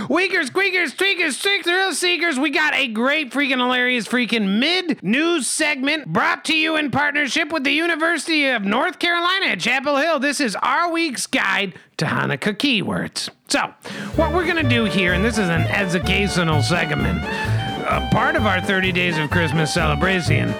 Weakers, 0.10 0.47
squeakers, 0.47 0.93
tweakers, 0.93 1.34
streak 1.34 1.64
thrill 1.64 1.93
seekers. 1.93 2.39
We 2.39 2.49
got 2.51 2.74
a 2.74 2.88
great 2.88 3.32
freaking 3.32 3.57
hilarious 3.57 4.07
freaking 4.07 4.60
mid 4.60 5.03
news 5.03 5.47
segment 5.47 6.12
brought 6.12 6.45
to 6.45 6.55
you 6.55 6.78
in 6.78 6.91
partnership 6.91 7.51
with 7.51 7.64
the 7.64 7.72
University 7.72 8.47
of 8.47 8.64
North 8.64 8.99
Carolina 8.99 9.47
at 9.47 9.60
Chapel 9.60 9.97
Hill. 9.97 10.20
This 10.20 10.39
is 10.39 10.55
our 10.57 10.91
week's 10.91 11.28
guide 11.28 11.74
to 11.97 12.05
Hanukkah 12.05 12.55
keywords. 12.55 13.30
So, 13.47 13.74
what 14.16 14.34
we're 14.34 14.45
going 14.45 14.64
to 14.64 14.70
do 14.70 14.86
here, 14.86 15.14
and 15.14 15.26
this 15.26 15.38
is 15.38 15.49
an 15.49 15.64
educational 15.64 16.62
segment, 16.62 17.20
a 17.24 18.07
part 18.12 18.36
of 18.36 18.45
our 18.45 18.62
30 18.62 18.91
days 18.91 19.18
of 19.18 19.30
Christmas 19.30 19.74
celebration 19.74 20.53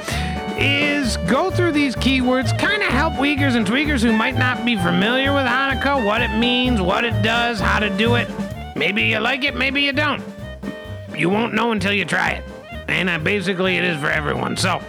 is 0.60 1.18
go 1.30 1.50
through 1.50 1.72
these 1.72 1.96
keywords, 1.96 2.58
kind 2.60 2.84
of 2.84 2.90
help 2.90 3.18
Weakers 3.18 3.56
and 3.56 3.66
Tweakers 3.66 4.02
who 4.02 4.12
might 4.12 4.38
not 4.38 4.66
be 4.66 4.76
familiar 4.76 5.34
with 5.34 5.46
Hanukkah, 5.46 6.06
what 6.06 6.22
it 6.22 6.38
means, 6.38 6.82
what 6.82 7.06
it 7.06 7.22
does, 7.24 7.60
how 7.60 7.80
to 7.80 7.90
do 7.98 8.16
it. 8.16 8.28
Maybe 8.76 9.04
you 9.04 9.20
like 9.20 9.44
it, 9.44 9.56
maybe 9.56 9.82
you 9.82 9.94
don't. 9.94 10.24
You 11.16 11.30
won't 11.30 11.54
know 11.54 11.72
until 11.72 11.94
you 11.94 12.06
try 12.06 12.32
it. 12.32 12.44
And 12.88 13.10
uh, 13.10 13.20
basically, 13.20 13.78
it 13.78 13.84
is 13.84 14.00
for 14.00 14.10
everyone. 14.10 14.58
So, 14.58 14.82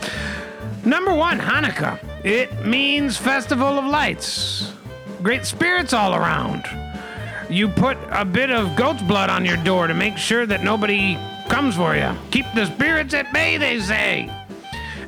number 0.85 1.15
one, 1.15 1.39
Hanukkah. 1.39 1.99
It 2.25 2.67
means 2.67 3.17
festival 3.17 3.79
of 3.79 3.85
lights. 3.85 4.73
Great 5.23 5.45
spirits 5.45 5.93
all 5.93 6.15
around. 6.15 6.65
You 7.49 7.69
put 7.69 7.99
a 8.11 8.25
bit 8.25 8.51
of 8.51 8.77
goat's 8.77 9.03
blood 9.03 9.29
on 9.29 9.45
your 9.45 9.57
door 9.59 9.87
to 9.87 9.95
make 9.95 10.17
sure 10.17 10.47
that 10.47 10.63
nobody 10.63 11.17
comes 11.49 11.77
for 11.77 11.97
you. 11.97 12.13
Keep 12.31 12.47
the 12.55 12.67
spirits 12.67 13.13
at 13.15 13.33
bay, 13.33 13.57
they 13.57 13.81
say. 13.81 14.40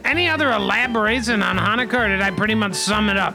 Any 0.05 0.29
other 0.29 0.51
elaboration 0.53 1.43
on 1.43 1.57
Hanukkah, 1.59 2.05
or 2.05 2.09
did 2.09 2.21
I 2.21 2.31
pretty 2.31 2.55
much 2.55 2.75
sum 2.75 3.09
it 3.09 3.17
up? 3.17 3.35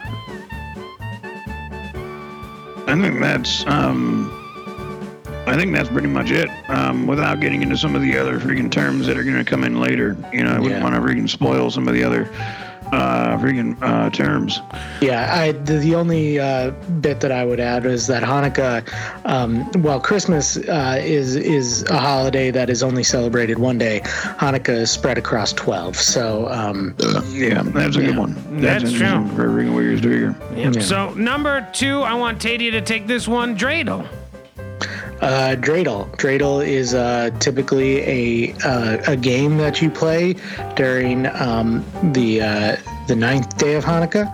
I 2.90 2.96
think 3.02 3.20
that's 3.20 3.66
um, 3.68 4.32
I 5.48 5.56
think 5.56 5.74
that's 5.74 5.90
pretty 5.90 6.08
much 6.08 6.32
it. 6.32 6.50
Um, 6.70 7.08
without 7.08 7.40
getting 7.40 7.62
into 7.62 7.78
some 7.78 7.96
of 7.96 8.02
the 8.02 8.18
other 8.18 8.40
freaking 8.40 8.72
terms 8.72 9.08
that 9.08 9.18
are 9.18 9.24
going 9.24 9.38
to 9.38 9.44
come 9.46 9.64
in 9.64 9.80
later, 9.80 10.16
you 10.34 10.44
know, 10.44 10.52
I 10.52 10.60
wouldn't 10.60 10.80
Yeah. 10.80 10.84
want 10.84 10.96
to 10.96 11.02
freaking 11.02 11.30
spoil 11.30 11.70
some 11.72 11.88
of 11.88 11.94
the 11.94 12.04
other 12.04 12.30
uh, 12.92 13.38
freaking 13.38 13.78
uh, 13.82 14.10
terms. 14.10 14.62
Yeah, 15.02 15.34
I 15.34 15.52
the, 15.52 15.78
the 15.78 15.96
only 15.96 16.40
uh, 16.40 16.72
bit 17.02 17.20
that 17.22 17.32
I 17.32 17.46
would 17.46 17.60
add 17.60 17.86
is 17.86 18.08
that 18.08 18.24
Hanukkah, 18.24 18.88
um, 19.26 19.70
well, 19.82 20.00
Christmas 20.00 20.58
uh, 20.58 21.00
is 21.04 21.36
is 21.36 21.84
a 21.84 21.98
holiday 21.98 22.52
that 22.52 22.70
is 22.70 22.84
only 22.84 23.04
celebrated 23.04 23.60
one 23.60 23.78
day. 23.78 24.02
Hanukkah 24.04 24.70
is 24.70 24.92
spread 24.92 25.18
across 25.18 25.54
twelve. 25.54 25.96
So 25.96 26.48
um, 26.50 26.96
Yeah, 27.28 27.62
that's 27.64 27.96
a 27.96 28.02
good 28.02 28.18
one. 28.18 28.34
That's 28.62 28.84
interesting 28.84 29.28
true. 29.28 29.36
for 29.36 29.50
freaking 29.50 29.76
Weakers 29.76 30.02
to 30.02 30.10
hear. 30.10 30.36
Yep. 30.56 30.76
Yeah. 30.76 30.82
So 30.82 31.14
number 31.14 31.68
two, 31.74 32.02
I 32.02 32.14
want 32.14 32.40
Taddea 32.40 32.72
to 32.72 32.82
take 32.82 33.08
this 33.08 33.28
one. 33.28 33.58
Dreidel. 33.58 34.08
Uh, 35.22 35.56
dreidel. 35.56 36.08
Dreidel 36.18 36.66
is 36.66 36.94
uh, 36.94 37.32
typically 37.40 38.02
a 38.02 38.54
uh, 38.64 38.98
a 39.08 39.18
game 39.18 39.58
that 39.58 39.82
you 39.82 39.90
play 39.90 40.36
during 40.76 41.26
um, 41.28 41.84
the 42.14 42.42
uh, 42.42 42.76
the 43.08 43.16
ninth 43.16 43.58
day 43.58 43.76
of 43.76 43.84
Hanukkah, 43.84 44.32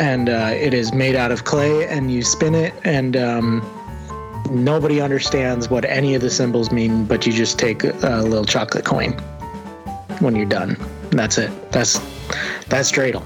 and 0.00 0.28
uh, 0.28 0.50
it 0.52 0.74
is 0.74 0.92
made 0.92 1.14
out 1.14 1.30
of 1.30 1.44
clay, 1.44 1.86
and 1.86 2.10
you 2.10 2.22
spin 2.22 2.56
it, 2.56 2.74
and 2.82 3.16
um, 3.16 3.62
nobody 4.50 5.00
understands 5.00 5.70
what 5.70 5.84
any 5.84 6.16
of 6.16 6.20
the 6.20 6.30
symbols 6.30 6.72
mean, 6.72 7.04
but 7.04 7.24
you 7.24 7.32
just 7.32 7.56
take 7.56 7.84
a 7.84 8.22
little 8.22 8.44
chocolate 8.44 8.84
coin 8.84 9.12
when 10.18 10.34
you're 10.34 10.46
done. 10.46 10.76
That's 11.10 11.38
it. 11.38 11.50
That's 11.70 12.00
that's 12.66 12.90
dreidel. 12.90 13.22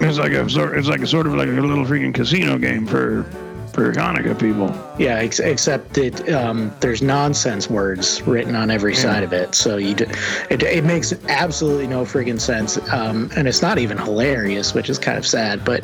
It's 0.00 0.18
like 0.18 0.32
a. 0.32 0.44
It's 0.44 0.88
like 0.88 1.02
a 1.02 1.06
sort 1.06 1.26
of 1.26 1.34
like 1.34 1.48
a 1.48 1.52
little 1.52 1.84
freaking 1.84 2.14
casino 2.14 2.56
game 2.56 2.86
for 2.86 3.30
for 3.74 3.92
Hanukkah 3.92 4.38
people. 4.38 4.68
Yeah, 4.98 5.16
ex- 5.16 5.40
except 5.40 5.94
that 5.94 6.28
um, 6.32 6.72
there's 6.80 7.02
nonsense 7.02 7.68
words 7.68 8.22
written 8.22 8.54
on 8.54 8.70
every 8.70 8.94
side 8.94 9.22
of 9.24 9.32
it, 9.32 9.54
so 9.54 9.76
you 9.76 9.94
d- 9.94 10.06
it, 10.48 10.62
it 10.62 10.84
makes 10.84 11.12
absolutely 11.28 11.86
no 11.88 12.04
friggin' 12.04 12.40
sense, 12.40 12.78
um, 12.92 13.28
and 13.36 13.48
it's 13.48 13.60
not 13.62 13.78
even 13.78 13.98
hilarious, 13.98 14.72
which 14.74 14.88
is 14.88 14.98
kind 14.98 15.18
of 15.18 15.26
sad. 15.26 15.64
But 15.64 15.82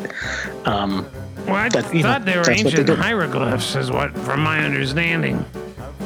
um, 0.64 1.04
Well, 1.46 1.56
I 1.56 1.68
That- 1.70 1.92
you 1.94 2.02
know, 2.02 2.10
thought 2.10 2.24
they 2.24 2.32
were 2.34 2.38
what 2.38 2.46
they 2.46 2.52
ancient 2.54 2.88
hieroglyphs, 2.90 3.74
is 3.74 3.90
what, 3.90 4.16
from 4.18 4.40
my 4.40 4.64
understanding. 4.64 5.44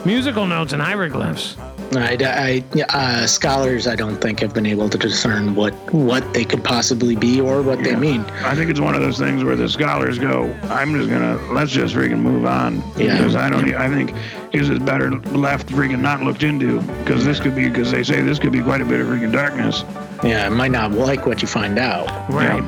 Musical 0.04 0.46
notes 0.46 0.72
and 0.72 0.82
hieroglyphs. 0.82 1.56
I, 1.96 2.16
I 2.20 2.82
uh, 2.90 3.26
scholars 3.26 3.86
I 3.86 3.94
don't 3.94 4.20
think 4.20 4.40
have 4.40 4.52
been 4.52 4.66
able 4.66 4.88
to 4.88 4.98
discern 4.98 5.54
what 5.54 5.72
what 5.92 6.34
they 6.34 6.44
could 6.44 6.62
possibly 6.64 7.16
be 7.16 7.40
or 7.40 7.62
what 7.62 7.82
they 7.82 7.94
mean. 7.94 8.20
I 8.42 8.54
think 8.54 8.70
it's 8.70 8.80
one 8.80 8.94
of 8.94 9.00
those 9.00 9.18
things 9.18 9.44
where 9.44 9.56
the 9.56 9.68
scholars 9.68 10.18
go, 10.18 10.52
"I'm 10.64 10.94
just 10.94 11.08
gonna 11.08 11.36
let's 11.52 11.70
just 11.70 11.94
freaking 11.94 12.18
move 12.18 12.44
on," 12.44 12.82
Yeah. 12.96 13.16
because 13.16 13.36
I 13.36 13.48
don't. 13.48 13.74
I 13.74 13.88
think 13.88 14.12
is 14.52 14.70
is 14.70 14.78
better 14.80 15.10
left 15.10 15.68
freaking 15.68 16.00
not 16.00 16.22
looked 16.22 16.42
into 16.42 16.80
because 17.04 17.24
this 17.24 17.40
could 17.40 17.54
be 17.54 17.68
because 17.68 17.90
they 17.90 18.02
say 18.02 18.20
this 18.22 18.38
could 18.38 18.52
be 18.52 18.62
quite 18.62 18.80
a 18.80 18.84
bit 18.84 19.00
of 19.00 19.06
freaking 19.06 19.32
darkness. 19.32 19.84
Yeah, 20.22 20.48
might 20.48 20.70
not 20.70 20.92
like 20.92 21.26
what 21.26 21.42
you 21.42 21.48
find 21.48 21.78
out. 21.78 22.08
Right. 22.30 22.62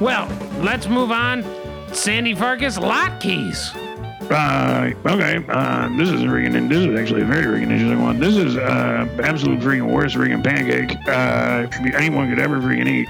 Well, 0.00 0.28
let's 0.60 0.88
move 0.88 1.10
on. 1.10 1.44
Sandy 1.92 2.34
Farkas, 2.34 2.78
latkes. 2.78 3.87
Uh, 4.30 4.90
okay. 5.06 5.42
Uh, 5.48 5.88
this 5.96 6.10
is 6.10 6.22
a 6.22 6.26
freaking. 6.26 6.68
This 6.68 6.78
is 6.78 6.98
actually 6.98 7.22
a 7.22 7.24
very 7.24 7.44
freaking 7.44 7.70
interesting 7.70 8.02
one. 8.02 8.20
This 8.20 8.36
is 8.36 8.56
uh, 8.56 9.08
absolute 9.22 9.60
freaking 9.60 9.90
worst 9.90 10.16
freaking 10.16 10.44
pancake 10.44 10.96
uh, 11.08 11.66
anyone 11.96 12.28
could 12.28 12.38
ever 12.38 12.60
freaking 12.60 12.88
eat. 12.88 13.08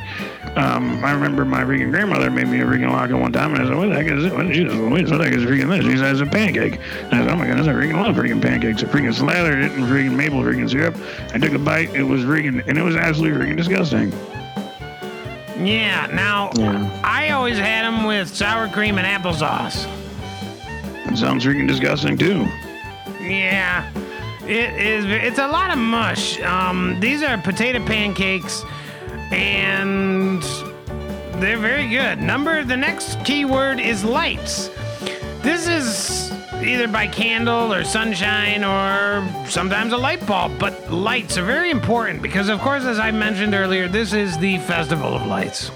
Um, 0.57 1.05
I 1.05 1.12
remember 1.12 1.45
my 1.45 1.62
freaking 1.62 1.91
grandmother 1.91 2.31
made 2.31 2.47
me 2.47 2.61
a 2.61 2.64
freaking 2.64 2.91
lock 2.91 3.11
one 3.11 3.33
time, 3.33 3.55
and 3.55 3.62
I 3.62 3.66
said, 3.66 3.77
"What 3.77 3.89
the 3.89 3.95
heck 3.95 4.07
is 4.07 4.25
it?" 4.25 4.33
What, 4.33 4.47
she 4.55 4.69
said, 4.69 4.91
"What 4.91 5.19
the 5.19 5.25
heck 5.25 5.35
is 5.35 5.45
freaking 5.45 5.69
this?" 5.69 5.85
She 5.85 5.97
says, 5.99 6.21
"It's 6.21 6.29
a 6.29 6.33
pancake." 6.33 6.79
And 7.05 7.14
I 7.14 7.19
said, 7.25 7.31
"Oh 7.31 7.37
my 7.37 7.47
goodness, 7.47 7.66
I 7.66 7.73
freaking 7.73 7.95
love 7.95 8.14
freaking 8.14 8.41
pancakes." 8.41 8.83
I 8.85 8.87
freaking 8.87 9.14
slathered 9.14 9.59
it 9.59 9.73
in 9.73 9.83
freaking 9.85 10.14
maple 10.14 10.41
freaking 10.41 10.71
syrup. 10.71 10.97
I 11.35 11.39
took 11.39 11.53
a 11.53 11.59
bite. 11.59 11.95
It 11.95 12.05
was 12.05 12.23
freaking, 12.23 12.66
and 12.66 12.79
it 12.79 12.83
was 12.83 12.95
absolutely 12.97 13.45
freaking 13.45 13.57
disgusting. 13.57 14.12
Yeah, 15.59 16.07
now, 16.12 16.53
Yeah. 16.55 17.01
I 17.03 17.31
always 17.31 17.59
had 17.59 17.85
them 17.85 18.05
with 18.05 18.33
sour 18.33 18.69
cream 18.69 18.99
and 18.99 19.07
applesauce. 19.07 19.89
It 21.11 21.16
sounds 21.16 21.44
freaking 21.44 21.66
disgusting 21.66 22.18
too. 22.18 22.46
Yeah, 23.20 23.90
it 24.42 24.80
is. 24.80 25.04
It's 25.06 25.38
a 25.38 25.48
lot 25.48 25.70
of 25.70 25.78
mush. 25.78 26.40
Um, 26.42 27.00
these 27.00 27.22
are 27.22 27.38
potato 27.38 27.84
pancakes, 27.84 28.62
and 29.30 30.42
they're 31.40 31.59
very 31.59 31.88
good. 31.88 32.20
Number. 32.20 32.62
The 32.62 32.76
next 32.76 33.24
keyword 33.24 33.80
is 33.80 34.04
lights. 34.04 34.68
This 35.42 35.66
is 35.66 36.30
either 36.62 36.88
by 36.88 37.06
candle 37.06 37.72
or 37.72 37.84
sunshine 37.84 38.64
or 38.64 39.26
sometimes 39.48 39.92
a 39.92 39.96
light 39.96 40.26
bulb, 40.26 40.59
but 40.59 40.92
lights 40.92 41.38
are 41.38 41.44
very 41.44 41.70
important 41.70 42.20
because, 42.20 42.48
of 42.48 42.61
course, 42.61 42.84
as 42.84 42.98
I 42.98 43.11
mentioned 43.12 43.54
earlier, 43.54 43.88
this 43.88 44.12
is 44.12 44.36
the 44.38 44.59
festival 44.59 45.14
of 45.14 45.26
lights. 45.26 45.70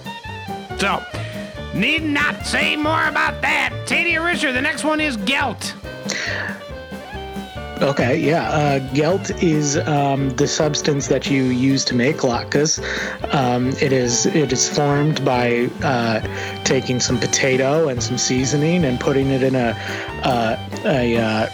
So. 0.78 1.02
Need 1.74 2.02
not 2.02 2.46
say 2.46 2.76
more 2.76 3.06
about 3.06 3.40
that. 3.42 3.72
Taddea 3.86 4.20
Risher, 4.20 4.52
the 4.52 4.60
next 4.60 4.84
one 4.84 5.00
is 5.00 5.16
Gelt. 5.18 5.74
Okay, 7.82 8.16
yeah. 8.16 8.48
Uh, 8.48 8.78
gelt 8.94 9.30
is 9.42 9.76
um, 9.76 10.30
the 10.36 10.46
substance 10.46 11.08
that 11.08 11.28
you 11.28 11.46
use 11.46 11.84
to 11.86 11.96
make 11.96 12.18
latkes. 12.18 12.78
Um, 13.34 13.70
it 13.80 13.92
is 13.92 14.26
it 14.26 14.52
is 14.52 14.68
formed 14.68 15.24
by 15.24 15.68
uh, 15.82 16.20
taking 16.62 17.00
some 17.00 17.18
potato 17.18 17.88
and 17.88 18.00
some 18.00 18.18
seasoning 18.18 18.84
and 18.84 19.00
putting 19.00 19.30
it 19.30 19.42
in 19.42 19.56
a 19.56 19.76
uh, 20.22 20.56
a, 20.84 21.48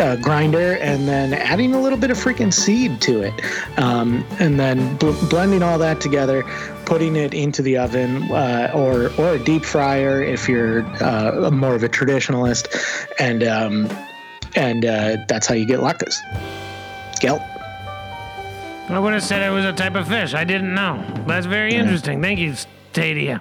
uh, 0.00 0.12
a 0.12 0.16
grinder 0.16 0.76
and 0.76 1.06
then 1.06 1.32
adding 1.32 1.74
a 1.74 1.80
little 1.80 1.98
bit 1.98 2.10
of 2.10 2.16
freaking 2.16 2.52
seed 2.52 3.00
to 3.02 3.22
it, 3.22 3.34
um, 3.78 4.24
and 4.38 4.58
then 4.58 4.96
bl- 4.96 5.12
blending 5.28 5.62
all 5.62 5.78
that 5.78 6.00
together. 6.00 6.44
Putting 6.84 7.16
it 7.16 7.32
into 7.32 7.62
the 7.62 7.78
oven 7.78 8.30
uh, 8.30 8.70
or 8.74 9.10
or 9.16 9.34
a 9.34 9.38
deep 9.38 9.64
fryer 9.64 10.22
if 10.22 10.48
you're 10.48 10.84
uh, 11.02 11.50
more 11.50 11.74
of 11.74 11.82
a 11.82 11.88
traditionalist, 11.88 12.68
and 13.18 13.42
um, 13.42 13.88
and 14.54 14.84
uh, 14.84 15.16
that's 15.26 15.46
how 15.46 15.54
you 15.54 15.66
get 15.66 15.80
latkes. 15.80 16.18
Gelt. 17.20 17.40
I 18.88 18.98
would 18.98 19.14
have 19.14 19.22
said 19.22 19.42
it 19.42 19.50
was 19.50 19.64
a 19.64 19.72
type 19.72 19.94
of 19.94 20.08
fish. 20.08 20.34
I 20.34 20.44
didn't 20.44 20.74
know. 20.74 21.02
That's 21.26 21.46
very 21.46 21.72
interesting. 21.74 22.20
Thank 22.20 22.38
you, 22.38 22.54
Stadia. 22.92 23.40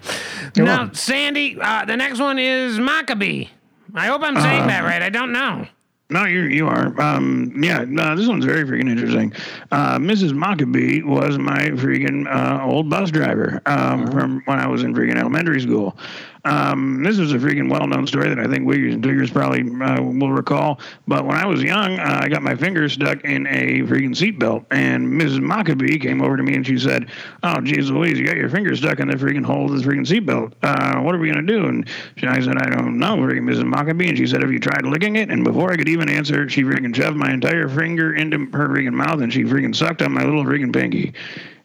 You're 0.55 0.65
now, 0.65 0.77
welcome. 0.77 0.95
Sandy, 0.95 1.57
uh, 1.59 1.83
the 1.83 1.97
next 1.97 2.19
one 2.19 2.39
is 2.39 2.79
Maccabee. 2.79 3.47
I 3.93 4.07
hope 4.07 4.23
I'm 4.23 4.39
saying 4.39 4.67
that 4.67 4.83
right. 4.85 5.01
I 5.01 5.09
don't 5.09 5.33
know. 5.33 5.67
No, 6.13 6.25
you 6.25 6.41
you 6.41 6.67
are. 6.67 6.93
Um, 7.01 7.51
yeah, 7.57 7.85
no, 7.87 8.15
this 8.15 8.27
one's 8.27 8.45
very 8.45 8.63
freaking 8.65 8.87
interesting. 8.87 9.33
Uh, 9.71 9.97
Mrs. 9.97 10.33
Maccabee 10.33 11.01
was 11.01 11.39
my 11.39 11.71
freaking 11.71 12.27
uh, 12.31 12.63
old 12.63 12.87
bus 12.87 13.09
driver 13.09 13.59
um, 13.65 14.05
from 14.11 14.43
when 14.45 14.59
I 14.59 14.67
was 14.67 14.83
in 14.83 14.93
freaking 14.93 15.17
elementary 15.17 15.59
school. 15.59 15.97
Um, 16.45 17.03
this 17.03 17.19
is 17.19 17.31
a 17.31 17.37
freaking 17.37 17.69
well-known 17.69 18.05
story 18.05 18.27
that 18.27 18.39
I 18.39 18.47
think 18.47 18.67
Wiggers 18.67 18.93
and 18.93 19.03
Diggers 19.03 19.31
probably 19.31 19.61
uh, 19.61 20.01
will 20.01 20.31
recall. 20.31 20.79
But 21.07 21.25
when 21.25 21.37
I 21.37 21.45
was 21.45 21.63
young, 21.63 21.99
uh, 21.99 22.19
I 22.21 22.27
got 22.27 22.41
my 22.41 22.55
finger 22.55 22.89
stuck 22.89 23.23
in 23.23 23.47
a 23.47 23.81
freaking 23.83 24.13
seatbelt, 24.13 24.65
and 24.69 25.07
Mrs. 25.07 25.39
Maccabee 25.39 25.97
came 25.99 26.21
over 26.21 26.35
to 26.35 26.43
me 26.43 26.55
and 26.55 26.65
she 26.65 26.77
said, 26.77 27.09
"Oh, 27.43 27.61
geez, 27.61 27.89
Louise, 27.89 28.19
you 28.19 28.25
got 28.25 28.35
your 28.35 28.49
finger 28.49 28.75
stuck 28.75 28.99
in 28.99 29.07
the 29.07 29.15
freaking 29.15 29.45
hole 29.45 29.71
of 29.71 29.81
the 29.81 29.89
freaking 29.89 30.05
seatbelt. 30.05 30.53
Uh, 30.61 31.01
what 31.01 31.15
are 31.15 31.19
we 31.19 31.29
gonna 31.31 31.47
do?" 31.47 31.65
And 31.65 31.87
she, 32.17 32.27
I 32.27 32.41
said, 32.41 32.57
"I 32.57 32.69
don't 32.69 32.99
know, 32.99 33.15
freaking 33.17 33.49
Mrs. 33.49 33.65
Maccabee." 33.65 34.09
And 34.09 34.17
she 34.17 34.27
said, 34.27 34.41
"Have 34.41 34.51
you 34.51 34.59
tried 34.59 34.85
licking 34.85 35.15
it?" 35.15 35.29
And 35.29 35.45
before 35.45 35.71
I 35.71 35.77
could 35.77 35.89
even 35.89 36.09
answer, 36.09 36.49
she 36.49 36.63
freaking 36.63 36.93
shoved 36.93 37.15
my 37.15 37.31
entire 37.31 37.69
finger 37.69 38.13
into 38.13 38.39
her 38.57 38.67
freaking 38.67 38.93
mouth, 38.93 39.21
and 39.21 39.31
she 39.31 39.43
freaking 39.43 39.75
sucked 39.75 40.01
on 40.01 40.11
my 40.11 40.23
little 40.23 40.43
freaking 40.43 40.73
pinky 40.73 41.13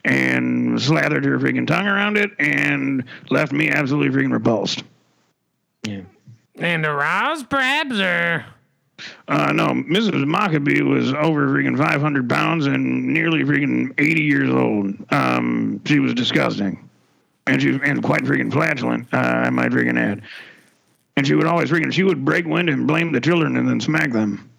and 0.05 0.81
slathered 0.81 1.25
her 1.25 1.39
freaking 1.39 1.67
tongue 1.67 1.87
around 1.87 2.17
it 2.17 2.31
and 2.39 3.05
left 3.31 3.53
me 3.53 3.69
absolutely 3.69 4.17
freaking 4.17 4.33
repulsed. 4.33 4.83
Yeah. 5.83 6.03
And 6.57 6.85
aroused, 6.85 7.49
perhaps, 7.49 7.99
or 7.99 8.45
Uh, 9.29 9.53
no, 9.53 9.69
Mrs. 9.69 10.27
Maccabee 10.27 10.83
was 10.83 11.13
over 11.15 11.49
freaking 11.49 11.79
500 11.79 12.29
pounds 12.29 12.67
and 12.67 13.07
nearly 13.07 13.45
freaking 13.45 13.93
80 13.99 14.23
years 14.23 14.51
old. 14.51 14.95
Um, 15.13 15.81
she 15.85 16.01
was 16.01 16.15
disgusting. 16.15 16.89
And 17.47 17.63
she 17.63 17.79
and 17.83 18.03
quite 18.03 18.23
freaking 18.25 18.53
flatulent, 18.53 19.07
uh, 19.13 19.17
I 19.17 19.51
might 19.51 19.71
freaking 19.71 19.99
add. 19.99 20.23
And 21.17 21.27
she 21.27 21.35
would 21.35 21.47
always 21.47 21.71
freaking, 21.71 21.93
she 21.93 22.03
would 22.03 22.25
break 22.25 22.45
wind 22.47 22.69
and 22.69 22.87
blame 22.87 23.13
the 23.13 23.21
children 23.21 23.57
and 23.57 23.69
then 23.69 23.81
smack 23.81 24.13
them. 24.13 24.51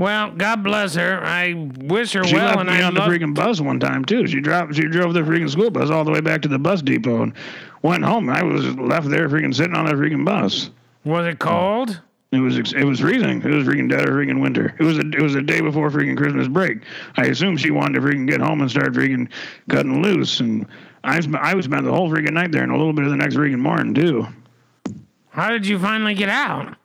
Well, 0.00 0.30
God 0.30 0.64
bless 0.64 0.94
her. 0.94 1.22
I 1.22 1.52
wish 1.78 2.14
her 2.14 2.24
She 2.24 2.34
well, 2.34 2.46
left 2.46 2.60
and 2.60 2.70
me 2.70 2.76
I 2.76 2.82
on 2.84 2.94
the 2.94 3.00
freaking 3.00 3.34
bus 3.34 3.60
one 3.60 3.78
time 3.78 4.02
too. 4.04 4.26
She 4.26 4.40
dropped, 4.40 4.74
she 4.74 4.82
drove 4.82 5.12
the 5.12 5.20
freaking 5.20 5.50
school 5.50 5.70
bus 5.70 5.90
all 5.90 6.04
the 6.04 6.10
way 6.10 6.22
back 6.22 6.40
to 6.42 6.48
the 6.48 6.58
bus 6.58 6.80
depot 6.80 7.22
and 7.22 7.34
went 7.82 8.02
home. 8.02 8.30
I 8.30 8.42
was 8.42 8.76
left 8.78 9.10
there 9.10 9.28
freaking 9.28 9.54
sitting 9.54 9.74
on 9.74 9.84
that 9.84 9.96
freaking 9.96 10.24
bus. 10.24 10.70
Was 11.04 11.26
it 11.26 11.38
cold? 11.38 12.00
It 12.32 12.38
was 12.38 12.56
it 12.56 12.84
was 12.84 13.00
freezing. 13.00 13.42
It 13.42 13.50
was 13.50 13.66
freaking 13.66 13.90
dead 13.90 14.08
of 14.08 14.14
freaking 14.14 14.40
winter. 14.40 14.74
It 14.78 14.84
was 14.84 14.96
a 14.96 15.02
it 15.02 15.20
was 15.20 15.34
a 15.34 15.42
day 15.42 15.60
before 15.60 15.90
freaking 15.90 16.16
Christmas 16.16 16.48
break. 16.48 16.82
I 17.16 17.26
assume 17.26 17.58
she 17.58 17.70
wanted 17.70 18.00
to 18.00 18.06
freaking 18.06 18.26
get 18.26 18.40
home 18.40 18.62
and 18.62 18.70
start 18.70 18.94
freaking 18.94 19.28
cutting 19.68 20.02
loose. 20.02 20.40
And 20.40 20.66
I 21.04 21.20
sp- 21.20 21.42
I 21.42 21.60
spent 21.60 21.84
the 21.84 21.92
whole 21.92 22.08
freaking 22.10 22.32
night 22.32 22.52
there 22.52 22.62
and 22.62 22.72
a 22.72 22.76
little 22.76 22.94
bit 22.94 23.04
of 23.04 23.10
the 23.10 23.16
next 23.16 23.34
freaking 23.34 23.58
morning 23.58 23.92
too. 23.92 24.26
How 25.28 25.50
did 25.50 25.66
you 25.66 25.78
finally 25.78 26.14
get 26.14 26.30
out? 26.30 26.76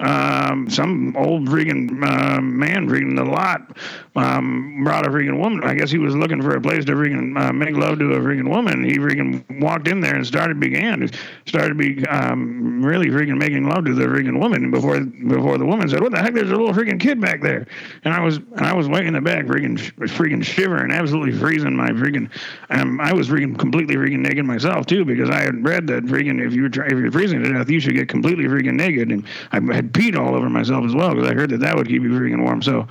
Um, 0.00 0.68
some 0.68 1.16
old 1.16 1.48
freaking 1.48 1.88
uh, 2.02 2.40
man 2.40 2.88
freaking 2.88 3.16
the 3.16 3.24
lot 3.24 3.76
um, 4.16 4.82
brought 4.82 5.06
a 5.06 5.10
freaking 5.10 5.38
woman. 5.38 5.62
I 5.62 5.74
guess 5.74 5.88
he 5.88 5.98
was 5.98 6.16
looking 6.16 6.42
for 6.42 6.56
a 6.56 6.60
place 6.60 6.84
to 6.86 6.92
freaking 6.92 7.40
uh, 7.40 7.52
make 7.52 7.76
love 7.76 8.00
to 8.00 8.12
a 8.12 8.18
freaking 8.18 8.50
woman. 8.50 8.82
He 8.82 8.98
freaking 8.98 9.60
walked 9.60 9.86
in 9.86 10.00
there 10.00 10.16
and 10.16 10.26
started 10.26 10.58
began 10.58 11.08
started 11.46 11.78
be 11.78 12.04
um, 12.06 12.84
really 12.84 13.06
freaking 13.06 13.38
making 13.38 13.68
love 13.68 13.84
to 13.84 13.94
the 13.94 14.04
freaking 14.04 14.40
woman 14.40 14.72
before 14.72 15.00
before 15.00 15.58
the 15.58 15.64
woman 15.64 15.88
said, 15.88 16.00
"What 16.00 16.10
the 16.10 16.18
heck? 16.18 16.34
There's 16.34 16.50
a 16.50 16.56
little 16.56 16.74
freaking 16.74 16.98
kid 16.98 17.20
back 17.20 17.40
there." 17.40 17.66
And 18.04 18.12
I 18.12 18.20
was 18.20 18.38
and 18.38 18.66
I 18.66 18.74
was 18.74 18.88
way 18.88 19.06
in 19.06 19.14
the 19.14 19.20
back 19.20 19.46
freaking 19.46 19.78
freaking 20.08 20.42
shivering, 20.44 20.90
absolutely 20.90 21.38
freezing 21.38 21.76
my 21.76 21.90
freaking. 21.90 22.30
Um, 22.70 23.00
I 23.00 23.12
was 23.12 23.28
freaking 23.28 23.56
completely 23.56 23.94
freaking 23.94 24.18
naked 24.18 24.44
myself 24.44 24.86
too 24.86 25.04
because 25.04 25.30
I 25.30 25.40
had 25.40 25.64
read 25.64 25.86
that 25.86 26.04
freaking 26.04 26.44
if 26.44 26.52
you 26.52 26.62
were 26.62 26.68
try- 26.68 26.86
if 26.86 26.92
you're 26.92 27.12
freezing 27.12 27.44
to 27.44 27.52
death, 27.52 27.70
you 27.70 27.78
should 27.78 27.94
get 27.94 28.08
completely 28.08 28.44
freaking 28.44 28.74
naked. 28.74 29.10
And 29.10 29.24
I 29.52 29.60
had 29.74 29.83
peed 29.92 30.16
all 30.18 30.34
over 30.34 30.48
myself 30.48 30.84
as 30.84 30.94
well 30.94 31.14
because 31.14 31.28
I 31.30 31.34
heard 31.34 31.50
that 31.50 31.60
that 31.60 31.76
would 31.76 31.86
keep 31.88 32.02
you 32.02 32.10
freaking 32.10 32.42
warm. 32.42 32.62
So 32.62 32.86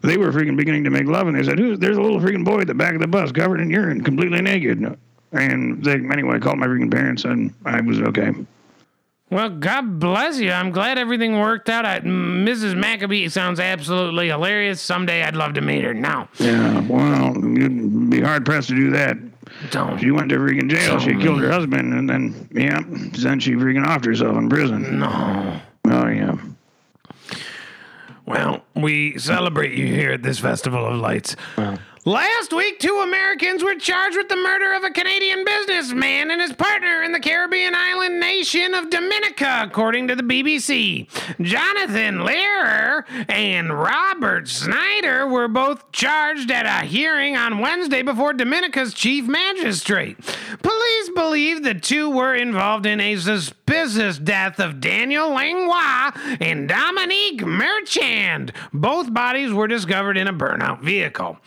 they 0.00 0.16
were 0.16 0.32
freaking 0.32 0.56
beginning 0.56 0.84
to 0.84 0.90
make 0.90 1.06
love, 1.06 1.26
and 1.28 1.36
they 1.38 1.42
said, 1.42 1.58
"Who's 1.58 1.78
there's 1.78 1.96
a 1.96 2.02
little 2.02 2.20
freaking 2.20 2.44
boy 2.44 2.60
at 2.60 2.66
the 2.66 2.74
back 2.74 2.94
of 2.94 3.00
the 3.00 3.06
bus 3.08 3.32
covered 3.32 3.60
in 3.60 3.70
urine, 3.70 4.02
completely 4.02 4.40
naked." 4.40 4.96
And 5.32 5.84
they 5.84 5.94
anyway 5.94 6.36
I 6.36 6.38
called 6.38 6.58
my 6.58 6.66
freaking 6.66 6.90
parents, 6.90 7.24
and 7.24 7.52
I 7.64 7.80
was 7.80 8.00
okay. 8.00 8.32
Well, 9.30 9.50
God 9.50 9.98
bless 10.00 10.38
you. 10.40 10.50
I'm 10.50 10.70
glad 10.70 10.96
everything 10.96 11.38
worked 11.38 11.68
out. 11.68 11.84
I, 11.84 12.00
Mrs. 12.00 12.74
Maccabee 12.74 13.28
sounds 13.28 13.60
absolutely 13.60 14.28
hilarious. 14.28 14.80
Someday 14.80 15.22
I'd 15.22 15.36
love 15.36 15.52
to 15.54 15.60
meet 15.60 15.84
her. 15.84 15.92
Now, 15.92 16.30
Yeah, 16.38 16.80
well, 16.88 17.34
you'd 17.36 18.08
be 18.08 18.22
hard 18.22 18.46
pressed 18.46 18.70
to 18.70 18.74
do 18.74 18.90
that. 18.92 19.18
don't. 19.70 19.98
She 20.00 20.10
went 20.12 20.30
to 20.30 20.36
freaking 20.38 20.70
jail. 20.70 20.98
She 20.98 21.12
Tell 21.12 21.20
killed 21.20 21.40
me. 21.40 21.44
her 21.44 21.52
husband, 21.52 21.92
and 21.92 22.08
then 22.08 22.48
yeah, 22.52 22.80
then 22.86 23.38
she 23.38 23.52
freaking 23.52 23.84
offed 23.84 24.06
herself 24.06 24.34
in 24.38 24.48
prison. 24.48 24.98
No. 25.00 25.60
Oh 25.90 26.06
yeah. 26.08 26.36
Well, 28.26 28.62
we 28.74 29.18
celebrate 29.18 29.72
you 29.72 29.86
here 29.86 30.12
at 30.12 30.22
this 30.22 30.38
Festival 30.38 30.84
of 30.86 31.00
Lights. 31.00 31.34
Last 32.04 32.52
week, 32.52 32.78
two 32.78 33.00
Americans 33.02 33.62
were 33.62 33.74
charged 33.74 34.16
with 34.16 34.28
the 34.28 34.36
murder 34.36 34.72
of 34.72 34.84
a 34.84 34.90
Canadian 34.90 35.44
businessman 35.44 36.30
and 36.30 36.40
his 36.40 36.52
partner 36.52 37.02
in 37.02 37.10
the 37.12 37.18
Caribbean 37.18 37.74
island 37.74 38.20
nation 38.20 38.72
of 38.72 38.88
Dominica, 38.88 39.62
according 39.64 40.08
to 40.08 40.14
the 40.14 40.22
BBC. 40.22 41.08
Jonathan 41.40 42.18
Lehrer 42.18 43.04
and 43.28 43.76
Robert 43.76 44.48
Snyder 44.48 45.26
were 45.26 45.48
both 45.48 45.90
charged 45.90 46.50
at 46.50 46.66
a 46.66 46.86
hearing 46.86 47.36
on 47.36 47.58
Wednesday 47.58 48.02
before 48.02 48.32
Dominica's 48.32 48.94
chief 48.94 49.26
magistrate. 49.26 50.16
Police 50.62 51.10
believe 51.14 51.64
the 51.64 51.74
two 51.74 52.08
were 52.08 52.34
involved 52.34 52.86
in 52.86 53.00
a 53.00 53.16
suspicious 53.16 54.18
death 54.18 54.60
of 54.60 54.80
Daniel 54.80 55.30
Langlois 55.30 56.12
and 56.40 56.68
Dominique 56.68 57.44
Marchand. 57.44 58.52
Both 58.72 59.12
bodies 59.12 59.52
were 59.52 59.66
discovered 59.66 60.16
in 60.16 60.28
a 60.28 60.32
burnout 60.32 60.80
vehicle. 60.80 61.38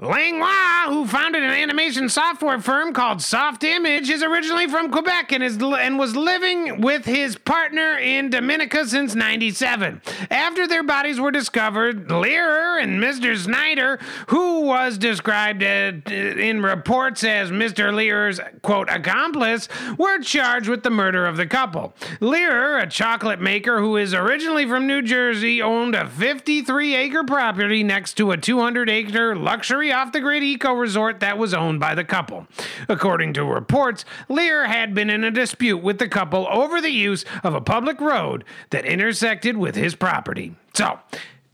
Langlois, 0.00 0.88
who 0.88 1.06
founded 1.06 1.44
an 1.44 1.50
animation 1.50 2.08
software 2.08 2.60
firm 2.60 2.92
called 2.92 3.18
Softimage, 3.18 4.10
is 4.10 4.24
originally 4.24 4.66
from 4.66 4.90
Quebec 4.90 5.30
and 5.30 5.40
is 5.40 5.56
and 5.56 6.00
was 6.00 6.16
living 6.16 6.80
with 6.80 7.04
his 7.04 7.36
partner 7.36 7.96
in 7.96 8.28
Dominica 8.28 8.88
since 8.88 9.14
'97. 9.14 10.02
After 10.32 10.66
their 10.66 10.82
bodies 10.82 11.20
were 11.20 11.30
discovered, 11.30 12.08
Lehrer 12.08 12.82
and 12.82 13.00
Mr. 13.00 13.36
Snyder, 13.36 14.00
who 14.28 14.62
was 14.62 14.98
described 14.98 15.62
in 15.62 16.60
reports 16.60 17.22
as 17.22 17.52
Mr. 17.52 17.94
Lehrer's 17.94 18.40
quote 18.62 18.90
accomplice, 18.90 19.68
were 19.96 20.18
charged 20.18 20.68
with 20.68 20.82
the 20.82 20.90
murder 20.90 21.24
of 21.24 21.36
the 21.36 21.46
couple. 21.46 21.94
Lehrer, 22.20 22.82
a 22.82 22.88
chocolate 22.88 23.40
maker 23.40 23.78
who 23.78 23.96
is 23.96 24.12
originally 24.12 24.66
from 24.66 24.88
New 24.88 25.02
Jersey, 25.02 25.62
owned 25.62 25.94
a 25.94 26.08
53 26.08 26.96
acre 26.96 27.22
property 27.22 27.84
next 27.84 28.14
to 28.14 28.32
a 28.32 28.36
200 28.36 28.90
acre 28.90 29.36
luxury 29.36 29.84
off 29.94 30.12
the 30.12 30.20
grid 30.20 30.42
eco 30.42 30.74
resort 30.74 31.20
that 31.20 31.38
was 31.38 31.54
owned 31.54 31.80
by 31.80 31.94
the 31.94 32.04
couple. 32.04 32.46
According 32.88 33.32
to 33.34 33.44
reports, 33.44 34.04
Lear 34.28 34.66
had 34.66 34.94
been 34.94 35.08
in 35.08 35.24
a 35.24 35.30
dispute 35.30 35.78
with 35.78 35.98
the 35.98 36.08
couple 36.08 36.46
over 36.50 36.82
the 36.82 36.90
use 36.90 37.24
of 37.42 37.54
a 37.54 37.60
public 37.62 38.00
road 38.00 38.44
that 38.70 38.84
intersected 38.84 39.56
with 39.56 39.74
his 39.74 39.94
property. 39.94 40.54
So, 40.74 40.98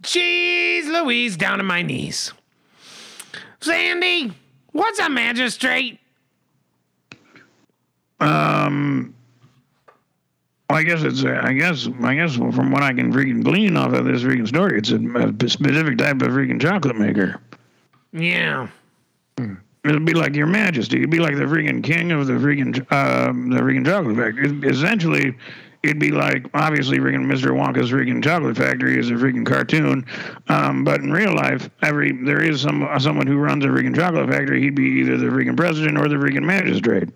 geez 0.02 0.88
Louise, 0.88 1.36
down 1.36 1.58
to 1.58 1.64
my 1.64 1.82
knees. 1.82 2.32
Sandy, 3.60 4.32
what's 4.72 4.98
a 4.98 5.08
magistrate? 5.08 6.00
Um. 8.18 9.14
I 10.68 10.84
guess 10.84 11.02
it's. 11.02 11.24
Uh, 11.24 11.40
I 11.42 11.52
guess. 11.52 11.88
I 12.02 12.14
guess 12.14 12.36
from 12.36 12.70
what 12.70 12.82
I 12.82 12.92
can 12.92 13.12
freaking 13.12 13.42
glean 13.42 13.76
off 13.76 13.92
of 13.92 14.04
this 14.04 14.22
freaking 14.22 14.46
story, 14.46 14.78
it's 14.78 14.90
a, 14.90 14.98
a 14.98 15.48
specific 15.48 15.98
type 15.98 16.22
of 16.22 16.28
freaking 16.28 16.60
chocolate 16.60 16.96
maker. 16.96 17.40
Yeah. 18.12 18.68
It'd 19.84 20.04
be 20.04 20.12
like 20.12 20.34
Your 20.34 20.46
Majesty. 20.46 20.98
It'd 20.98 21.10
be 21.10 21.20
like 21.20 21.36
the 21.36 21.44
freaking 21.44 21.82
king 21.82 22.12
of 22.12 22.26
the 22.26 22.34
freaking 22.34 22.76
um, 22.92 23.50
the 23.50 23.60
freaking 23.60 23.84
chocolate 23.84 24.16
factory. 24.16 24.50
It, 24.50 24.64
essentially, 24.64 25.34
it'd 25.82 25.98
be 25.98 26.10
like 26.10 26.46
obviously 26.52 26.98
freaking 26.98 27.24
Mr. 27.24 27.52
Wonka's 27.52 27.90
freaking 27.90 28.22
chocolate 28.22 28.56
factory 28.56 28.98
is 28.98 29.10
a 29.10 29.14
freaking 29.14 29.46
cartoon, 29.46 30.04
um, 30.48 30.84
but 30.84 31.00
in 31.00 31.10
real 31.10 31.34
life, 31.34 31.70
every 31.82 32.12
there 32.12 32.42
is 32.42 32.60
some 32.60 32.86
someone 32.98 33.26
who 33.26 33.38
runs 33.38 33.64
a 33.64 33.68
freaking 33.68 33.94
chocolate 33.96 34.28
factory. 34.28 34.60
He'd 34.60 34.74
be 34.74 35.00
either 35.00 35.16
the 35.16 35.26
freaking 35.26 35.56
president 35.56 35.96
or 35.96 36.08
the 36.08 36.16
freaking 36.16 36.44
magistrate. 36.44 37.08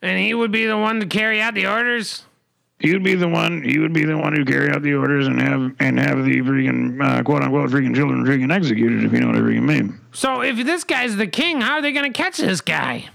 And 0.00 0.18
he 0.18 0.32
would 0.34 0.50
be 0.50 0.66
the 0.66 0.78
one 0.78 0.98
to 1.00 1.06
carry 1.06 1.40
out 1.40 1.54
the 1.54 1.66
orders? 1.66 2.24
Would 2.84 3.04
be 3.04 3.14
the 3.14 3.28
one. 3.28 3.62
you 3.64 3.80
would 3.82 3.92
be 3.92 4.04
the 4.04 4.16
one 4.18 4.34
who 4.34 4.44
carry 4.44 4.70
out 4.70 4.82
the 4.82 4.94
orders 4.94 5.28
and 5.28 5.40
have 5.40 5.72
and 5.78 5.98
have 6.00 6.24
the 6.24 6.40
freaking 6.40 7.00
uh, 7.00 7.22
quote 7.22 7.42
unquote 7.42 7.70
freaking 7.70 7.94
children 7.94 8.24
freaking 8.24 8.52
executed. 8.52 9.04
If 9.04 9.12
you 9.12 9.20
know 9.20 9.28
what 9.28 9.36
I 9.36 9.40
freaking 9.40 9.62
mean. 9.64 10.00
So 10.12 10.40
if 10.42 10.56
this 10.66 10.82
guy's 10.82 11.16
the 11.16 11.26
king, 11.28 11.60
how 11.60 11.74
are 11.74 11.82
they 11.82 11.92
going 11.92 12.12
to 12.12 12.16
catch 12.16 12.38
this 12.38 12.60
guy? 12.60 13.08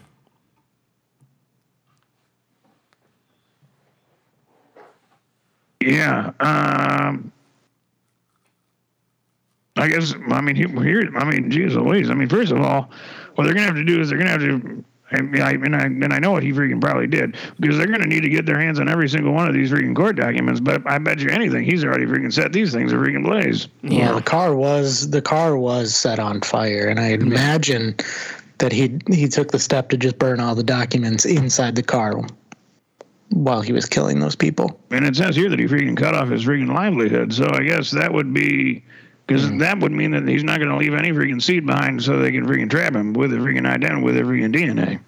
Yeah. 5.82 6.32
Um, 6.40 7.32
I 9.76 9.88
guess. 9.88 10.14
I 10.32 10.42
mean, 10.42 10.56
here. 10.56 10.68
here- 10.84 11.18
I 11.18 11.24
mean, 11.30 11.52
geez 11.52 11.76
Louise. 11.76 12.10
I 12.10 12.14
mean, 12.14 12.30
first 12.30 12.52
of 12.52 12.60
all, 12.62 12.90
what 13.36 13.44
they're 13.46 13.54
gonna 13.54 13.68
have 13.68 13.76
to 13.76 13.84
do 13.84 14.02
is 14.02 14.10
they're 14.10 14.18
gonna 14.18 14.32
have 14.32 14.42
to. 14.42 14.84
I 15.12 15.22
mean, 15.22 15.42
I, 15.42 15.52
and 15.52 15.76
I 15.76 15.84
and 15.84 16.14
I 16.14 16.20
know 16.20 16.32
what 16.32 16.44
he 16.44 16.52
freaking 16.52 16.82
probably 16.82 17.08
did 17.08 17.38
because 17.60 17.78
they're 17.78 17.88
gonna 17.88 18.08
need 18.08 18.24
to 18.24 18.30
get 18.30 18.46
their 18.46 18.60
hands 18.60 18.80
on 18.80 18.90
every 18.90 19.08
single 19.08 19.34
one 19.34 19.48
of 19.48 19.54
these 19.54 19.72
freaking 19.72 19.96
court 19.96 20.18
documents. 20.18 20.60
But 20.60 20.86
I 20.86 20.98
bet 20.98 21.20
you 21.20 21.30
anything, 21.30 21.64
he's 21.64 21.86
already 21.86 22.06
freaking 22.06 22.34
set 22.34 22.52
these 22.52 22.74
things 22.74 22.92
to 22.92 22.98
freaking 22.98 23.24
blaze. 23.24 23.68
Yeah, 23.84 24.14
the 24.14 24.22
car 24.22 24.54
was 24.56 25.10
the 25.10 25.22
car 25.22 25.58
was 25.58 25.96
set 25.96 26.20
on 26.20 26.42
fire, 26.42 26.88
and 26.88 27.00
I 27.00 27.10
imagine 27.10 27.96
that 28.58 28.74
he 28.74 29.00
he 29.10 29.28
took 29.30 29.52
the 29.52 29.60
step 29.60 29.90
to 29.90 29.98
just 29.98 30.20
burn 30.20 30.40
all 30.42 30.56
the 30.56 30.64
documents 30.64 31.26
inside 31.26 31.76
the 31.76 31.84
car 31.84 32.22
while 33.30 33.62
he 33.62 33.72
was 33.72 33.86
killing 33.86 34.20
those 34.20 34.36
people. 34.36 34.80
And 34.92 35.06
it 35.06 35.16
says 35.16 35.36
here 35.36 35.50
that 35.50 35.60
he 35.60 35.66
freaking 35.66 35.98
cut 35.98 36.16
off 36.16 36.30
his 36.30 36.46
freaking 36.46 36.74
livelihood. 36.74 37.34
So 37.34 37.48
I 37.50 37.64
guess 37.64 37.92
that 37.92 38.14
would 38.14 38.34
be 38.34 38.84
because 39.28 39.46
mm. 39.46 39.60
that 39.60 39.80
would 39.80 39.92
mean 39.92 40.12
that 40.12 40.28
he's 40.28 40.44
not 40.44 40.58
going 40.60 40.70
to 40.70 40.78
leave 40.78 40.94
any 40.94 41.12
freaking 41.12 41.42
seed 41.42 41.66
behind 41.66 42.02
so 42.02 42.18
they 42.18 42.32
can 42.32 42.48
freaking 42.48 42.70
trap 42.70 42.96
him 42.96 43.14
with 43.14 43.34
a 43.34 43.38
freaking 43.38 43.68
identity, 43.68 44.02
with 44.02 44.18
a 44.18 44.22
freaking 44.22 44.56
DNA. 44.56 45.02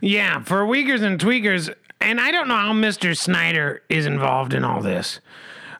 Yeah, 0.00 0.42
for 0.42 0.64
Weakers 0.64 1.02
and 1.02 1.20
Tweakers, 1.20 1.74
and 2.00 2.20
I 2.20 2.30
don't 2.30 2.48
know 2.48 2.56
how 2.56 2.72
Mr. 2.72 3.16
Snyder 3.16 3.82
is 3.88 4.06
involved 4.06 4.54
in 4.54 4.64
all 4.64 4.80
this, 4.80 5.20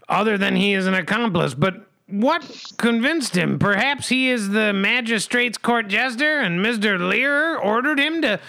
other 0.09 0.37
than 0.37 0.57
he 0.57 0.75
is 0.75 0.87
an 0.87 0.95
accomplice, 0.95 1.55
but 1.55 1.87
what 2.07 2.73
convinced 2.77 3.37
him? 3.37 3.59
Perhaps 3.59 4.09
he 4.09 4.29
is 4.29 4.51
the 4.51 4.73
magistrate's 4.73 5.57
court 5.57 5.89
jester, 5.89 6.41
and 6.41 6.61
Mr. 6.61 6.99
Lear 6.99 7.57
ordered 7.57 7.99
him 7.99 8.21
to 8.23 8.41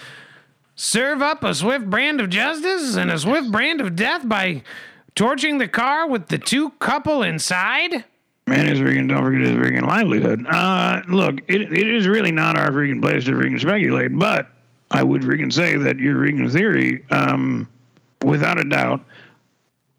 serve 0.74 1.22
up 1.22 1.42
a 1.42 1.54
swift 1.54 1.88
brand 1.88 2.20
of 2.20 2.28
justice 2.28 2.96
and 2.96 3.10
a 3.10 3.18
swift 3.18 3.50
brand 3.50 3.80
of 3.80 3.96
death 3.96 4.28
by 4.28 4.62
torching 5.14 5.56
the 5.56 5.68
car 5.68 6.06
with 6.06 6.28
the 6.28 6.38
two 6.38 6.70
couple 6.72 7.22
inside? 7.22 8.04
Man, 8.48 8.68
is 8.68 8.78
freaking 8.78 9.08
don't 9.08 9.24
forget 9.24 9.40
his 9.40 9.56
freaking 9.56 9.84
livelihood. 9.88 10.46
Uh, 10.48 11.02
look, 11.08 11.40
it, 11.48 11.62
it 11.62 11.88
is 11.88 12.06
really 12.06 12.30
not 12.30 12.56
our 12.56 12.70
freaking 12.70 13.02
place 13.02 13.24
to 13.24 13.32
freaking 13.32 13.60
speculate, 13.60 14.16
but 14.16 14.48
I 14.92 15.02
would 15.02 15.22
freaking 15.22 15.52
say 15.52 15.76
that 15.76 15.98
your 15.98 16.14
freaking 16.14 16.50
theory, 16.52 17.04
um, 17.10 17.68
without 18.22 18.60
a 18.60 18.64
doubt, 18.64 19.00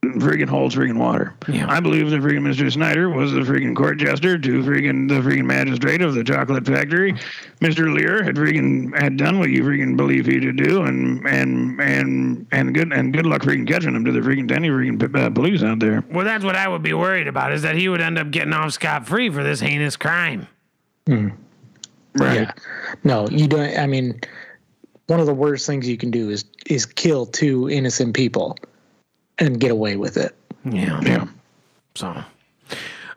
freaking 0.03 0.47
holds 0.47 0.75
friggin' 0.75 0.97
water. 0.97 1.33
Yeah. 1.47 1.69
I 1.69 1.79
believe 1.79 2.09
that 2.11 2.21
friggin' 2.21 2.41
Mr. 2.41 2.71
Snyder 2.71 3.09
was 3.09 3.31
the 3.31 3.39
friggin' 3.39 3.75
court 3.75 3.97
jester 3.97 4.37
to 4.37 4.63
friggin' 4.63 5.09
the 5.09 5.15
friggin' 5.15 5.45
magistrate 5.45 6.01
of 6.01 6.13
the 6.13 6.23
chocolate 6.23 6.65
factory. 6.65 7.13
Mr. 7.61 7.93
Lear 7.93 8.23
had 8.23 8.35
friggin' 8.35 8.97
had 8.99 9.17
done 9.17 9.39
what 9.39 9.49
you 9.49 9.63
friggin' 9.63 9.97
believe 9.97 10.25
he 10.25 10.39
to 10.39 10.51
do, 10.51 10.83
and 10.83 11.25
and 11.25 11.81
and 11.81 12.47
and 12.51 12.73
good 12.75 12.93
and 12.93 13.13
good 13.13 13.25
luck 13.25 13.41
friggin' 13.41 13.67
catching 13.67 13.95
him 13.95 14.05
to 14.05 14.11
the 14.11 14.19
friggin' 14.19 14.47
Denny 14.47 14.69
friggin' 14.69 15.15
uh, 15.15 15.29
police 15.31 15.63
out 15.63 15.79
there. 15.79 16.03
Well, 16.11 16.25
that's 16.25 16.43
what 16.43 16.55
I 16.55 16.67
would 16.67 16.83
be 16.83 16.93
worried 16.93 17.27
about 17.27 17.51
is 17.51 17.63
that 17.63 17.75
he 17.75 17.89
would 17.89 18.01
end 18.01 18.17
up 18.17 18.29
getting 18.31 18.53
off 18.53 18.73
scot 18.73 19.07
free 19.07 19.29
for 19.29 19.43
this 19.43 19.59
heinous 19.59 19.97
crime. 19.97 20.47
Hmm. 21.07 21.29
Right. 22.15 22.41
Yeah. 22.41 22.51
No, 23.03 23.27
you 23.29 23.47
don't. 23.47 23.77
I 23.77 23.87
mean, 23.87 24.19
one 25.07 25.19
of 25.19 25.25
the 25.25 25.33
worst 25.33 25.65
things 25.65 25.87
you 25.87 25.97
can 25.97 26.11
do 26.11 26.29
is 26.29 26.45
is 26.67 26.85
kill 26.85 27.25
two 27.25 27.69
innocent 27.69 28.15
people 28.15 28.57
and 29.39 29.59
get 29.59 29.71
away 29.71 29.95
with 29.95 30.17
it. 30.17 30.35
Yeah. 30.65 30.99
Yeah. 31.01 31.27
So 31.95 32.23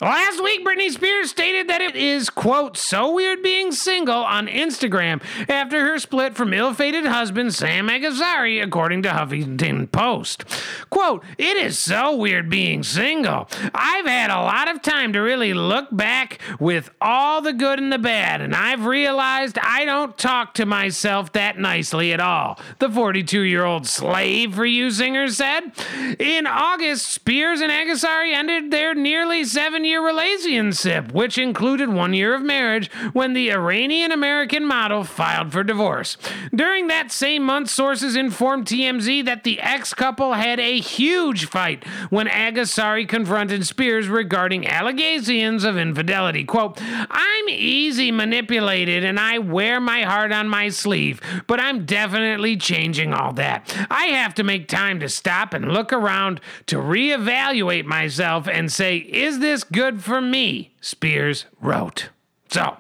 Last 0.01 0.43
week, 0.43 0.65
Britney 0.65 0.89
Spears 0.89 1.29
stated 1.29 1.69
that 1.69 1.83
it 1.83 1.95
is, 1.95 2.31
quote, 2.31 2.79
so 2.79 3.13
weird 3.13 3.43
being 3.43 3.71
single 3.71 4.25
on 4.25 4.47
Instagram 4.47 5.23
after 5.47 5.79
her 5.81 5.99
split 5.99 6.35
from 6.35 6.55
ill 6.55 6.73
fated 6.73 7.05
husband 7.05 7.55
Sam 7.55 7.89
Agazari, 7.89 8.63
according 8.63 9.03
to 9.03 9.11
Huffington 9.11 9.93
Post. 9.93 10.47
Quote, 10.89 11.23
it 11.37 11.59
is 11.59 11.79
so 11.79 12.17
weird 12.17 12.49
being 12.49 12.83
single. 12.83 13.47
I've 13.75 14.07
had 14.07 14.31
a 14.31 14.41
lot 14.41 14.71
of 14.75 14.81
time 14.81 15.13
to 15.13 15.19
really 15.19 15.53
look 15.53 15.89
back 15.93 16.39
with 16.59 16.91
all 17.03 17.43
the 17.43 17.53
good 17.53 17.79
and 17.79 17.93
the 17.93 17.99
bad, 17.99 18.41
and 18.41 18.55
I've 18.55 18.87
realized 18.87 19.59
I 19.63 19.85
don't 19.85 20.17
talk 20.17 20.55
to 20.55 20.65
myself 20.65 21.33
that 21.33 21.59
nicely 21.59 22.15
at 22.15 22.21
all, 22.21 22.59
the 22.79 22.89
42 22.89 23.43
year 23.43 23.67
old 23.67 23.87
slave 23.87 24.55
for 24.55 24.65
you 24.65 24.91
singer 24.91 25.29
said. 25.29 25.73
In 26.19 26.47
August, 26.47 27.11
Spears 27.11 27.61
and 27.61 27.71
Agazari 27.71 28.33
ended 28.33 28.71
their 28.71 28.95
nearly 28.95 29.45
seven 29.45 29.85
year 29.85 29.90
relationship, 29.97 31.13
which 31.13 31.39
included 31.39 31.89
one 31.89 32.15
year 32.15 32.35
of 32.35 32.43
marriage 32.43 32.91
when 33.13 33.33
the 33.33 33.51
Iranian 33.51 34.13
American 34.13 34.67
model 34.67 35.05
filed 35.05 35.53
for 35.53 35.65
divorce. 35.65 36.17
During 36.55 36.87
that 36.89 37.11
same 37.11 37.43
month, 37.43 37.71
sources 37.71 38.17
informed 38.17 38.67
TMZ 38.67 39.25
that 39.25 39.45
the 39.45 39.61
ex 39.61 39.95
couple 39.95 40.35
had 40.35 40.61
a 40.61 40.79
huge 40.79 41.47
fight 41.47 41.85
when 42.11 42.27
Aghazari 42.27 43.09
confronted 43.09 43.67
Spears 43.67 44.09
regarding 44.09 44.67
allegations 44.67 45.65
of 45.65 45.77
infidelity. 45.77 46.45
Quote, 46.45 46.79
I'm 46.83 47.49
easy 47.49 48.11
manipulated 48.11 49.05
and 49.05 49.19
I 49.19 49.39
wear 49.39 49.81
my 49.81 50.03
heart 50.03 50.33
on 50.33 50.49
my 50.49 50.69
sleeve, 50.69 51.21
but 51.47 51.61
I'm 51.61 51.85
definitely 51.85 52.57
changing 52.57 53.13
all 53.13 53.33
that. 53.35 53.75
I 53.91 54.07
have 54.07 54.35
to 54.35 54.45
make 54.45 54.69
time 54.69 55.01
to 55.01 55.09
stop 55.09 55.55
and 55.55 55.73
look 55.73 55.93
around 55.93 56.41
to 56.67 56.77
reevaluate 56.77 57.85
myself 57.85 58.47
and 58.49 58.71
say, 58.71 58.99
is 58.99 59.39
this 59.39 59.65
good? 59.65 59.80
Good 59.81 60.05
for 60.05 60.21
me, 60.21 60.75
Spears 60.83 61.47
wrote. 61.59 62.11
So, 62.51 62.77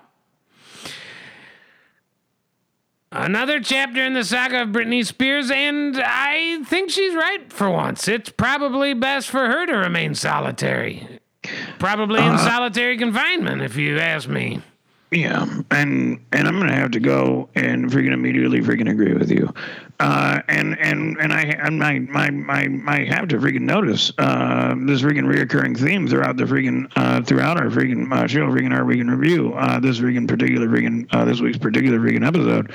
Another 3.10 3.58
chapter 3.58 4.04
in 4.04 4.12
the 4.12 4.22
saga 4.22 4.62
of 4.62 4.68
Britney 4.68 5.04
Spears, 5.06 5.50
and 5.50 5.96
I 5.96 6.62
think 6.64 6.90
she's 6.90 7.14
right 7.14 7.50
for 7.50 7.70
once. 7.70 8.06
It's 8.06 8.28
probably 8.28 8.92
best 8.92 9.30
for 9.30 9.46
her 9.46 9.64
to 9.64 9.72
remain 9.72 10.14
solitary. 10.14 11.20
Probably 11.78 12.20
in 12.20 12.32
uh, 12.32 12.38
solitary 12.38 12.98
confinement, 12.98 13.62
if 13.62 13.76
you 13.76 13.98
ask 13.98 14.28
me. 14.28 14.60
Yeah, 15.10 15.46
and 15.70 16.24
and 16.32 16.46
I'm 16.46 16.60
gonna 16.60 16.74
have 16.74 16.90
to 16.90 17.00
go 17.00 17.48
and 17.54 17.90
freaking 17.90 18.12
immediately 18.12 18.60
freaking 18.60 18.90
agree 18.90 19.14
with 19.14 19.30
you. 19.30 19.52
Uh, 20.00 20.40
and 20.48 20.78
and 20.80 21.18
and 21.20 21.30
I 21.30 21.42
and 21.42 21.78
my 21.78 21.98
my 21.98 22.30
my 22.30 22.68
my 22.68 23.04
have 23.04 23.28
to 23.28 23.36
freaking 23.36 23.60
notice 23.60 24.10
uh, 24.16 24.74
this 24.86 25.02
freaking 25.02 25.30
reoccurring 25.30 25.78
theme 25.78 26.08
throughout 26.08 26.38
the 26.38 26.44
freaking 26.44 26.90
uh, 26.96 27.22
throughout 27.22 27.60
our 27.60 27.66
freaking 27.66 28.10
uh, 28.10 28.26
show, 28.26 28.46
freaking 28.46 28.72
our 28.72 28.82
freaking 28.82 29.14
review, 29.14 29.52
uh, 29.52 29.78
this 29.78 29.98
freaking 29.98 30.26
particular 30.26 30.68
freaking 30.68 31.06
uh, 31.12 31.26
this 31.26 31.42
week's 31.42 31.58
particular 31.58 31.98
freaking 31.98 32.26
episode. 32.26 32.72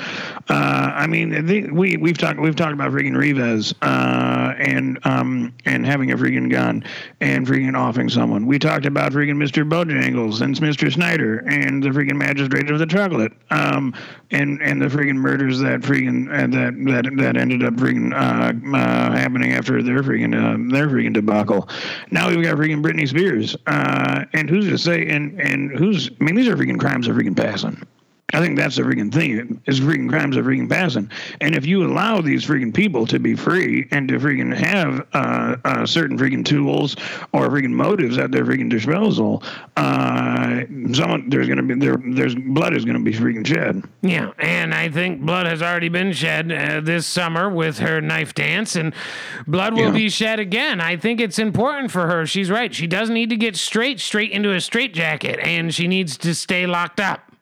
I 0.49 1.07
mean, 1.07 1.47
the, 1.47 1.71
we 1.71 1.97
we've 1.97 2.17
talked 2.17 2.39
we've 2.39 2.55
talked 2.55 2.73
about 2.73 2.91
freaking 2.91 3.17
Rivas 3.17 3.73
and 3.82 4.99
um 5.05 5.51
and 5.65 5.84
having 5.84 6.11
a 6.11 6.17
freaking 6.17 6.51
gun 6.51 6.84
and 7.21 7.47
freaking 7.47 7.76
offing 7.76 8.07
someone. 8.07 8.45
We 8.45 8.59
talked 8.59 8.86
about 8.86 9.13
freaking 9.13 9.38
Mr. 9.38 9.67
Bojangles 9.67 10.41
and 10.41 10.55
Mr. 10.57 10.93
Snyder 10.93 11.39
and 11.47 11.82
the 11.82 11.89
freaking 11.89 12.17
magistrate 12.17 12.69
of 12.69 12.78
the 12.78 12.86
chocolate 12.86 13.34
um 13.49 13.95
and 14.30 14.61
and 14.61 14.80
the 14.80 14.88
freaking 14.88 15.15
murders 15.15 15.59
that 15.59 15.82
freaking 15.82 16.28
that 16.30 16.76
that 16.93 17.14
that 17.18 17.38
ended 17.38 17.63
up 17.63 17.76
freaking 17.76 18.13
uh, 18.13 18.76
uh, 18.78 19.11
happening 19.11 19.53
after 19.53 19.82
their 19.82 20.01
freaking 20.03 20.34
uh, 20.36 20.74
their 20.74 20.88
freaking 20.88 21.13
debacle. 21.13 21.70
Now 22.11 22.30
we've 22.30 22.43
got 22.43 22.57
freaking 22.57 22.84
Britney 22.84 23.07
Spears, 23.07 23.55
uh, 23.68 24.26
and 24.34 24.49
who's 24.49 24.68
to 24.70 24.78
say? 24.78 25.07
And 25.07 25.39
and 25.39 25.72
who's? 25.72 26.09
I 26.20 26.24
mean, 26.24 26.36
these 26.36 26.47
are 26.47 26.55
freaking 26.55 26.80
crimes 26.80 27.07
of 27.07 27.16
freaking 27.16 27.36
passing. 27.36 27.86
I 28.34 28.41
think 28.41 28.57
that's 28.57 28.76
the 28.76 28.82
freaking 28.82 29.13
thing. 29.13 29.61
Is 29.65 29.80
freaking 29.80 30.09
crimes 30.09 30.36
are 30.36 30.43
freaking 30.43 30.69
passing. 30.69 31.11
And 31.41 31.55
if 31.55 31.65
you 31.65 31.86
allow 31.86 32.21
these 32.21 32.43
freaking 32.43 32.73
people 32.73 33.05
to 33.07 33.19
be 33.19 33.36
free 33.36 33.88
and 33.91 34.07
to 34.07 34.17
freaking 34.19 34.53
have 34.53 35.07
uh, 35.13 35.57
uh, 35.63 35.86
certain 35.86 36.17
freaking 36.17 36.43
tools 36.43 36.95
or 37.34 37.47
freaking 37.49 37.69
motives 37.69 38.17
at 38.17 38.32
their 38.32 38.43
freaking 38.43 38.69
disposal, 38.69 39.43
uh, 39.78 40.61
someone 40.93 41.30
there's 41.30 41.47
gonna 41.47 41.61
be 41.61 41.76
there 41.76 41.97
there's 42.03 42.34
blood 42.34 42.76
is 42.76 42.84
gonna 42.84 42.99
be 42.99 43.13
freaking 43.13 43.45
shed. 43.45 43.84
Yeah, 44.01 44.32
and 44.39 44.73
I 44.73 44.89
think 44.89 45.21
blood 45.21 45.45
has 45.45 45.61
already 45.61 45.89
been 45.89 46.11
shed 46.11 46.51
uh, 46.51 46.82
this 46.82 47.05
summer 47.05 47.47
with 47.47 47.78
her 47.78 48.01
knife 48.01 48.34
dance, 48.34 48.76
and 48.76 48.93
blood 49.45 49.76
will 49.76 49.88
yeah. 49.88 49.91
be 49.91 50.09
shed 50.09 50.39
again. 50.39 50.82
I 50.82 50.97
think 50.97 51.21
it's 51.21 51.38
important 51.38 51.91
for 51.91 52.07
her. 52.07 52.26
She's 52.26 52.49
right. 52.49 52.73
She 52.73 52.88
does 52.88 53.11
need 53.11 53.30
to 53.30 53.38
get 53.38 53.55
straight 53.55 53.99
straight 53.99 54.32
into 54.32 54.51
a 54.51 54.59
straitjacket, 54.59 55.39
and 55.41 55.73
she 55.73 55.88
needs 55.88 56.17
to 56.17 56.34
stay 56.34 56.65
locked 56.65 56.99
up. 56.99 57.34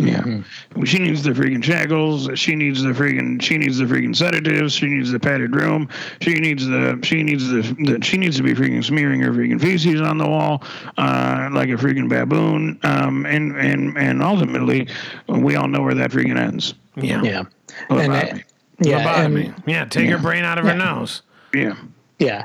Yeah, 0.00 0.20
mm-hmm. 0.20 0.84
she 0.84 1.00
needs 1.00 1.24
the 1.24 1.30
freaking 1.30 1.62
shackles. 1.62 2.30
She 2.38 2.54
needs 2.54 2.82
the 2.84 2.90
freaking. 2.90 3.42
She 3.42 3.58
needs 3.58 3.78
the 3.78 3.84
freaking 3.84 4.14
sedatives. 4.14 4.72
She 4.72 4.86
needs 4.86 5.10
the 5.10 5.18
padded 5.18 5.56
room. 5.56 5.88
She 6.20 6.34
needs 6.34 6.64
the. 6.66 7.00
She 7.02 7.24
needs 7.24 7.48
the. 7.48 7.62
the 7.62 7.98
she 8.00 8.16
needs 8.16 8.36
to 8.36 8.44
be 8.44 8.54
freaking 8.54 8.84
smearing 8.84 9.20
her 9.22 9.32
freaking 9.32 9.60
feces 9.60 10.00
on 10.00 10.18
the 10.18 10.28
wall, 10.28 10.62
uh, 10.98 11.48
like 11.52 11.68
a 11.68 11.72
freaking 11.72 12.08
baboon. 12.08 12.78
Um, 12.84 13.26
and 13.26 13.56
and 13.56 13.98
and 13.98 14.22
ultimately, 14.22 14.86
we 15.26 15.56
all 15.56 15.66
know 15.66 15.82
where 15.82 15.94
that 15.94 16.12
freaking 16.12 16.38
ends. 16.38 16.74
Yeah, 16.94 17.22
yeah, 17.22 17.44
and 17.90 18.12
uh, 18.12 18.38
yeah, 18.80 19.24
and, 19.24 19.54
yeah. 19.66 19.84
Take 19.84 20.08
yeah. 20.08 20.16
her 20.16 20.22
brain 20.22 20.44
out 20.44 20.58
of 20.58 20.64
yeah. 20.64 20.72
her 20.72 20.78
nose. 20.78 21.22
Yeah. 21.52 21.74
Yeah. 22.18 22.44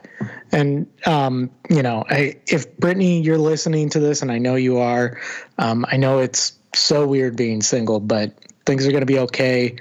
And, 0.51 0.87
um, 1.07 1.49
you 1.69 1.81
know, 1.81 2.05
I, 2.09 2.35
if 2.47 2.77
Brittany, 2.77 3.21
you're 3.21 3.39
listening 3.39 3.89
to 3.89 3.99
this, 3.99 4.21
and 4.21 4.31
I 4.31 4.37
know 4.37 4.53
you 4.53 4.77
are, 4.77 5.19
um, 5.57 5.83
I 5.89 5.97
know 5.97 6.19
it's 6.19 6.53
so 6.75 7.07
weird 7.07 7.35
being 7.35 7.61
single, 7.61 7.99
but 7.99 8.31
things 8.65 8.87
are 8.87 8.91
going 8.91 9.01
to 9.01 9.05
be 9.05 9.19
okay. 9.19 9.75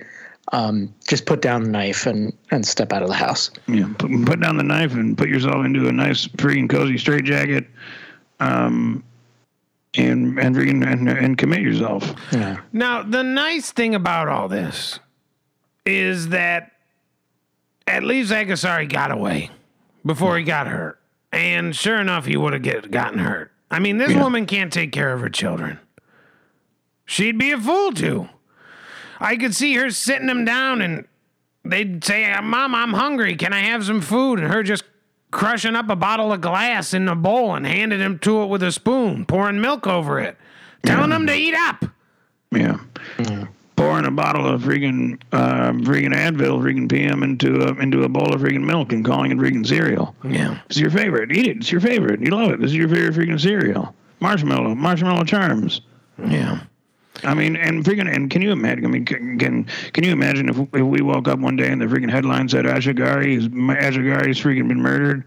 Um, 0.53 0.93
just 1.09 1.25
put 1.25 1.41
down 1.41 1.63
the 1.63 1.71
knife 1.71 2.05
and, 2.07 2.37
and 2.51 2.67
step 2.67 2.93
out 2.93 3.03
of 3.03 3.09
the 3.09 3.15
house. 3.15 3.51
Yeah, 3.69 3.89
put, 3.99 4.11
put 4.27 4.41
down 4.41 4.57
the 4.57 4.65
knife 4.65 4.93
and 4.93 5.17
put 5.17 5.29
yourself 5.29 5.65
into 5.65 5.89
a 5.89 5.93
nice, 5.93 6.27
freaking 6.27 6.69
cozy 6.69 6.99
straitjacket, 6.99 7.67
um, 8.41 9.03
and 9.95 10.39
and, 10.39 10.57
and 10.57 11.09
and 11.09 11.39
commit 11.39 11.61
yourself. 11.61 12.13
Yeah. 12.33 12.61
Now, 12.73 13.03
the 13.03 13.23
nice 13.23 13.71
thing 13.73 13.95
about 13.95 14.29
all 14.29 14.49
this 14.49 14.99
is 15.87 16.29
that 16.31 16.73
at 17.87 18.03
least 18.03 18.33
Aghazari 18.33 18.91
got 18.91 19.11
away 19.11 19.51
before 20.05 20.37
he 20.39 20.45
got 20.45 20.67
hurt, 20.67 20.99
and 21.31 21.75
sure 21.75 22.01
enough, 22.01 22.27
he 22.27 22.37
would 22.37 22.53
have 22.53 22.63
get 22.63 22.91
gotten 22.91 23.21
hurt. 23.21 23.53
I 23.71 23.79
mean, 23.79 23.97
this 23.97 24.11
yeah. 24.11 24.23
woman 24.23 24.45
can't 24.47 24.73
take 24.73 24.93
care 24.93 25.13
of 25.13 25.21
her 25.21 25.31
children. 25.31 25.79
She'd 27.13 27.37
be 27.37 27.53
a 27.53 27.61
fool 27.61 27.93
to. 27.93 28.31
I 29.21 29.37
could 29.37 29.55
see 29.55 29.75
her 29.75 29.91
sitting 29.91 30.31
him 30.31 30.47
down 30.47 30.81
and 30.81 31.07
they'd 31.63 32.03
say, 32.03 32.35
Mom, 32.43 32.75
I'm 32.75 32.95
hungry. 32.95 33.37
Can 33.37 33.53
I 33.53 33.61
have 33.61 33.85
some 33.85 34.01
food? 34.01 34.39
And 34.39 34.51
her 34.51 34.63
just 34.63 34.85
crushing 35.31 35.77
up 35.77 35.91
a 35.91 35.95
bottle 35.95 36.33
of 36.33 36.41
glass 36.41 36.95
in 36.95 37.07
a 37.09 37.15
bowl 37.15 37.55
and 37.55 37.67
handing 37.67 38.01
him 38.01 38.19
to 38.21 38.43
it 38.45 38.47
with 38.47 38.63
a 38.63 38.73
spoon, 38.73 39.27
pouring 39.27 39.61
milk 39.61 39.87
over 39.87 40.21
it, 40.21 40.39
telling 40.87 41.11
him 41.11 41.27
to 41.27 41.35
eat 41.35 41.53
up. 41.55 41.85
Yeah. 42.51 42.79
Pouring 43.77 44.07
a 44.07 44.11
bottle 44.11 44.47
of 44.47 44.63
freaking 44.63 45.21
uh, 45.33 45.73
freaking 45.73 46.15
Advil, 46.15 46.63
freaking 46.63 46.91
PM 46.91 47.23
into 47.23 47.61
a, 47.61 47.79
into 47.79 48.05
a 48.05 48.09
bowl 48.09 48.33
of 48.33 48.41
freaking 48.41 48.65
milk 48.65 48.91
and 48.91 49.05
calling 49.05 49.33
it 49.33 49.37
freaking 49.37 49.67
cereal. 49.67 50.17
Yeah. 50.25 50.61
It's 50.65 50.79
your 50.79 50.91
favorite. 50.91 51.31
Eat 51.31 51.47
it. 51.47 51.57
It's 51.59 51.71
your 51.71 51.83
favorite. 51.83 52.23
You 52.23 52.31
love 52.31 52.53
it. 52.53 52.61
This 52.61 52.71
is 52.71 52.77
your 52.77 52.89
favorite 52.89 53.13
freaking 53.15 53.39
cereal. 53.39 53.95
Marshmallow. 54.21 54.75
Marshmallow 54.77 55.25
charms. 55.25 55.83
Yeah. 56.27 56.61
I 57.25 57.35
mean, 57.35 57.57
and 57.57 57.85
freaking, 57.85 58.13
and 58.13 58.31
can 58.31 58.43
you 58.43 58.53
imagine? 58.53 58.85
I 58.87 58.89
mean, 58.89 59.05
can 59.05 59.39
can, 59.39 59.67
can 59.93 60.05
you 60.05 60.13
imagine 60.13 60.49
if, 60.49 60.59
if 60.59 60.83
we 60.83 61.03
woke 61.03 61.29
up 61.29 61.39
one 61.39 61.57
day 61.57 61.71
and 61.71 61.81
the 61.81 61.87
freaking 61.87 62.11
headline 62.11 62.49
said 62.49 62.65
Ashigari 62.65 63.37
is 63.37 63.49
Ashigari's 63.49 64.41
freaking 64.41 64.69
been 64.69 64.81
murdered? 64.81 65.25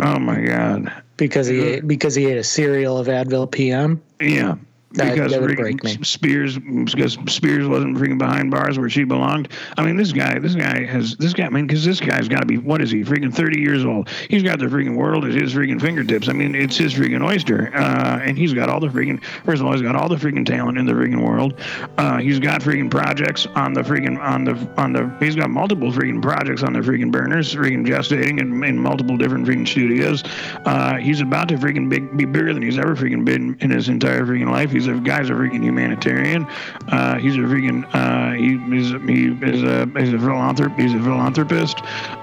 Oh 0.00 0.18
my 0.18 0.40
god! 0.40 0.92
because 1.18 1.46
he 1.46 1.80
because 1.80 2.14
he 2.14 2.26
ate 2.26 2.38
a 2.38 2.44
cereal 2.44 2.96
of 2.96 3.08
Advil 3.08 3.50
PM. 3.50 4.00
Yeah, 4.20 4.56
That- 4.98 5.14
because 5.14 5.32
that 5.32 5.40
would 5.40 5.56
break 5.56 5.82
me. 5.82 5.98
Spears 6.02 6.58
because 6.58 7.18
Spears 7.28 7.66
wasn't 7.66 7.96
freaking 7.96 8.18
behind 8.18 8.50
bars 8.50 8.78
where 8.78 8.90
she 8.90 9.04
belonged. 9.04 9.48
I 9.76 9.84
mean, 9.84 9.96
this 9.96 10.12
guy, 10.12 10.38
this 10.38 10.54
guy 10.54 10.84
has 10.84 11.16
this 11.16 11.32
guy. 11.32 11.46
I 11.46 11.48
mean, 11.50 11.66
because 11.66 11.84
this 11.84 12.00
guy's 12.00 12.28
got 12.28 12.40
to 12.40 12.46
be 12.46 12.58
what 12.58 12.82
is 12.82 12.90
he? 12.90 13.02
Freaking 13.02 13.32
thirty 13.32 13.60
years 13.60 13.84
old. 13.84 14.08
He's 14.28 14.42
got 14.42 14.58
the 14.58 14.66
freaking 14.66 14.96
world 14.96 15.24
at 15.24 15.32
his 15.32 15.54
freaking 15.54 15.80
fingertips. 15.80 16.28
I 16.28 16.32
mean, 16.32 16.54
it's 16.54 16.76
his 16.76 16.94
freaking 16.94 17.24
oyster, 17.24 17.74
uh, 17.74 18.18
and 18.22 18.36
he's 18.36 18.52
got 18.52 18.68
all 18.68 18.80
the 18.80 18.88
freaking. 18.88 19.22
First 19.44 19.60
of 19.60 19.66
all, 19.66 19.72
he's 19.72 19.82
got 19.82 19.96
all 19.96 20.08
the 20.08 20.16
freaking 20.16 20.44
talent 20.44 20.78
in 20.78 20.86
the 20.86 20.92
freaking 20.92 21.24
world. 21.26 21.54
Uh, 21.96 22.18
he's 22.18 22.38
got 22.38 22.60
freaking 22.60 22.90
projects 22.90 23.46
on 23.54 23.72
the 23.72 23.82
freaking 23.82 24.18
on 24.20 24.44
the 24.44 24.54
on 24.76 24.92
the. 24.92 25.10
He's 25.20 25.36
got 25.36 25.50
multiple 25.50 25.92
freaking 25.92 26.20
projects 26.20 26.62
on 26.62 26.72
the 26.72 26.80
freaking 26.80 27.10
burners, 27.12 27.54
freaking 27.54 27.86
gestating 27.86 28.40
in, 28.40 28.62
in 28.64 28.78
multiple 28.78 29.16
different 29.16 29.46
freaking 29.46 29.66
studios. 29.68 30.22
Uh, 30.64 30.96
he's 30.96 31.20
about 31.20 31.48
to 31.48 31.54
freaking 31.56 31.88
big, 31.88 32.16
be 32.16 32.24
bigger 32.24 32.52
than 32.52 32.62
he's 32.62 32.78
ever 32.78 32.96
freaking 32.96 33.24
been 33.24 33.56
in 33.60 33.70
his 33.70 33.88
entire 33.88 34.24
freaking 34.24 34.50
life. 34.50 34.70
He's 34.70 34.87
a 34.88 34.94
guy's 34.98 35.30
a 35.30 35.34
vegan 35.34 35.62
humanitarian. 35.62 36.44
Uh, 36.88 37.18
he's 37.18 37.36
a 37.36 37.40
freaking 37.40 37.84
uh, 37.94 38.32
he 38.34 38.54
is 38.76 38.90
he 39.08 39.26
is 39.48 39.62
a 39.62 39.86
he's 40.00 40.12
a 40.12 40.18
philanthrop 40.18 40.78
he's 40.78 40.94
a 40.94 40.98
philanthropist. 41.02 41.78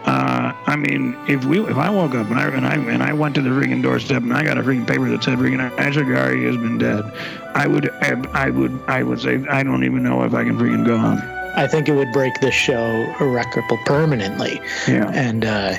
Uh, 0.05 0.53
I 0.67 0.75
mean, 0.75 1.15
if 1.27 1.45
we 1.45 1.59
if 1.61 1.77
I 1.77 1.89
woke 1.89 2.13
up 2.15 2.27
and 2.29 2.39
I 2.39 2.47
and 2.47 2.65
I 2.65 2.75
and 2.75 3.01
I 3.03 3.13
went 3.13 3.35
to 3.35 3.41
the 3.41 3.49
freaking 3.49 3.81
doorstep 3.81 4.21
and 4.23 4.33
I 4.33 4.43
got 4.43 4.57
a 4.57 4.61
freaking 4.63 4.87
paper 4.87 5.09
that 5.09 5.23
said 5.23 5.37
freaking 5.37 5.69
Ashigari 5.77 6.45
has 6.45 6.57
been 6.57 6.77
dead, 6.77 7.03
I 7.55 7.67
would 7.67 7.89
I 7.91 8.49
would 8.49 8.79
I 8.87 9.03
would 9.03 9.19
say 9.21 9.43
I 9.49 9.63
don't 9.63 9.83
even 9.83 10.03
know 10.03 10.23
if 10.23 10.33
I 10.33 10.43
can 10.43 10.57
freaking 10.57 10.85
go 10.85 10.97
on. 10.97 11.17
I 11.57 11.67
think 11.67 11.87
it 11.87 11.93
would 11.93 12.11
break 12.11 12.33
this 12.41 12.53
show 12.53 13.15
irreparable 13.21 13.77
permanently, 13.85 14.59
Yeah. 14.89 15.09
and 15.13 15.45
uh, 15.45 15.75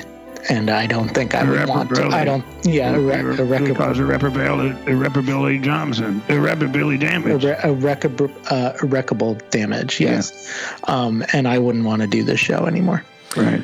and 0.49 0.69
I 0.69 0.87
don't 0.87 1.09
think 1.09 1.35
I 1.35 1.43
would 1.43 1.67
want 1.67 1.93
to. 1.95 2.07
I 2.07 2.23
don't. 2.23 2.43
Yeah, 2.65 2.93
irre- 2.93 3.19
It 3.19 3.23
would 3.25 3.39
irreparable. 3.39 3.75
cause 3.75 3.97
irreparability, 3.97 4.73
irreparability 4.85 5.61
Johnson, 5.61 6.21
irreparability 6.27 6.99
damage. 6.99 7.43
Irre- 7.43 7.63
irreparable, 7.65 8.29
uh, 8.49 8.73
irreparable 8.81 9.35
damage, 9.49 9.99
yes. 9.99 10.51
Um, 10.85 11.23
and 11.33 11.47
I 11.47 11.57
wouldn't 11.59 11.85
want 11.85 12.01
to 12.01 12.07
do 12.07 12.23
this 12.23 12.39
show 12.39 12.65
anymore. 12.65 13.03
Right. 13.35 13.61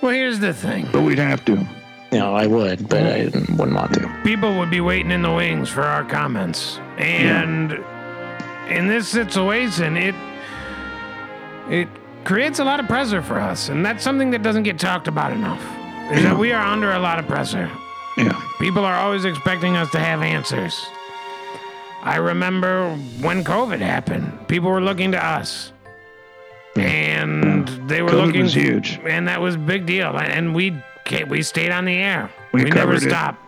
Well, 0.00 0.12
here's 0.12 0.38
the 0.40 0.52
thing. 0.54 0.88
But 0.92 1.02
we'd 1.02 1.18
have 1.18 1.44
to. 1.46 1.66
No, 2.12 2.34
I 2.34 2.46
would, 2.46 2.88
but 2.88 3.02
I 3.04 3.24
wouldn't 3.24 3.72
want 3.74 3.94
to. 3.94 4.20
people 4.22 4.58
would 4.58 4.70
be 4.70 4.80
waiting 4.82 5.10
in 5.10 5.22
the 5.22 5.32
wings 5.32 5.68
for 5.70 5.82
our 5.82 6.04
comments. 6.04 6.78
And 6.98 7.72
in 8.68 8.86
this 8.86 9.08
situation, 9.08 9.96
it 9.96 10.14
it 11.70 11.88
creates 12.24 12.58
a 12.58 12.64
lot 12.64 12.80
of 12.80 12.86
pressure 12.86 13.22
for 13.22 13.40
us, 13.40 13.68
and 13.70 13.84
that's 13.84 14.02
something 14.04 14.30
that 14.32 14.42
doesn't 14.42 14.64
get 14.64 14.78
talked 14.78 15.08
about 15.08 15.32
enough. 15.32 15.62
Is 16.10 16.22
that 16.24 16.36
we 16.38 16.52
are 16.52 16.64
under 16.66 16.92
a 16.92 16.98
lot 16.98 17.18
of 17.18 17.26
pressure. 17.26 17.70
Yeah. 18.16 18.38
People 18.58 18.84
are 18.84 18.94
always 18.96 19.24
expecting 19.24 19.76
us 19.76 19.90
to 19.92 19.98
have 19.98 20.20
answers. 20.22 20.84
I 22.02 22.16
remember 22.16 22.94
when 23.20 23.44
COVID 23.44 23.78
happened, 23.78 24.48
people 24.48 24.70
were 24.70 24.80
looking 24.82 25.12
to 25.12 25.24
us. 25.24 25.72
And 26.76 27.68
they 27.88 28.02
were 28.02 28.10
COVID 28.10 28.26
looking 28.26 28.42
was 28.42 28.54
huge. 28.54 28.98
and 29.06 29.28
that 29.28 29.40
was 29.40 29.54
a 29.56 29.58
big 29.58 29.86
deal. 29.86 30.16
And 30.18 30.54
we 30.54 30.74
we 31.28 31.42
stayed 31.42 31.70
on 31.70 31.84
the 31.84 31.94
air. 31.94 32.30
We 32.52 32.64
We, 32.64 32.70
never 32.70 32.92
covered 32.92 33.02
it. 33.02 33.08
stopped. 33.10 33.38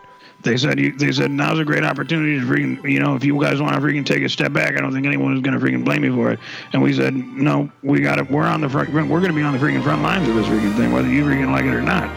They 0.42 0.58
said 0.58 0.78
they 0.98 1.10
said 1.12 1.30
now's 1.30 1.58
a 1.58 1.64
great 1.64 1.84
opportunity 1.84 2.38
to 2.38 2.44
freaking 2.44 2.86
you 2.90 3.00
know 3.00 3.14
if 3.16 3.24
you 3.24 3.40
guys 3.40 3.62
want 3.62 3.74
to 3.74 3.80
freaking 3.80 4.04
take 4.04 4.22
a 4.22 4.28
step 4.28 4.52
back, 4.52 4.76
I 4.76 4.80
don't 4.80 4.92
think 4.92 5.06
anyone 5.06 5.34
is 5.34 5.40
going 5.40 5.58
to 5.58 5.64
freaking 5.64 5.84
blame 5.84 6.04
you 6.04 6.14
for 6.14 6.32
it. 6.32 6.38
And 6.74 6.82
we 6.82 6.92
said 6.92 7.14
no, 7.14 7.70
we 7.82 8.00
got 8.00 8.18
it. 8.18 8.30
We're 8.30 8.44
on 8.44 8.60
the 8.60 8.68
front. 8.68 8.92
We're 8.92 9.06
going 9.06 9.28
to 9.28 9.32
be 9.32 9.42
on 9.42 9.54
the 9.54 9.58
freaking 9.58 9.82
front 9.82 10.02
lines 10.02 10.28
of 10.28 10.34
this 10.34 10.46
freaking 10.46 10.76
thing, 10.76 10.92
whether 10.92 11.08
you 11.08 11.24
freaking 11.24 11.50
like 11.50 11.64
it 11.64 11.72
or 11.72 11.80
not. 11.80 12.10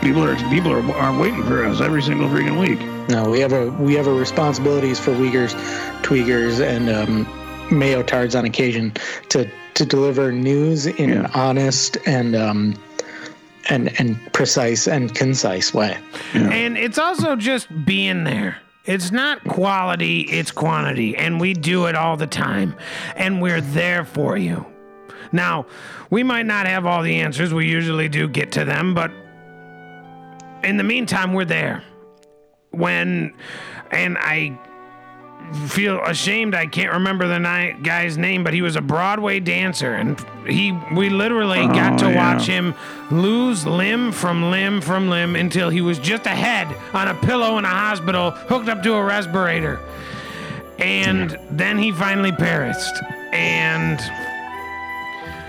People 0.00 0.24
are 0.24 0.36
people 0.50 0.72
are, 0.72 0.92
are 0.96 1.18
waiting 1.18 1.42
for 1.44 1.64
us 1.64 1.80
every 1.80 2.02
single 2.02 2.28
freaking 2.28 2.60
week. 2.60 2.78
No, 3.08 3.30
we 3.30 3.40
have 3.40 3.52
a 3.52 3.70
we 3.72 3.94
have 3.94 4.06
a 4.06 4.12
responsibilities 4.12 4.98
for 4.98 5.12
Weakers, 5.12 5.54
Tweakers, 6.02 6.60
and 6.60 6.88
um, 6.88 7.76
Mayo 7.76 8.02
Tards 8.02 8.34
on 8.34 8.44
occasion 8.44 8.92
to 9.30 9.50
to 9.74 9.84
deliver 9.84 10.32
news 10.32 10.86
in 10.86 11.10
an 11.10 11.26
honest 11.26 11.98
and 12.06 12.36
um, 12.36 12.74
and 13.68 13.98
and 14.00 14.32
precise 14.32 14.86
and 14.86 15.14
concise 15.14 15.74
way. 15.74 15.98
And 16.34 16.78
it's 16.78 16.98
also 16.98 17.36
just 17.36 17.68
being 17.84 18.24
there. 18.24 18.58
It's 18.84 19.10
not 19.10 19.44
quality, 19.44 20.20
it's 20.20 20.50
quantity. 20.50 21.14
And 21.14 21.38
we 21.38 21.52
do 21.52 21.86
it 21.86 21.94
all 21.94 22.16
the 22.16 22.26
time. 22.26 22.74
And 23.16 23.42
we're 23.42 23.60
there 23.60 24.04
for 24.06 24.38
you. 24.38 24.64
Now, 25.30 25.66
we 26.08 26.22
might 26.22 26.46
not 26.46 26.66
have 26.66 26.86
all 26.86 27.02
the 27.02 27.16
answers. 27.16 27.52
We 27.52 27.68
usually 27.68 28.08
do 28.08 28.26
get 28.28 28.52
to 28.52 28.64
them. 28.64 28.94
But 28.94 29.10
in 30.68 30.76
the 30.76 30.84
meantime, 30.84 31.32
we're 31.32 31.44
there. 31.46 31.82
When, 32.70 33.34
and 33.90 34.18
I 34.18 34.58
feel 35.68 36.00
ashamed 36.04 36.54
I 36.54 36.66
can't 36.66 36.92
remember 36.92 37.26
the 37.26 37.38
ni- 37.38 37.72
guy's 37.82 38.18
name, 38.18 38.44
but 38.44 38.52
he 38.52 38.60
was 38.60 38.76
a 38.76 38.82
Broadway 38.82 39.40
dancer, 39.40 39.94
and 39.94 40.20
he 40.46 40.72
we 40.94 41.08
literally 41.08 41.60
oh, 41.60 41.68
got 41.68 41.98
to 42.00 42.06
Oh, 42.06 42.10
yeah. 42.10 42.34
watch 42.34 42.46
him 42.46 42.74
lose 43.10 43.66
limb 43.66 44.12
from 44.12 44.50
limb 44.50 44.82
from 44.82 45.08
limb 45.08 45.36
until 45.36 45.70
he 45.70 45.80
was 45.80 45.98
just 45.98 46.26
a 46.26 46.30
head 46.30 46.68
on 46.92 47.08
a 47.08 47.14
pillow 47.14 47.56
in 47.58 47.64
a 47.64 47.68
hospital, 47.68 48.32
hooked 48.32 48.68
up 48.68 48.82
to 48.82 48.92
a 48.94 49.02
respirator, 49.02 49.80
and 50.78 51.38
then 51.50 51.78
he 51.78 51.92
finally 51.92 52.32
perished. 52.32 52.94
And 53.32 53.98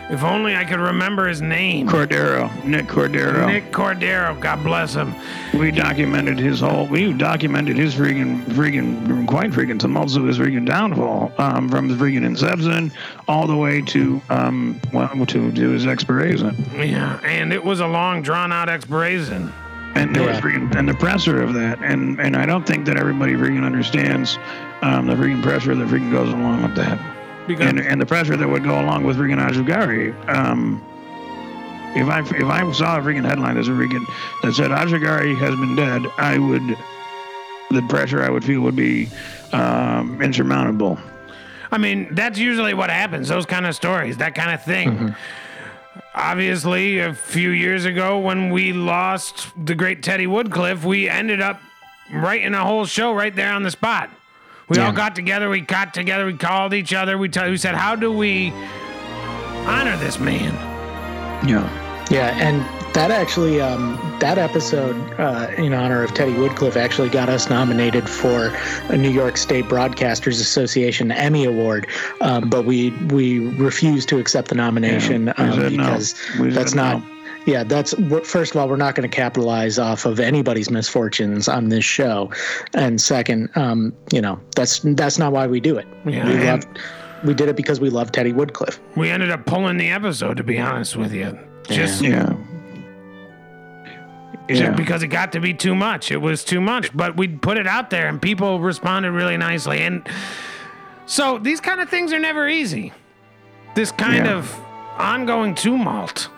if 0.10 0.24
only 0.24 0.56
I 0.56 0.66
could 0.66 0.80
remember 0.80 1.28
his 1.28 1.42
name. 1.42 1.88
Cordero, 1.88 2.52
Nick 2.66 2.88
Cordero. 2.88 3.46
Nick 3.48 3.72
Cordero, 3.72 4.40
God 4.40 4.64
bless 4.64 4.94
him. 4.94 5.14
We 5.54 5.72
documented 5.72 6.40
his 6.40 6.62
whole. 6.62 6.88
We 6.88 7.14
documented 7.14 7.78
his 7.78 7.94
freaking, 7.94 8.44
freaking, 8.46 9.28
quite 9.28 9.52
freaking 9.52 9.80
tumultuous 9.80 10.38
freaking 10.38 10.66
downfall 10.66 11.32
um, 11.38 11.70
from 11.70 11.88
the 11.88 11.96
freaking 11.96 12.26
inception 12.26 12.92
all 13.28 13.48
the 13.48 13.56
way 13.56 13.82
to 13.82 14.22
um, 14.30 14.80
well, 14.94 15.10
to 15.28 15.52
to 15.52 15.70
his 15.70 15.86
expiration. 15.86 16.56
Yeah, 16.76 17.20
and 17.24 17.54
it 17.54 17.64
was 17.64 17.80
a 17.80 17.88
long, 17.88 18.22
drawn-out 18.22 18.70
expiration. 18.70 19.54
And 19.96 20.16
there 20.16 20.26
was 20.26 20.38
freaking 20.38 20.74
and 20.76 20.88
the 20.88 20.94
pressure 20.94 21.42
of 21.42 21.54
that, 21.56 21.80
and 21.84 22.20
and 22.20 22.36
I 22.36 22.46
don't 22.46 22.66
think 22.66 22.86
that 22.86 22.98
everybody 22.98 23.34
freaking 23.34 23.66
understands 23.66 24.38
um, 24.82 25.08
the 25.08 25.14
freaking 25.14 25.42
pressure 25.42 25.76
that 25.76 25.88
freaking 25.88 26.12
goes 26.12 26.30
along 26.30 26.64
with 26.64 26.76
that, 26.76 27.00
Because 27.50 27.68
and 27.68 27.80
and 27.80 28.00
the 28.00 28.06
pressure 28.06 28.38
that 28.38 28.48
would 28.48 28.64
go 28.64 28.80
along 28.80 29.06
with 29.06 29.18
Regan 29.18 29.40
Ajagari. 29.40 30.14
Um, 30.30 30.80
if 31.96 32.08
I 32.08 32.20
if 32.20 32.46
I 32.46 32.72
saw 32.74 33.00
a 33.00 33.02
freaking 33.02 33.26
headline 33.26 33.56
that 33.56 33.66
said 33.66 33.74
freaking 33.74 34.06
that 34.44 34.54
said 34.54 34.70
Ajagari 34.70 35.36
has 35.36 35.56
been 35.56 35.76
dead, 35.76 36.06
I 36.20 36.38
would 36.38 36.78
the 37.72 37.82
pressure 37.90 38.22
I 38.22 38.30
would 38.30 38.46
feel 38.46 38.62
would 38.62 38.76
be 38.76 39.10
um, 39.52 40.22
insurmountable. 40.22 41.00
I 41.72 41.80
mean, 41.80 42.14
that's 42.14 42.38
usually 42.38 42.76
what 42.76 42.92
happens. 42.92 43.28
Those 43.28 43.48
kind 43.48 43.66
of 43.66 43.74
stories, 43.76 44.18
that 44.18 44.36
kind 44.36 44.52
of 44.52 44.64
thing. 44.64 45.16
Obviously, 46.14 47.00
a 47.00 47.16
few 47.16 47.50
years 47.50 47.86
ago 47.86 48.20
when 48.20 48.52
we 48.52 48.74
lost 48.74 49.48
the 49.66 49.74
great 49.74 50.04
Teddy 50.04 50.28
Woodcliff, 50.28 50.84
we 50.84 51.10
ended 51.10 51.42
up 51.42 51.60
writing 52.14 52.54
a 52.54 52.64
whole 52.64 52.86
show 52.86 53.12
right 53.14 53.36
there 53.36 53.54
on 53.54 53.64
the 53.64 53.72
spot. 53.72 54.12
We 54.70 54.78
all 54.78 54.88
Yeah. 54.88 54.92
got 54.94 55.16
together, 55.16 55.50
we 55.50 55.62
got 55.62 55.94
together, 55.94 56.26
we 56.26 56.34
called 56.34 56.74
each 56.74 56.94
other, 56.94 57.18
we, 57.18 57.28
t- 57.30 57.50
we 57.50 57.58
said, 57.58 57.76
How 57.76 57.96
do 57.96 58.12
we 58.12 58.54
honor 59.66 59.98
this 59.98 60.20
man? 60.20 60.54
Yeah. 61.48 61.68
Yeah, 62.12 62.36
and 62.40 62.62
that 62.96 63.12
actually, 63.12 63.62
um, 63.62 64.00
that 64.20 64.40
episode 64.40 64.96
uh, 65.20 65.52
in 65.58 65.74
honor 65.74 66.02
of 66.04 66.12
Teddy 66.16 66.34
Woodcliff 66.34 66.76
actually 66.76 67.10
got 67.10 67.30
us 67.30 67.48
nominated 67.52 68.10
for 68.10 68.48
a 68.90 68.98
New 68.98 69.12
York 69.12 69.38
State 69.38 69.66
Broadcasters 69.66 70.42
Association 70.42 71.12
Emmy 71.12 71.46
Award, 71.46 71.86
um, 72.22 72.50
but 72.50 72.66
we 72.66 72.90
we 73.12 73.40
refused 73.58 74.10
to 74.10 74.18
accept 74.18 74.48
the 74.48 74.56
nomination 74.56 75.28
Yeah, 75.28 75.34
um, 75.38 75.54
said 75.54 75.72
no. 75.74 75.84
because 75.84 76.16
that's 76.56 76.74
not. 76.74 76.98
no. 77.04 77.06
Yeah, 77.50 77.64
that's 77.64 77.96
first 78.26 78.52
of 78.54 78.58
all, 78.62 78.70
we're 78.70 78.76
not 78.76 78.94
going 78.94 79.10
to 79.10 79.16
capitalize 79.16 79.80
off 79.80 80.06
of 80.06 80.20
anybody's 80.20 80.70
misfortunes 80.70 81.48
on 81.48 81.70
this 81.70 81.84
show, 81.84 82.30
and 82.76 83.02
second, 83.02 83.50
um, 83.56 83.92
you 84.14 84.22
know, 84.22 84.40
that's 84.56 84.82
that's 84.84 85.18
not 85.18 85.32
why 85.32 85.48
we 85.48 85.60
do 85.60 85.78
it. 85.78 85.88
Yeah, 86.06 86.28
we 86.28 86.34
and- 86.36 86.64
love 86.64 86.66
we 87.26 87.34
did 87.34 87.50
it 87.50 87.56
because 87.56 87.80
we 87.80 87.90
love 87.90 88.12
Teddy 88.12 88.32
Woodcliff. 88.34 88.80
We 88.96 89.10
ended 89.10 89.32
up 89.32 89.46
pulling 89.48 89.78
the 89.78 89.90
episode, 89.90 90.38
to 90.38 90.44
be 90.44 90.60
honest 90.60 90.96
with 90.96 91.12
you. 91.12 91.38
Just, 91.68 92.02
Yeah. 92.04 92.34
just 94.48 94.62
Yeah. 94.62 94.72
because 94.72 95.04
it 95.04 95.08
got 95.08 95.32
to 95.34 95.40
be 95.40 95.54
too 95.54 95.76
much. 95.76 96.12
It 96.12 96.18
was 96.22 96.44
too 96.44 96.62
much. 96.62 96.96
But 96.96 97.18
we 97.18 97.28
put 97.28 97.58
it 97.58 97.68
out 97.68 97.90
there 97.90 98.08
and 98.08 98.22
people 98.22 98.60
responded 98.60 99.12
really 99.12 99.38
nicely. 99.38 99.82
And 99.82 100.08
so 101.08 101.38
these 101.40 101.60
kind 101.60 101.82
of 101.82 101.90
things 101.90 102.14
are 102.14 102.20
never 102.20 102.48
easy. 102.48 102.94
This 103.76 103.92
kind 103.92 104.26
Yeah. 104.26 104.38
of 104.38 104.56
ongoing 104.98 105.56
tumult. 105.56 106.30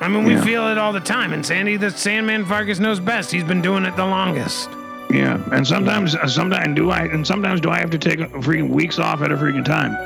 I 0.00 0.08
mean, 0.08 0.24
we 0.24 0.34
Yeah. 0.34 0.42
feel 0.44 0.68
it 0.68 0.78
all 0.78 0.92
the 0.92 1.00
time. 1.00 1.32
And 1.32 1.44
Sandy, 1.44 1.76
the 1.76 1.90
Sandman 1.90 2.44
Farkas 2.44 2.78
knows 2.78 3.00
best. 3.00 3.30
He's 3.32 3.44
been 3.44 3.60
doing 3.62 3.84
it 3.84 3.96
the 3.96 4.06
longest. 4.06 4.68
Yeah, 5.10 5.38
and 5.52 5.66
sometimes, 5.66 6.14
uh, 6.14 6.26
sometimes 6.26 6.76
do 6.76 6.90
I, 6.90 7.00
and 7.04 7.26
sometimes 7.26 7.60
do 7.60 7.70
I 7.70 7.78
have 7.78 7.90
to 7.90 7.98
take 7.98 8.18
freaking 8.20 8.68
weeks 8.68 8.98
off 8.98 9.22
at 9.22 9.32
a 9.32 9.36
freaking 9.36 9.64
time? 9.64 9.96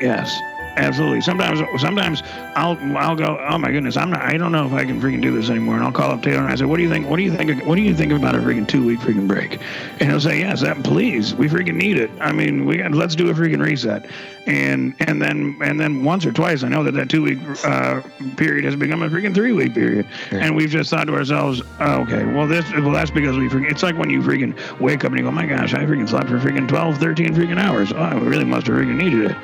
Yes, 0.00 0.32
absolutely. 0.76 1.20
Sometimes, 1.20 1.60
sometimes 1.80 2.22
I'll, 2.54 2.78
I'll 2.96 3.16
go. 3.16 3.38
Oh 3.48 3.58
my 3.58 3.72
goodness, 3.72 3.96
I'm 3.96 4.10
not. 4.10 4.22
I 4.22 4.36
don't 4.36 4.52
know 4.52 4.64
if 4.64 4.72
I 4.72 4.84
can 4.84 5.00
freaking 5.00 5.20
do 5.20 5.32
this 5.32 5.50
anymore. 5.50 5.74
And 5.74 5.84
I'll 5.84 5.90
call 5.92 6.12
up 6.12 6.22
Taylor 6.22 6.38
and 6.42 6.48
I 6.48 6.54
say, 6.54 6.64
What 6.64 6.76
do 6.76 6.82
you 6.84 6.88
think? 6.88 7.08
What 7.08 7.16
do 7.16 7.22
you 7.24 7.32
think? 7.36 7.64
What 7.66 7.74
do 7.74 7.82
you 7.82 7.92
think 7.94 8.12
about 8.12 8.36
a 8.36 8.38
freaking 8.38 8.66
two 8.68 8.84
week 8.86 9.00
freaking 9.00 9.26
break? 9.26 9.58
And 9.98 10.08
he'll 10.08 10.20
say, 10.20 10.38
Yes, 10.38 10.60
that 10.60 10.82
please. 10.84 11.34
We 11.34 11.48
freaking 11.48 11.74
need 11.74 11.98
it. 11.98 12.10
I 12.20 12.30
mean, 12.30 12.64
we 12.64 12.76
got. 12.78 12.92
Let's 12.92 13.16
do 13.16 13.28
a 13.30 13.34
freaking 13.34 13.60
reset. 13.64 14.06
And 14.46 14.94
and 14.98 15.22
then 15.22 15.56
and 15.62 15.78
then 15.78 16.02
once 16.02 16.26
or 16.26 16.32
twice, 16.32 16.64
I 16.64 16.68
know 16.68 16.82
that 16.82 16.94
that 16.94 17.08
two 17.08 17.22
week 17.22 17.38
uh, 17.64 18.02
period 18.36 18.64
has 18.64 18.74
become 18.74 19.02
a 19.02 19.08
freaking 19.08 19.34
three 19.34 19.52
week 19.52 19.72
period, 19.72 20.06
and 20.32 20.56
we've 20.56 20.68
just 20.68 20.90
thought 20.90 21.04
to 21.04 21.14
ourselves, 21.14 21.62
oh, 21.78 22.02
okay, 22.02 22.24
well 22.24 22.48
this, 22.48 22.68
well 22.72 22.90
that's 22.90 23.12
because 23.12 23.36
we 23.36 23.48
freaking. 23.48 23.70
It's 23.70 23.84
like 23.84 23.96
when 23.96 24.10
you 24.10 24.20
freaking 24.20 24.58
wake 24.80 25.04
up 25.04 25.12
and 25.12 25.18
you 25.18 25.24
go, 25.24 25.30
my 25.30 25.46
gosh, 25.46 25.74
I 25.74 25.84
freaking 25.84 26.08
slept 26.08 26.28
for 26.28 26.38
freaking 26.38 26.66
12, 26.66 26.98
13 26.98 27.34
freaking 27.34 27.58
hours. 27.58 27.92
Oh, 27.92 27.98
I 27.98 28.14
really 28.14 28.44
must 28.44 28.66
have 28.66 28.76
freaking 28.76 28.96
needed 28.96 29.30
it. 29.30 29.36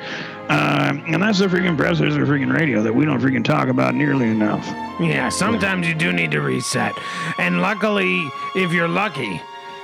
Um, 0.49 1.03
and 1.05 1.21
that's 1.21 1.37
the 1.37 1.45
freaking 1.45 1.77
pressures 1.77 2.15
of 2.15 2.27
freaking 2.27 2.51
radio 2.51 2.81
that 2.81 2.93
we 2.93 3.05
don't 3.05 3.21
freaking 3.21 3.43
talk 3.45 3.67
about 3.67 3.93
nearly 3.93 4.27
enough. 4.27 4.65
Yeah, 4.99 5.29
sometimes 5.29 5.87
you 5.87 5.93
do 5.93 6.11
need 6.11 6.31
to 6.31 6.41
reset. 6.41 6.93
And 7.37 7.61
luckily, 7.61 8.27
if 8.55 8.73
you're 8.73 8.87
lucky, 8.87 9.39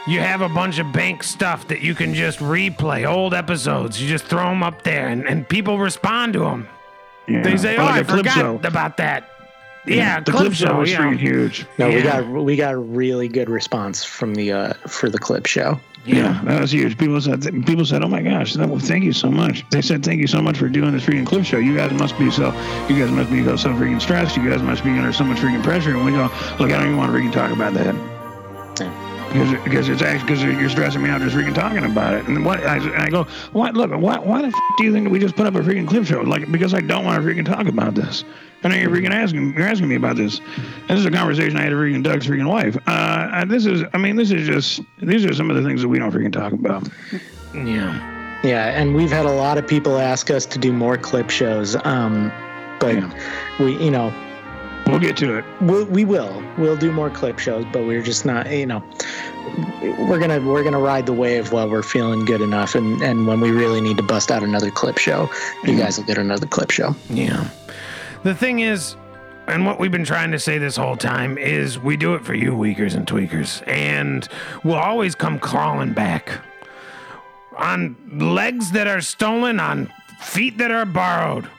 you 0.08 0.20
have 0.20 0.42
a 0.42 0.50
bunch 0.50 0.80
of 0.80 0.92
bank 0.94 1.24
stuff 1.24 1.68
that 1.68 1.82
you 1.82 1.96
can 1.96 2.14
just 2.14 2.40
replay, 2.40 3.10
old 3.10 3.34
episodes. 3.34 4.02
You 4.02 4.08
just 4.08 4.26
throw 4.26 4.50
them 4.50 4.64
up 4.64 4.84
there 4.84 5.08
and, 5.08 5.28
and 5.28 5.48
people 5.48 5.80
respond 5.80 6.34
to 6.34 6.40
them. 6.40 6.68
Yeah. 7.28 7.42
They 7.42 7.58
say, 7.58 7.78
oh, 7.78 7.84
like 7.84 7.96
I 7.96 8.00
a 8.00 8.06
clip 8.06 8.18
forgot 8.20 8.36
show. 8.36 8.62
about 8.64 8.98
that. 8.98 9.30
Yeah, 9.88 10.20
the 10.20 10.32
clip, 10.32 10.54
show, 10.54 10.80
was 10.80 10.92
yeah. 10.92 10.98
freaking 10.98 11.20
huge. 11.20 11.66
No, 11.78 11.90
we 11.90 12.02
got 12.02 12.28
we 12.28 12.56
got 12.56 12.74
a 12.74 12.78
really 12.78 13.28
good 13.28 13.50
response 13.50 14.04
from 14.04 14.34
the 14.34 14.52
uh, 14.52 14.74
for 14.88 15.10
the 15.10 15.20
clip 15.20 15.46
show. 15.46 15.80
Yeah, 16.06 16.40
that 16.46 16.62
was 16.62 16.72
huge. 16.72 16.98
People 16.98 17.20
said, 17.22 17.44
people 17.66 17.86
said, 17.86 18.04
"Oh 18.04 18.08
my 18.08 18.22
gosh, 18.22 18.54
that, 18.54 18.68
well, 18.68 18.80
thank 18.80 19.04
you 19.04 19.14
so 19.14 19.30
much." 19.30 19.64
They 19.70 19.82
said, 19.82 20.04
"Thank 20.04 20.22
you 20.22 20.28
so 20.28 20.42
much 20.42 20.58
for 20.58 20.70
doing 20.70 20.92
this 20.92 21.04
freaking 21.04 21.26
clip 21.26 21.46
show. 21.46 21.58
You 21.58 21.76
guys 21.76 21.92
must 21.94 22.18
be 22.18 22.32
so, 22.32 22.48
you 22.90 22.98
guys 22.98 23.12
must 23.12 23.32
be 23.32 23.44
so 23.44 23.70
freaking 23.74 24.02
stressed. 24.02 24.38
You 24.38 24.50
guys 24.50 24.62
must 24.62 24.84
be 24.84 24.90
under 24.92 25.14
so 25.14 25.24
much 25.24 25.38
freaking 25.38 25.64
pressure." 25.64 25.92
And 25.92 26.06
we 26.06 26.12
go, 26.12 26.32
"Look, 26.60 26.72
I 26.72 26.78
don't 26.78 26.86
even 26.86 26.98
want 26.98 27.12
to 27.12 27.18
freaking 27.18 27.34
talk 27.34 27.52
about 27.52 27.74
that." 27.76 28.15
Because, 29.38 29.64
because 29.64 29.90
it's 29.90 30.02
actually 30.02 30.28
because 30.28 30.44
you're 30.44 30.70
stressing 30.70 31.02
me 31.02 31.10
out 31.10 31.22
just 31.22 31.36
freaking 31.36 31.54
talking 31.54 31.84
about 31.84 32.14
it. 32.14 32.28
And 32.28 32.46
what 32.46 32.66
I, 32.66 33.06
I 33.06 33.10
go, 33.10 33.26
what? 33.52 33.76
Look, 33.76 33.92
why, 33.92 34.18
why 34.20 34.42
the 34.42 34.48
f- 34.48 34.54
do 34.78 34.86
you 34.86 34.94
think 34.94 35.06
that 35.06 35.10
we 35.10 35.20
just 35.20 35.36
put 35.36 35.46
up 35.46 35.56
a 35.56 35.60
freaking 35.60 35.88
clip 35.88 36.06
show? 36.06 36.22
Like 36.22 36.52
because 36.52 36.74
I 36.74 36.80
don't 36.80 37.06
want 37.06 37.22
to 37.22 37.28
freaking 37.28 37.46
talk 37.46 37.68
about 37.68 37.96
this. 37.96 38.24
I 38.64 38.70
know 38.70 38.76
you're 38.76 38.90
freaking 38.90 39.12
asking, 39.12 39.54
you're 39.54 39.68
asking 39.68 39.88
me 39.88 39.96
about 39.96 40.16
this. 40.16 40.42
This 40.88 41.00
is 41.00 41.06
a 41.06 41.12
conversation 41.12 41.58
I 41.58 41.64
had 41.64 41.74
with 41.74 41.82
freaking 41.82 42.04
Doug's 42.04 42.26
freaking 42.26 42.50
wife. 42.50 42.76
Uh, 42.88 43.30
and 43.34 43.52
this 43.52 43.66
is, 43.66 43.84
I 43.94 43.98
mean, 43.98 44.16
this 44.16 44.32
is 44.32 44.48
just, 44.48 44.82
these 45.02 45.24
are 45.26 45.34
some 45.36 45.52
of 45.52 45.56
the 45.56 45.64
things 45.64 45.82
that 45.82 45.88
we 45.88 46.00
don't 46.00 46.12
freaking 46.12 46.34
talk 46.34 46.54
about. 46.54 46.88
Yeah. 47.54 48.14
Yeah, 48.44 48.80
and 48.80 48.96
we've 48.96 49.12
had 49.12 49.26
a 49.26 49.32
lot 49.32 49.58
of 49.58 49.68
people 49.68 49.98
ask 49.98 50.30
us 50.30 50.46
to 50.48 50.60
do 50.60 50.72
more 50.72 50.98
clip 50.98 51.30
shows. 51.30 51.76
Um, 51.84 52.32
but 52.80 53.04
we, 53.60 53.78
you 53.84 53.92
know, 53.92 54.14
We'll 54.88 55.00
get 55.00 55.18
to 55.18 55.38
it. 55.38 55.46
we, 55.62 55.84
we 55.86 56.06
will 56.06 56.44
we'll 56.58 56.78
do 56.78 56.92
more 56.92 57.10
clip 57.10 57.40
shows, 57.40 57.66
but 57.74 57.86
we're 57.86 58.04
just 58.04 58.24
not, 58.24 58.52
you 58.52 58.68
know, 58.68 58.84
we're 59.82 60.20
gonna 60.20 60.40
we're 60.40 60.64
gonna 60.64 60.80
ride 60.80 61.08
the 61.08 61.14
wave 61.14 61.52
while 61.52 61.70
we're 61.70 61.84
feeling 61.84 62.24
good 62.26 62.42
enough, 62.42 62.76
and 62.76 63.02
and 63.02 63.28
when 63.28 63.40
we 63.40 63.50
really 63.50 63.82
need 63.82 63.98
to 63.98 64.04
bust 64.04 64.32
out 64.32 64.44
another 64.44 64.70
clip 64.70 64.98
show, 64.98 65.30
you 65.64 65.78
guys 65.78 65.98
will 65.98 66.06
get 66.06 66.18
another 66.18 66.46
clip 66.46 66.70
show. 66.70 66.96
Yeah. 67.10 67.50
The 68.24 68.36
thing 68.36 68.60
is, 68.60 68.96
and 69.48 69.66
what 69.66 69.80
we've 69.80 69.92
been 69.92 70.06
trying 70.06 70.32
to 70.32 70.40
say 70.40 70.60
this 70.60 70.76
whole 70.76 70.98
time 70.98 71.38
is 71.38 71.80
we 71.80 71.98
do 71.98 72.14
it 72.14 72.24
for 72.24 72.36
you, 72.36 72.56
Weakers 72.56 72.94
and 72.94 73.08
Tweakers, 73.08 73.68
and 73.68 74.28
we'll 74.64 74.76
always 74.76 75.16
come 75.16 75.40
crawling 75.40 75.94
back. 75.94 76.42
On 77.58 77.96
legs 78.12 78.72
that 78.72 78.86
are 78.86 79.02
stolen, 79.02 79.60
on 79.60 79.92
feet 80.20 80.58
that 80.58 80.72
are 80.72 80.86
borrowed. 80.86 81.50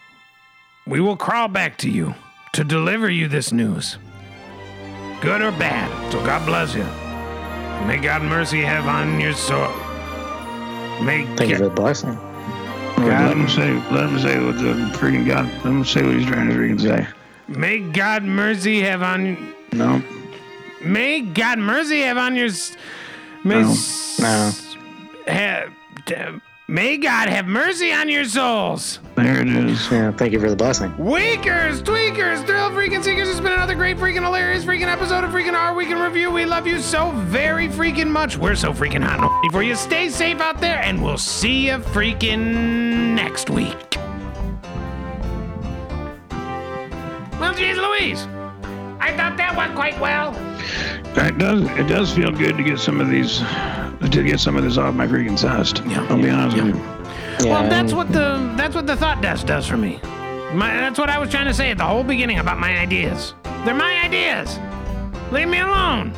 We 0.87 1.01
will 1.01 1.17
crawl 1.17 1.49
back 1.49 1.79
to 1.79 1.91
you 1.91 2.15
to 2.57 2.65
deliver 2.65 3.11
you 3.11 3.29
this 3.29 3.53
news. 3.53 3.99
Good 5.21 5.43
or 5.43 5.51
bad. 5.53 5.91
So 6.11 6.25
God 6.25 6.47
bless 6.47 6.75
you. 6.75 6.85
May 7.87 7.99
God 8.03 8.23
mercy 8.23 8.63
have 8.63 8.87
on 8.87 9.21
your 9.21 9.35
soul. 9.35 9.69
May 11.05 11.27
Thank 11.37 11.51
you 11.51 11.57
for 11.59 11.65
the 11.65 11.71
blessing. 11.71 12.19
Let 12.97 13.37
him 13.37 13.47
say, 13.47 13.75
let 13.93 14.09
him 14.09 14.19
say 14.19 14.43
what 14.43 14.57
the 14.57 14.73
freaking 14.99 15.27
God, 15.27 15.45
let 15.45 15.67
him 15.67 15.85
say 15.85 16.03
what 16.03 16.15
he's 16.15 16.27
trying 16.27 16.49
to 16.49 16.55
freaking 16.55 16.81
say. 16.81 17.07
May 17.47 17.81
God 17.81 18.23
mercy 18.25 18.81
have 18.81 19.03
on 19.03 19.53
No, 19.73 20.03
May 20.83 21.21
God 21.21 21.59
mercy 21.59 22.01
have 22.01 22.17
on 22.17 22.37
your. 22.37 22.49
May, 23.45 23.61
No. 23.61 23.71
s- 23.71 24.19
No. 24.19 24.53
ha- 25.31 25.67
d- 26.07 26.15
may 26.69 26.97
God 26.97 27.29
have 27.29 27.47
mercy 27.47 27.93
on 27.93 28.09
your 28.09 28.25
souls. 28.25 28.99
there 29.15 29.41
it 29.41 29.49
is. 29.49 29.91
Yeah, 29.91 30.11
thank 30.13 30.33
you 30.33 30.41
for 30.41 30.51
the 30.51 30.57
blessing. 30.57 30.97
Weakers, 30.99 31.83
tweakers, 31.83 32.45
thrill 32.47 32.71
freaking 32.71 33.03
seekers. 33.03 33.29
It's 33.29 33.41
been 33.41 33.53
another 33.53 33.75
great 33.75 33.97
freaking 33.97 34.23
hilarious 34.25 34.65
freaking 34.65 34.89
episode 34.91 35.25
of 35.25 35.31
freaking 35.31 35.55
Our 35.55 35.75
Week 35.75 35.91
in 35.91 35.99
Review. 35.99 36.31
We 36.31 36.45
love 36.45 36.67
you 36.67 36.81
so 36.81 37.11
very 37.13 37.69
freaking 37.69 38.09
much. 38.11 38.37
We're 38.37 38.57
so 38.57 38.73
freaking 38.73 39.03
hot 39.03 39.21
and 39.45 39.53
for 39.53 39.63
you. 39.63 39.75
Stay 39.77 40.09
safe 40.09 40.41
out 40.41 40.61
there, 40.61 40.83
and 40.83 41.03
we'll 41.03 41.19
see 41.19 41.67
you 41.69 41.79
freaking 41.79 43.15
next 43.15 43.49
week. 43.51 43.97
Well, 47.39 47.55
geez, 47.55 47.77
Louise. 47.77 48.27
I 48.99 49.15
thought 49.17 49.37
that 49.37 49.55
went 49.57 49.75
quite 49.75 49.99
well. 50.01 50.35
It 51.19 51.39
does. 51.39 51.63
It 51.79 51.87
does 51.87 52.13
feel 52.13 52.33
good 52.33 52.57
to 52.57 52.63
get 52.63 52.79
some 52.79 53.01
of 53.01 53.09
these, 53.09 53.41
to 54.01 54.23
get 54.23 54.41
some 54.41 54.57
of 54.57 54.65
this 54.65 54.77
off 54.79 54.95
my 54.95 55.07
freaking 55.07 55.41
chest. 55.41 55.83
Yeah. 55.87 56.07
I'll 56.09 56.21
be 56.21 56.31
honest 56.31 56.57
with 56.57 56.67
you. 56.67 56.75
Yeah, 57.47 57.61
Well, 57.61 57.69
that's 57.69 57.93
what 57.93 58.09
the 58.13 58.53
that's 58.57 58.75
what 58.75 58.87
the 58.87 58.97
thought 58.97 59.21
desk 59.23 59.47
does 59.47 59.67
for 59.67 59.77
me. 59.77 60.01
My, 60.53 60.75
that's 60.75 60.99
what 60.99 61.11
I 61.11 61.19
was 61.19 61.31
trying 61.31 61.47
to 61.47 61.55
say 61.55 61.71
at 61.71 61.79
the 61.79 61.85
whole 61.85 62.05
beginning 62.05 62.39
about 62.39 62.59
my 62.59 62.79
ideas. 62.79 63.35
They're 63.65 63.75
my 63.75 64.01
ideas. 64.05 64.59
Leave 65.33 65.49
me 65.49 65.59
alone. 65.59 66.13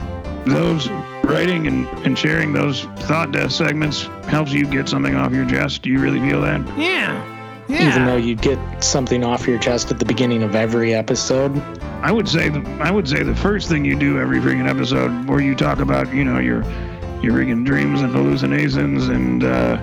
Those 0.44 0.88
writing 1.24 1.66
and, 1.66 1.86
and 2.06 2.16
sharing 2.18 2.52
those 2.52 2.82
thought 3.06 3.32
desk 3.32 3.56
segments 3.56 4.02
helps 4.28 4.52
you 4.52 4.66
get 4.66 4.88
something 4.88 5.14
off 5.16 5.32
your 5.32 5.46
chest. 5.46 5.82
Do 5.82 5.90
you 5.90 5.98
really 5.98 6.20
feel 6.20 6.40
that? 6.42 6.60
Yeah. 6.78 7.24
Yeah. 7.68 7.90
even 7.90 8.06
though 8.06 8.16
you 8.16 8.34
get 8.34 8.58
something 8.82 9.22
off 9.22 9.46
your 9.46 9.58
chest 9.58 9.90
at 9.90 9.98
the 9.98 10.06
beginning 10.06 10.42
of 10.42 10.54
every 10.54 10.94
episode. 10.94 11.60
I 12.02 12.10
would 12.10 12.26
say 12.26 12.48
the, 12.48 12.60
I 12.80 12.90
would 12.90 13.06
say 13.06 13.22
the 13.22 13.34
first 13.36 13.68
thing 13.68 13.84
you 13.84 13.94
do 13.94 14.18
every 14.18 14.38
freaking 14.38 14.66
episode 14.66 15.10
where 15.28 15.40
you 15.40 15.54
talk 15.54 15.78
about 15.78 16.10
you 16.14 16.24
know 16.24 16.38
your 16.38 16.62
your 17.22 17.34
freaking 17.34 17.64
dreams 17.64 18.00
and 18.00 18.12
hallucinations 18.12 19.08
and 19.08 19.44
uh, 19.44 19.76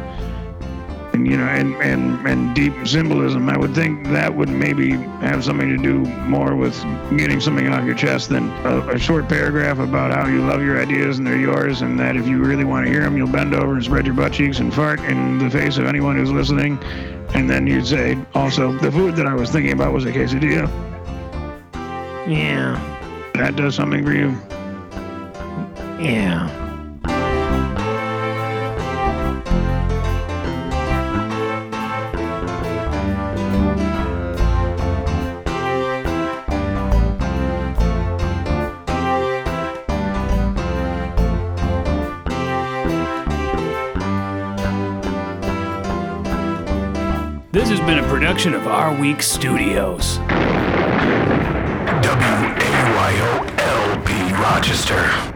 and 1.15 1.27
you 1.27 1.37
know 1.37 1.45
and, 1.45 1.75
and 1.75 2.27
and 2.27 2.55
deep 2.55 2.73
symbolism. 2.85 3.49
I 3.49 3.57
would 3.57 3.73
think 3.73 4.07
that 4.07 4.35
would 4.35 4.49
maybe 4.49 4.91
have 5.21 5.43
something 5.43 5.69
to 5.69 5.77
do 5.77 5.99
more 6.27 6.55
with 6.55 6.77
getting 7.17 7.39
something 7.39 7.67
off 7.69 7.85
your 7.85 7.95
chest 7.95 8.29
than 8.29 8.49
a, 8.65 8.89
a 8.89 8.99
short 8.99 9.27
paragraph 9.29 9.79
about 9.79 10.11
how 10.11 10.27
you 10.27 10.45
love 10.45 10.61
your 10.61 10.79
ideas 10.79 11.17
and 11.17 11.25
they're 11.25 11.37
yours 11.37 11.81
and 11.81 11.99
that 11.99 12.15
if 12.15 12.27
you 12.27 12.43
really 12.43 12.65
want 12.65 12.85
to 12.85 12.91
hear 12.91 13.01
them, 13.01 13.17
you'll 13.17 13.27
bend 13.27 13.55
over 13.55 13.73
and 13.73 13.83
spread 13.83 14.05
your 14.05 14.15
butt 14.15 14.33
cheeks 14.33 14.59
and 14.59 14.73
fart 14.73 14.99
in 15.01 15.37
the 15.37 15.49
face 15.49 15.77
of 15.77 15.85
anyone 15.85 16.17
who's 16.17 16.31
listening. 16.31 16.77
And 17.33 17.49
then 17.49 17.67
you'd 17.67 17.87
say, 17.87 18.17
also, 18.33 18.71
the 18.77 18.91
food 18.91 19.15
that 19.15 19.25
I 19.25 19.33
was 19.33 19.49
thinking 19.51 19.73
about 19.73 19.93
was 19.93 20.05
a 20.05 20.11
quesadilla. 20.11 20.69
yeah. 22.27 22.81
That 23.33 23.57
does 23.57 23.75
something 23.75 24.05
for 24.05 24.13
you. 24.13 24.29
Yeah. 26.01 26.64
This 47.65 47.79
has 47.79 47.87
been 47.87 47.97
a 47.97 48.07
production 48.07 48.53
of 48.53 48.67
Our 48.67 48.93
Week 48.93 49.23
Studios. 49.23 50.19
WAYO 52.03 53.49
LP 53.57 54.33
Rochester. 54.33 55.34